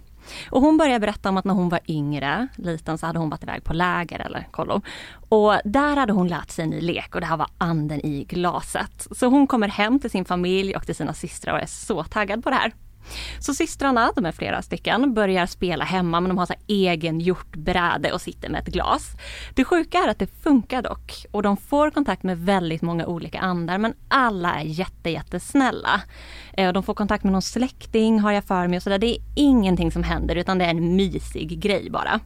Och 0.50 0.60
hon 0.60 0.76
började 0.76 1.00
berätta 1.00 1.28
om 1.28 1.36
att 1.36 1.44
när 1.44 1.54
hon 1.54 1.68
var 1.68 1.80
yngre, 1.88 2.48
liten, 2.56 2.98
så 2.98 3.06
hade 3.06 3.18
hon 3.18 3.30
varit 3.30 3.42
iväg 3.42 3.64
på 3.64 3.72
läger 3.72 4.18
eller 4.18 4.48
kollo. 4.50 4.80
Och 5.28 5.54
där 5.64 5.96
hade 5.96 6.12
hon 6.12 6.28
lärt 6.28 6.50
sig 6.50 6.62
en 6.62 6.70
ny 6.70 6.80
lek 6.80 7.14
och 7.14 7.20
det 7.20 7.26
här 7.26 7.36
var 7.36 7.48
anden 7.58 8.06
i 8.06 8.24
glaset. 8.24 9.08
Så 9.10 9.26
hon 9.26 9.46
kommer 9.46 9.68
hem 9.68 9.98
till 10.00 10.10
sin 10.10 10.24
familj 10.24 10.76
och 10.76 10.86
till 10.86 10.94
sina 10.94 11.14
systrar 11.14 11.54
och 11.54 11.60
är 11.60 11.66
så 11.66 12.04
taggad 12.04 12.44
på 12.44 12.50
det 12.50 12.56
här. 12.56 12.72
Så 13.38 13.54
systrarna, 13.54 14.12
de 14.16 14.26
är 14.26 14.32
flera 14.32 14.62
stycken, 14.62 15.14
börjar 15.14 15.46
spela 15.46 15.84
hemma 15.84 16.20
men 16.20 16.28
de 16.28 16.38
har 16.38 16.46
så 16.46 16.54
egen 16.66 17.20
gjort 17.20 17.56
bräde 17.56 18.12
och 18.12 18.20
sitter 18.20 18.48
med 18.48 18.60
ett 18.60 18.74
glas. 18.74 19.10
Det 19.54 19.64
sjuka 19.64 19.98
är 19.98 20.08
att 20.08 20.18
det 20.18 20.42
funkar 20.42 20.82
dock 20.82 21.26
och 21.30 21.42
de 21.42 21.56
får 21.56 21.90
kontakt 21.90 22.22
med 22.22 22.38
väldigt 22.38 22.82
många 22.82 23.06
olika 23.06 23.40
andar 23.40 23.78
men 23.78 23.94
alla 24.08 24.54
är 24.54 24.64
jätte, 24.64 25.10
jättesnälla. 25.10 26.00
Eh, 26.52 26.72
de 26.72 26.82
får 26.82 26.94
kontakt 26.94 27.24
med 27.24 27.32
någon 27.32 27.42
släkting 27.42 28.20
har 28.20 28.32
jag 28.32 28.44
för 28.44 28.68
mig 28.68 28.76
och 28.76 28.82
sådär. 28.82 28.98
Det 28.98 29.16
är 29.16 29.22
ingenting 29.36 29.92
som 29.92 30.02
händer 30.02 30.36
utan 30.36 30.58
det 30.58 30.64
är 30.64 30.70
en 30.70 30.96
mysig 30.96 31.60
grej 31.60 31.90
bara. 31.90 32.20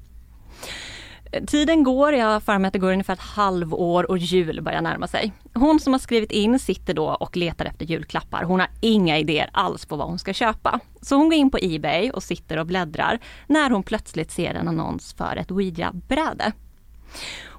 Tiden 1.46 1.82
går, 1.82 2.12
jag 2.12 2.26
har 2.26 2.40
för 2.40 2.58
mig 2.58 2.66
att 2.66 2.72
det 2.72 2.78
går 2.78 2.92
ungefär 2.92 3.12
ett 3.12 3.20
halvår 3.20 4.10
och 4.10 4.18
jul 4.18 4.62
börjar 4.62 4.80
närma 4.80 5.06
sig. 5.06 5.32
Hon 5.54 5.80
som 5.80 5.92
har 5.92 6.00
skrivit 6.00 6.32
in 6.32 6.58
sitter 6.58 6.94
då 6.94 7.08
och 7.08 7.36
letar 7.36 7.64
efter 7.64 7.86
julklappar. 7.86 8.42
Hon 8.42 8.60
har 8.60 8.68
inga 8.80 9.18
idéer 9.18 9.50
alls 9.52 9.86
på 9.86 9.96
vad 9.96 10.08
hon 10.08 10.18
ska 10.18 10.32
köpa. 10.32 10.80
Så 11.02 11.16
hon 11.16 11.28
går 11.28 11.38
in 11.38 11.50
på 11.50 11.58
Ebay 11.62 12.10
och 12.10 12.22
sitter 12.22 12.58
och 12.58 12.66
bläddrar 12.66 13.18
när 13.46 13.70
hon 13.70 13.82
plötsligt 13.82 14.30
ser 14.30 14.54
en 14.54 14.68
annons 14.68 15.12
för 15.12 15.36
ett 15.36 15.50
Ouija-bräde. 15.50 16.52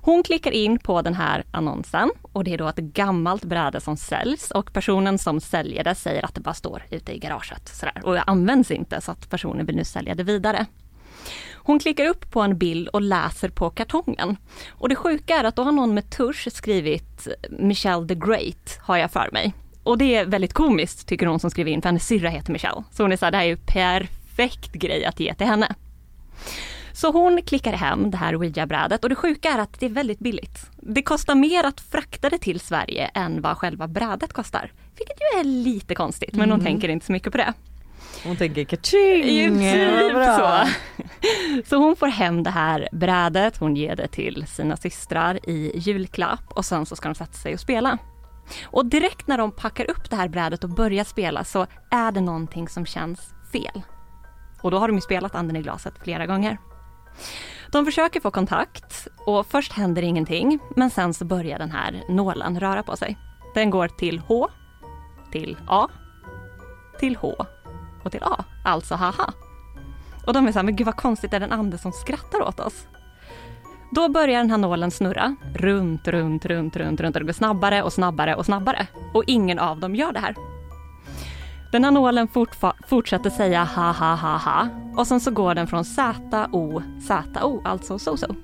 Hon 0.06 0.24
klickar 0.24 0.52
in 0.52 0.80
på 0.80 1.02
den 1.02 1.14
här 1.14 1.44
annonsen 1.52 2.10
och 2.22 2.44
det 2.44 2.54
är 2.54 2.58
då 2.58 2.68
ett 2.68 2.76
gammalt 2.76 3.46
bräde 3.46 3.82
som 3.82 3.98
säljs 3.98 4.52
och 4.52 4.74
personen 4.74 5.18
som 5.18 5.40
säljer 5.40 5.84
det 5.84 5.96
säger 5.96 6.26
att 6.26 6.36
det 6.36 6.42
bara 6.42 6.54
står 6.54 6.84
ute 6.92 7.16
i 7.16 7.20
garaget 7.20 7.68
sådär 7.68 8.02
och 8.04 8.14
det 8.14 8.22
används 8.22 8.72
inte 8.72 9.02
så 9.02 9.12
att 9.12 9.30
personen 9.30 9.66
vill 9.66 9.76
nu 9.76 9.84
sälja 9.84 10.16
det 10.16 10.24
vidare. 10.24 10.66
Hon 11.66 11.80
klickar 11.80 12.05
upp 12.05 12.32
på 12.32 12.41
en 12.41 12.57
bild 12.57 12.88
och 12.88 13.01
läser 13.01 13.49
på 13.49 13.70
kartongen. 13.70 14.38
Och 14.70 14.89
det 14.89 14.95
sjuka 14.95 15.36
är 15.36 15.43
att 15.43 15.55
då 15.55 15.63
har 15.63 15.72
någon 15.72 15.93
med 15.93 16.09
tusch 16.09 16.47
skrivit 16.51 17.28
Michelle 17.49 18.07
the 18.07 18.16
Great, 18.16 18.80
har 18.82 18.97
jag 18.97 19.11
för 19.11 19.30
mig. 19.34 19.53
Och 19.84 19.97
det 19.97 20.16
är 20.16 20.26
väldigt 20.26 20.53
komiskt 20.53 21.07
tycker 21.07 21.26
hon 21.26 21.39
som 21.39 21.49
skriver 21.49 21.72
in 21.72 21.82
för 21.82 21.89
hennes 21.89 22.07
syrra 22.07 22.30
heter 22.30 22.51
Michelle. 22.51 22.84
Så 22.91 23.03
hon 23.03 23.11
är 23.11 23.18
såhär, 23.18 23.32
det 23.32 23.38
här 23.38 23.45
är 23.45 23.49
ju 23.49 23.57
perfekt 23.57 24.74
grej 24.74 25.05
att 25.05 25.20
ge 25.20 25.34
till 25.34 25.47
henne. 25.47 25.76
Så 26.93 27.11
hon 27.11 27.41
klickar 27.41 27.74
hem 27.74 28.11
det 28.11 28.18
här 28.18 28.36
ouija-brädet 28.36 29.03
och 29.03 29.09
det 29.09 29.16
sjuka 29.16 29.49
är 29.49 29.59
att 29.59 29.80
det 29.80 29.86
är 29.86 29.89
väldigt 29.89 30.20
billigt. 30.20 30.70
Det 30.78 31.01
kostar 31.01 31.36
mer 31.36 31.63
att 31.63 31.82
frakta 31.82 32.30
det 32.30 32.38
till 32.38 32.59
Sverige 32.59 33.11
än 33.13 33.41
vad 33.41 33.57
själva 33.57 33.88
brädet 33.88 34.34
kostar. 34.34 34.72
Vilket 34.97 35.18
ju 35.20 35.39
är 35.39 35.43
lite 35.43 35.95
konstigt 35.95 36.34
men 36.34 36.51
hon 36.51 36.63
tänker 36.63 36.89
inte 36.89 37.05
så 37.05 37.11
mycket 37.11 37.32
på 37.32 37.38
det. 37.38 37.53
Hon 38.26 38.36
tänker 38.36 38.64
kaching! 38.64 39.60
Typ 39.60 40.14
så. 40.38 40.68
Så 41.70 41.76
hon 41.76 41.96
får 41.96 42.08
hem 42.08 42.44
det 42.44 42.50
här 42.50 42.90
brädet, 42.92 43.58
hon 43.58 43.76
ger 43.76 43.96
det 43.96 44.08
till 44.08 44.46
sina 44.48 44.78
systrar 44.78 45.50
i 45.50 45.72
julklapp 45.80 46.52
och 46.52 46.66
sen 46.66 46.86
så 46.86 46.96
ska 46.96 47.10
de 47.10 47.16
sätta 47.16 47.34
sig 47.34 47.54
och 47.54 47.60
spela. 47.60 47.98
Och 48.64 48.86
direkt 48.86 49.28
när 49.28 49.38
de 49.38 49.52
packar 49.52 49.90
upp 49.92 50.10
det 50.10 50.16
här 50.16 50.28
brädet 50.28 50.64
och 50.64 50.70
börjar 50.70 51.04
spela 51.04 51.44
så 51.44 51.68
är 51.92 52.12
det 52.12 52.22
någonting 52.22 52.70
som 52.70 52.86
känns 52.86 53.34
fel. 53.52 53.82
Och 54.62 54.72
då 54.72 54.78
har 54.78 54.88
de 54.88 54.96
ju 54.96 55.02
spelat 55.02 55.36
anden 55.36 55.56
i 55.56 55.62
glaset 55.62 55.94
flera 56.04 56.26
gånger. 56.26 56.58
De 57.72 57.86
försöker 57.86 58.20
få 58.20 58.32
kontakt 58.32 59.08
och 59.26 59.46
först 59.46 59.72
händer 59.72 60.02
ingenting 60.02 60.60
men 60.76 60.90
sen 60.90 61.14
så 61.14 61.26
börjar 61.26 61.60
den 61.60 61.72
här 61.72 62.04
nålen 62.10 62.60
röra 62.60 62.84
på 62.84 62.98
sig. 62.98 63.18
Den 63.54 63.70
går 63.70 63.88
till 63.88 64.20
H, 64.20 64.50
till 65.32 65.58
A, 65.68 65.88
till 67.00 67.16
H 67.16 67.46
och 68.06 68.12
till 68.12 68.24
A, 68.24 68.43
alltså 68.66 68.95
haha. 68.95 69.34
Och 70.26 70.34
de 70.34 70.47
är 70.47 70.51
så 70.51 70.60
här, 70.60 70.64
men 70.64 70.76
gud 70.76 70.86
vad 70.86 70.95
konstigt, 70.95 71.34
är 71.34 71.39
det 71.39 71.45
en 71.45 71.51
ande 71.51 71.78
som 71.78 71.91
skrattar 71.91 72.41
åt 72.41 72.60
oss? 72.60 72.88
Då 73.91 74.10
börjar 74.10 74.39
den 74.39 74.51
här 74.51 74.58
nålen 74.58 74.91
snurra 74.91 75.36
runt, 75.56 76.08
runt, 76.08 76.45
runt, 76.45 76.76
runt, 76.76 77.01
runt 77.01 77.16
och 77.16 77.22
det 77.22 77.26
går 77.26 77.34
snabbare 77.34 77.84
och 77.84 77.93
snabbare 77.93 78.36
och 78.36 78.45
snabbare. 78.45 78.88
Och 79.14 79.24
ingen 79.28 79.60
av 79.60 79.80
dem 79.80 79.95
gör 79.95 80.14
det 80.14 80.20
här. 80.20 80.36
Den 81.72 81.84
här 81.84 81.91
nålen 81.91 82.28
fortsätter 82.88 83.30
säga 83.30 83.64
ha 83.64 83.91
ha 83.91 84.16
ha 84.16 84.38
ha 84.38 84.68
och 84.97 85.08
sen 85.08 85.20
så 85.20 85.32
går 85.32 85.56
den 85.56 85.68
från 85.68 85.86
Z, 85.86 86.47
O, 86.51 86.82
Z, 87.08 87.43
O, 87.43 87.62
alltså 87.66 87.99
so 87.99 88.18
so. 88.18 88.36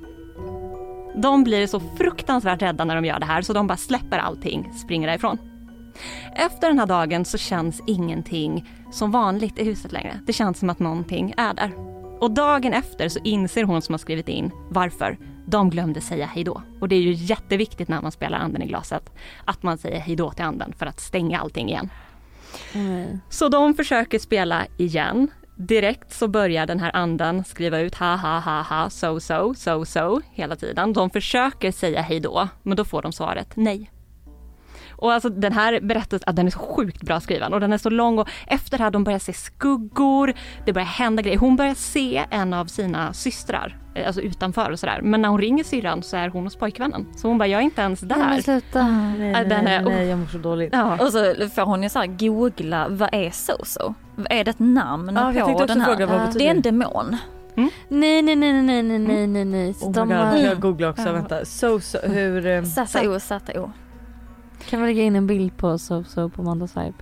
De 1.16 1.44
blir 1.44 1.68
så 1.68 1.80
fruktansvärt 1.80 2.62
rädda 2.62 2.86
när 2.86 2.96
de 2.96 3.06
gör 3.06 3.20
det 3.20 3.26
här 3.26 3.42
så 3.42 3.54
de 3.54 3.68
bara 3.68 3.78
släpper 3.78 4.20
allting, 4.20 4.74
springer 4.74 5.08
därifrån. 5.08 5.38
Efter 6.36 6.68
den 6.68 6.80
här 6.80 6.86
dagen 6.86 7.26
så 7.26 7.38
känns 7.38 7.82
ingenting 7.88 8.70
som 8.92 9.12
vanligt 9.12 9.60
i 9.60 9.64
huset 9.64 9.92
längre. 9.92 10.20
Det 10.26 10.34
känns 10.34 10.60
som 10.60 10.70
att 10.70 10.80
någonting 10.80 11.34
är 11.38 11.54
där. 11.54 11.72
Och 12.20 12.32
dagen 12.32 12.74
efter 12.74 13.10
så 13.10 13.20
inser 13.24 13.64
hon 13.64 13.82
som 13.82 13.94
har 13.94 13.98
skrivit 13.98 14.30
in 14.30 14.52
varför 14.70 15.18
de 15.46 15.70
glömde 15.70 16.02
säga 16.02 16.26
hejdå. 16.26 16.62
Och 16.80 16.88
det 16.88 16.96
är 16.96 17.02
ju 17.02 17.14
jätteviktigt 17.14 17.88
när 17.88 18.02
man 18.02 18.12
spelar 18.12 18.38
anden 18.38 18.62
i 18.62 18.68
glaset 18.68 19.14
att 19.46 19.64
man 19.64 19.78
säger 19.78 20.00
hejdå 20.00 20.32
till 20.32 20.46
anden 20.46 20.74
för 20.78 20.86
att 20.86 21.00
stänga 21.00 21.40
allting 21.40 21.70
igen. 21.70 21.90
Nej. 22.74 23.20
Så 23.30 23.50
de 23.50 23.74
försöker 23.74 24.20
spela 24.20 24.66
igen. 24.78 25.28
Direkt 25.56 26.14
så 26.14 26.28
börjar 26.28 26.68
den 26.68 26.80
här 26.80 26.96
anden 26.96 27.44
skriva 27.44 27.80
ut 27.80 27.96
ha 27.96 28.16
ha 28.16 28.40
ha 28.40 28.62
ha 28.62 28.90
so 28.90 29.20
so 29.20 29.54
so 29.54 29.86
so 29.86 30.22
hela 30.32 30.56
tiden. 30.56 30.94
De 30.94 31.10
försöker 31.10 31.72
säga 31.72 32.02
hejdå 32.02 32.48
men 32.64 32.78
då 32.78 32.86
får 32.86 33.02
de 33.02 33.12
svaret 33.12 33.56
nej. 33.56 33.92
Och 35.02 35.14
alltså 35.14 35.30
den 35.30 35.54
här 35.54 35.80
berättelsen, 35.82 36.30
att 36.30 36.36
den 36.36 36.48
är 36.48 36.52
så 36.52 36.60
sjukt 36.60 37.04
bra 37.04 37.20
skriven 37.20 37.54
och 37.54 37.60
den 37.60 37.74
är 37.74 37.78
så 37.78 37.90
lång 37.90 38.20
och 38.20 38.30
efter 38.48 38.78
det 38.78 38.84
här 38.84 38.92
de 38.92 39.04
börjar 39.04 39.20
se 39.20 39.34
skuggor, 39.34 40.34
det 40.66 40.74
börjar 40.74 40.86
hända 40.86 41.22
grejer. 41.22 41.38
Hon 41.38 41.56
börjar 41.56 41.74
se 41.74 42.26
en 42.30 42.54
av 42.54 42.66
sina 42.66 43.14
systrar, 43.14 43.78
eh, 43.96 44.08
alltså 44.08 44.22
utanför 44.22 44.72
och 44.72 44.80
sådär. 44.80 45.00
Men 45.04 45.22
när 45.22 45.30
hon 45.30 45.42
ringer 45.42 45.64
syrran 45.64 46.04
så 46.04 46.18
är 46.18 46.30
hon 46.30 46.44
hos 46.44 46.56
pojkvännen. 46.56 47.08
Så 47.16 47.28
hon 47.28 47.38
bara, 47.38 47.48
jag 47.48 47.60
är 47.60 47.64
inte 47.64 47.82
ens 47.82 48.00
där. 48.00 48.16
Nej 48.16 48.28
men 48.28 48.44
sluta. 48.44 48.88
Nej, 48.88 49.32
nej, 49.32 49.46
den 49.46 49.68
är, 49.68 49.82
nej 49.82 50.08
jag 50.08 50.20
mår 50.20 50.26
så 50.26 50.38
dåligt. 50.38 50.70
Ja. 50.74 51.06
Och 51.06 51.12
så 51.12 51.50
får 51.56 51.62
hon 51.62 51.84
ju 51.84 51.90
såhär 51.90 52.08
googla, 52.08 52.88
vad 52.90 53.10
är 53.12 53.32
Soso? 53.32 53.94
Är 54.30 54.44
det 54.44 54.52
ett 54.52 54.60
namn 54.60 55.18
ah, 55.18 55.34
ja, 55.34 55.46
på 55.46 55.66
den 55.66 55.82
här? 55.82 55.96
Fråga, 55.96 56.32
det 56.34 56.48
är 56.48 56.52
en 56.52 56.62
demon. 56.62 57.18
Mm? 57.58 57.70
Nej, 57.88 58.22
nej, 58.22 58.36
nej, 58.36 58.54
nej, 58.54 58.84
nej, 58.84 59.28
nej, 59.28 59.46
nej. 59.46 59.76
Mm. 59.82 60.00
Oh 60.00 60.06
my 60.06 60.14
God, 60.14 60.24
har... 60.24 60.38
Jag 60.38 60.60
googlar 60.60 60.90
också, 60.90 61.02
mm. 61.02 61.14
vänta. 61.14 61.46
So, 61.46 61.80
so, 61.80 61.98
hur... 62.04 62.46
Um... 62.46 62.66
Z-O, 62.66 63.20
Z-O 63.20 63.72
kan 64.70 64.82
vi 64.82 64.88
lägga 64.88 65.04
in 65.04 65.16
en 65.16 65.28
bild 65.28 65.58
på 65.58 65.78
So 65.78 66.04
So 66.04 66.30
på 66.30 66.44
Mandas 66.44 66.78
vibe? 66.78 66.94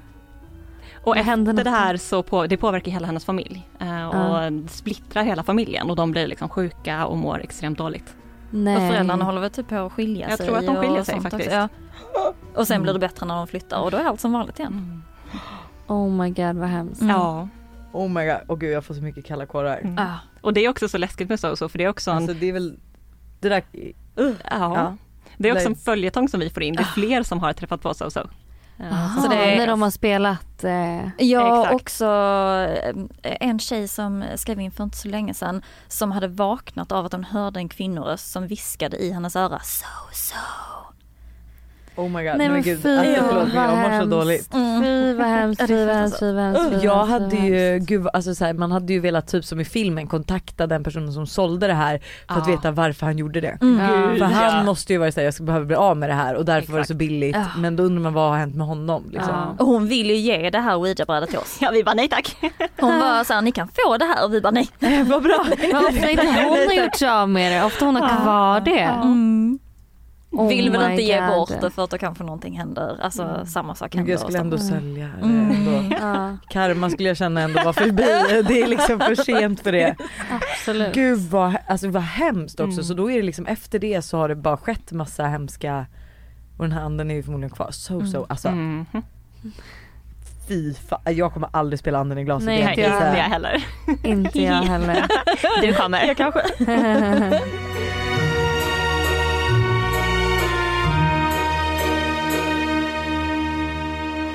Och 1.03 1.15
händer 1.15 1.51
efter 1.51 1.63
det 1.63 1.69
här 1.69 1.97
så 1.97 2.23
på, 2.23 2.47
det 2.47 2.57
påverkar 2.57 2.91
hela 2.91 3.07
hennes 3.07 3.25
familj 3.25 3.67
eh, 3.79 4.07
och 4.07 4.69
splittrar 4.69 5.23
hela 5.23 5.43
familjen 5.43 5.89
och 5.89 5.95
de 5.95 6.11
blir 6.11 6.27
liksom 6.27 6.49
sjuka 6.49 7.05
och 7.05 7.17
mår 7.17 7.41
extremt 7.41 7.77
dåligt. 7.77 8.15
Nej. 8.49 8.75
Och 8.75 8.81
föräldrarna 8.93 9.25
håller 9.25 9.41
väl 9.41 9.49
typ 9.49 9.67
på 9.67 9.75
att 9.75 9.91
skilja 9.91 10.29
Jag 10.29 10.37
sig. 10.37 10.47
tror 10.47 10.57
att 10.57 10.65
de 10.65 10.75
skiljer 10.75 10.99
och 10.99 11.05
sig 11.05 11.21
faktiskt. 11.21 11.51
Ja. 11.51 11.67
Och 12.55 12.67
sen 12.67 12.81
blir 12.83 12.93
det 12.93 12.99
bättre 12.99 13.25
när 13.25 13.35
de 13.35 13.47
flyttar 13.47 13.79
och 13.81 13.91
då 13.91 13.97
är 13.97 14.03
allt 14.05 14.19
som 14.19 14.31
vanligt 14.31 14.59
igen. 14.59 15.03
Oh 15.87 16.09
my 16.11 16.29
god 16.29 16.55
vad 16.55 16.69
hemskt. 16.69 17.01
Mm. 17.01 17.15
Ja. 17.15 17.47
Oh 17.91 18.09
my 18.09 18.25
god, 18.25 18.37
åh 18.47 18.57
gud 18.57 18.71
jag 18.71 18.85
får 18.85 18.93
så 18.93 19.01
mycket 19.01 19.25
kalla 19.25 19.45
kårar. 19.45 19.77
Mm. 19.77 19.97
Ah. 19.97 20.15
Och 20.41 20.53
det 20.53 20.65
är 20.65 20.69
också 20.69 20.89
så 20.89 20.97
läskigt 20.97 21.29
med 21.29 21.39
SoSo 21.39 21.69
för 21.69 21.77
det 21.77 21.83
är 21.83 21.89
också 21.89 22.11
en, 22.11 22.17
Alltså 22.17 22.33
det 22.33 22.49
är 22.49 22.53
väl, 22.53 22.79
det 23.39 23.49
där, 23.49 23.63
ja, 24.15 24.33
ja. 24.49 24.97
Det 25.39 25.49
är 25.49 25.53
också 25.53 25.69
Nej. 25.69 25.73
en 25.77 25.83
följetong 25.83 26.29
som 26.29 26.39
vi 26.39 26.49
får 26.49 26.63
in. 26.63 26.73
Det 26.75 26.81
är 26.81 26.85
fler 26.85 27.23
som 27.23 27.39
har 27.39 27.53
träffat 27.53 27.81
på 27.81 27.93
SoSo. 27.93 28.19
Eh, 28.79 28.93
Aha, 28.93 29.21
Så 29.21 29.27
det 29.29 29.35
är- 29.35 29.57
när 29.57 29.67
de 29.67 29.81
har 29.81 29.89
spelat. 29.89 30.63
Eh, 30.63 31.07
Ja, 31.17 31.61
Exakt. 31.61 31.75
också 31.81 32.05
eh, 33.23 33.37
en 33.39 33.59
tjej 33.59 33.87
som 33.87 34.23
skrev 34.35 34.59
in 34.59 34.71
för 34.71 34.83
inte 34.83 34.97
så 34.97 35.07
länge 35.07 35.33
sedan 35.33 35.61
som 35.87 36.11
hade 36.11 36.27
vaknat 36.27 36.91
av 36.91 37.05
att 37.05 37.11
hon 37.11 37.23
hörde 37.23 37.59
en 37.59 37.69
kvinnoröst 37.69 38.31
som 38.31 38.47
viskade 38.47 38.97
i 38.97 39.11
hennes 39.11 39.35
öra 39.35 39.59
so 39.59 39.85
so. 40.13 40.35
Oh 41.99 42.09
my 42.09 42.23
god, 42.23 42.23
Nej, 42.23 42.37
men 42.37 42.51
men 42.51 42.61
gud, 42.61 42.81
fy, 42.83 42.89
alltså, 42.97 43.23
förlåt 43.29 43.53
vad 43.53 43.63
jag 43.63 43.77
mår 43.77 43.83
så 43.83 43.89
hemskt. 43.89 44.11
dåligt. 44.11 44.49
fy 44.83 45.13
vad 45.13 45.27
hemskt, 45.27 45.59
det 45.59 45.63
är 45.63 45.67
fy 45.67 45.85
vad 45.85 45.95
hemskt, 45.95 46.19
fy 46.19 46.31
vad 46.33 46.43
hemskt. 46.43 46.83
Jag 46.83 47.05
hemskt, 47.05 47.11
hade 47.11 47.47
ju, 47.47 47.71
hemskt. 47.71 47.87
gud, 47.89 48.07
alltså 48.13 48.35
så 48.35 48.45
här, 48.45 48.53
man 48.53 48.71
hade 48.71 48.93
ju 48.93 48.99
velat 48.99 49.27
typ 49.27 49.45
som 49.45 49.59
i 49.59 49.65
filmen 49.65 50.07
kontakta 50.07 50.67
den 50.67 50.83
personen 50.83 51.13
som 51.13 51.27
sålde 51.27 51.67
det 51.67 51.73
här 51.73 51.99
för 52.27 52.35
att 52.41 52.47
Ja. 52.47 52.55
veta 52.55 52.71
varför 52.71 53.05
han 53.05 53.17
gjorde 53.17 53.41
det. 53.41 53.57
Mm. 53.61 53.77
För 54.17 54.25
han 54.25 54.57
Ja. 54.57 54.63
måste 54.63 54.93
ju 54.93 54.99
vara 54.99 55.11
såhär, 55.11 55.25
jag 55.25 55.33
ska 55.33 55.43
behöva 55.43 55.65
bli 55.65 55.75
av 55.75 55.97
med 55.97 56.09
det 56.09 56.13
här 56.13 56.35
och 56.35 56.45
därför 56.45 56.71
var 56.71 56.79
det 56.79 56.85
så 56.85 56.93
Exakt. 56.93 56.99
billigt. 56.99 57.35
Ja. 57.35 57.45
Men 57.57 57.75
då 57.75 57.83
undrar 57.83 58.01
man 58.03 58.13
vad 58.13 58.29
har 58.31 58.37
hänt 58.37 58.55
med 58.55 58.67
honom 58.67 59.03
liksom. 59.11 59.33
Ja. 59.33 59.55
Och 59.59 59.65
hon 59.67 59.87
vill 59.87 60.09
ju 60.09 60.15
ge 60.15 60.49
det 60.49 60.59
här 60.59 60.75
ouija-brädet 60.77 61.29
till 61.29 61.39
oss. 61.39 61.57
Ja 61.61 61.69
vi 61.73 61.83
bara 61.83 61.95
nej 61.95 62.07
tack. 62.09 62.35
Hon 62.79 62.99
var 62.99 63.23
såhär, 63.23 63.41
ni 63.41 63.51
kan 63.51 63.67
få 63.67 63.97
det 63.97 64.05
här 64.05 64.25
och 64.25 64.33
vi 64.33 64.41
bara 64.41 64.51
nej. 64.51 64.69
vad 65.05 65.23
bra! 65.23 65.35
Ofta 65.89 66.09
inte 66.09 66.25
hon 66.25 66.67
har 66.67 66.83
gjort 66.83 66.95
sig 66.95 67.09
av 67.09 67.29
med 67.29 67.51
det, 67.51 67.65
ofta 67.65 67.85
hon 67.85 67.95
har 67.95 68.21
kvar 68.23 68.59
det. 68.59 68.79
Mm. 68.79 69.59
Oh 70.31 70.47
vill 70.47 70.71
väl 70.71 70.91
inte 70.91 71.03
ge 71.03 71.19
God. 71.19 71.27
bort 71.35 71.61
det 71.61 71.69
för 71.71 71.83
att 71.83 71.89
då 71.89 71.97
kanske 71.97 72.23
någonting 72.23 72.57
händer, 72.57 72.97
alltså 73.01 73.45
samma 73.45 73.75
sak 73.75 73.93
Men 73.93 73.97
händer. 73.99 74.11
jag 74.13 74.19
skulle 74.21 74.39
ändå 74.39 74.57
sälja 74.57 75.09
det 75.21 75.25
Mm. 75.25 75.51
ändå. 75.51 75.95
Ja, 76.01 76.37
Karma 76.49 76.89
skulle 76.89 77.09
jag 77.09 77.17
känna 77.17 77.41
ändå 77.41 77.63
var 77.63 77.73
förbi, 77.73 78.43
det 78.47 78.61
är 78.61 78.67
liksom 78.67 78.99
för 78.99 79.15
sent 79.15 79.59
för 79.63 79.71
det. 79.71 79.95
absolut. 80.53 80.93
Gud 80.93 81.19
vad, 81.19 81.55
alltså 81.67 81.87
vad 81.89 82.03
hemskt 82.03 82.59
också 82.59 82.73
Mm. 82.73 82.83
så 82.83 82.93
då 82.93 83.11
är 83.11 83.15
det 83.15 83.23
liksom 83.23 83.45
efter 83.45 83.79
det 83.79 84.01
så 84.01 84.17
har 84.17 84.29
det 84.29 84.35
bara 84.35 84.57
skett 84.57 84.91
massa 84.91 85.23
hemska 85.25 85.85
och 86.57 86.63
den 86.63 86.71
här 86.71 86.81
anden 86.81 87.11
är 87.11 87.15
ju 87.15 87.23
förmodligen 87.23 87.55
kvar. 87.55 87.71
So 87.71 88.05
so, 88.05 88.25
alltså 88.29 88.47
Mm. 88.47 88.85
fy 90.47 90.73
fan. 90.73 90.99
jag 91.05 91.33
kommer 91.33 91.49
aldrig 91.53 91.79
spela 91.79 91.99
anden 91.99 92.17
i 92.17 92.23
glaset 92.23 92.45
Nej, 92.45 92.57
igen. 92.59 92.69
Inte 92.69 92.81
jag. 92.81 92.93
inte 93.07 93.17
jag 93.19 93.23
heller. 93.25 93.63
Inte 94.03 94.41
jag 94.41 94.53
heller. 94.53 95.07
Du 95.61 95.73
kommer. 95.73 96.05
Jag 96.07 96.17
kanske. 96.17 96.41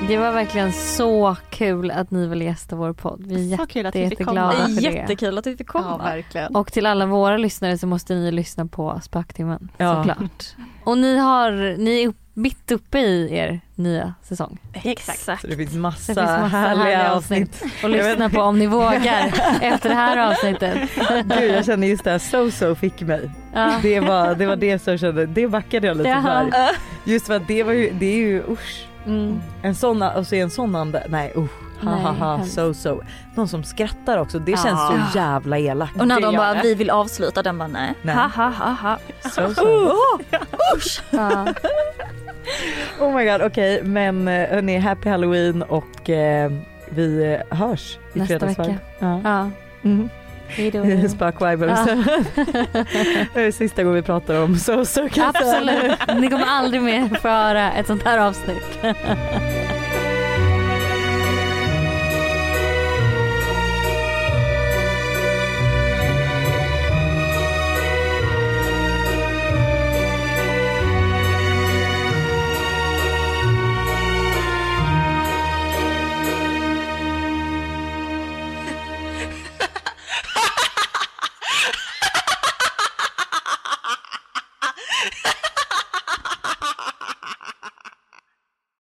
Det 0.07 0.17
var 0.17 0.31
verkligen 0.31 0.71
så 0.73 1.35
kul 1.49 1.91
att 1.91 2.11
ni 2.11 2.27
ville 2.27 2.45
gästa 2.45 2.75
vår 2.75 2.93
podd. 2.93 3.23
Vi 3.27 3.53
är 3.53 3.57
Så 3.57 3.65
kul 3.67 3.85
att 3.85 3.95
vi 3.95 4.09
fick 4.09 4.19
jätteglada 4.19 4.51
komma. 4.51 4.67
för 4.67 4.75
det. 4.81 4.81
Jättekul 4.81 5.37
att 5.37 5.47
vi 5.47 5.57
fick 5.57 5.67
komma. 5.67 5.97
Ja 5.99 6.05
verkligen. 6.05 6.55
Och 6.55 6.71
till 6.71 6.85
alla 6.85 7.05
våra 7.05 7.37
lyssnare 7.37 7.77
så 7.77 7.87
måste 7.87 8.15
ni 8.15 8.31
lyssna 8.31 8.65
på 8.65 8.99
Spöktimmen 9.03 9.71
Ja. 9.77 9.95
såklart. 9.95 10.45
Och 10.83 10.97
ni 10.97 11.17
har, 11.17 11.77
ni 11.77 12.03
är 12.03 12.07
upp, 12.07 12.15
mitt 12.33 12.71
uppe 12.71 12.99
i 12.99 13.35
er 13.37 13.61
nya 13.75 14.13
säsong. 14.23 14.57
Exakt. 14.73 15.41
Så 15.41 15.47
det 15.47 15.55
finns 15.55 15.73
massa, 15.73 16.13
Det 16.13 16.19
finns 16.21 16.29
massa 16.29 16.47
härliga, 16.47 16.83
härliga 16.83 17.11
avsnitt. 17.13 17.63
Och 17.83 17.89
lyssna 17.89 18.29
på 18.29 18.41
om 18.41 18.59
ni 18.59 18.67
vågar 18.67 19.33
efter 19.61 19.89
det 19.89 19.95
här 19.95 20.31
avsnittet. 20.31 20.77
Gud 21.39 21.51
jag 21.51 21.65
känner 21.65 21.87
just 21.87 22.03
det 22.03 22.11
här 22.11 22.19
so 22.19 22.51
so 22.51 22.75
fick 22.75 23.01
mig. 23.01 23.31
Ja. 23.53 23.79
Det 23.81 23.99
var 23.99 24.35
det, 24.35 24.45
var 24.45 24.55
det 24.55 24.79
som 24.79 24.91
jag 24.93 24.99
kände, 24.99 25.25
det 25.25 25.47
backade 25.47 25.87
jag 25.87 25.97
lite 25.97 26.09
Jaha. 26.09 26.21
för. 26.51 27.11
Just 27.11 27.27
för 27.27 27.33
att 27.35 27.47
det 27.47 27.63
var 27.63 27.73
ju, 27.73 27.91
det 27.99 28.05
är 28.05 28.17
ju 28.17 28.43
usch. 28.49 28.85
Mm. 29.05 29.41
En 29.61 29.75
sån, 29.75 30.01
och 30.01 30.33
är 30.33 30.43
en 30.43 30.49
sån 30.49 30.75
ande, 30.75 31.05
nej 31.09 31.33
usch. 31.35 31.51
Ha 31.83 31.91
ha 31.95 32.11
ha, 32.11 32.43
so 32.45 32.73
so. 32.73 33.01
Någon 33.35 33.47
som 33.47 33.63
skrattar 33.63 34.17
också, 34.17 34.39
det 34.39 34.51
känns 34.51 34.65
Ja. 34.65 34.93
så 35.11 35.17
jävla 35.17 35.57
elakt. 35.59 35.99
Och 35.99 36.07
när 36.07 36.21
de 36.21 36.35
bara, 36.35 36.61
vi 36.61 36.75
vill 36.75 36.89
avsluta, 36.89 37.43
den 37.43 37.57
bara 37.57 37.67
nej. 37.67 37.93
Nej. 38.01 38.15
Ha 38.15 38.27
ha 38.27 38.49
ha 38.49 38.69
ha. 38.71 38.97
So 39.29 39.53
so. 39.53 39.91
Ja. 41.17 41.45
Oh 42.99 43.15
my 43.15 43.25
god 43.25 43.41
okej 43.41 43.83
men 43.83 44.27
eh, 44.27 44.49
hörni 44.49 44.77
happy 44.77 45.09
halloween 45.09 45.63
och 45.63 46.09
eh, 46.09 46.51
vi 46.89 47.33
eh, 47.49 47.57
hörs 47.57 47.97
i 48.13 48.19
Nästa 48.19 48.27
fredagsvibe. 48.39 48.67
vecka. 48.69 48.79
Ja. 48.99 49.21
Ja. 49.23 49.49
Mm. 49.83 50.09
Hejdå. 50.47 51.09
Spökvibers. 51.09 51.79
det 53.33 53.41
är 53.41 53.51
sista 53.51 53.83
gången 53.83 53.95
vi 53.95 54.01
pratar 54.01 54.43
om 54.43 54.55
so 54.57 54.85
so. 54.85 55.07
Absolut. 55.17 55.99
Ni 56.19 56.29
kommer 56.29 56.45
aldrig 56.45 56.81
mer 56.81 57.19
få 57.21 57.27
höra 57.27 57.71
ett 57.71 57.87
sånt 57.87 58.03
här 58.03 58.17
avsnitt. 58.17 58.79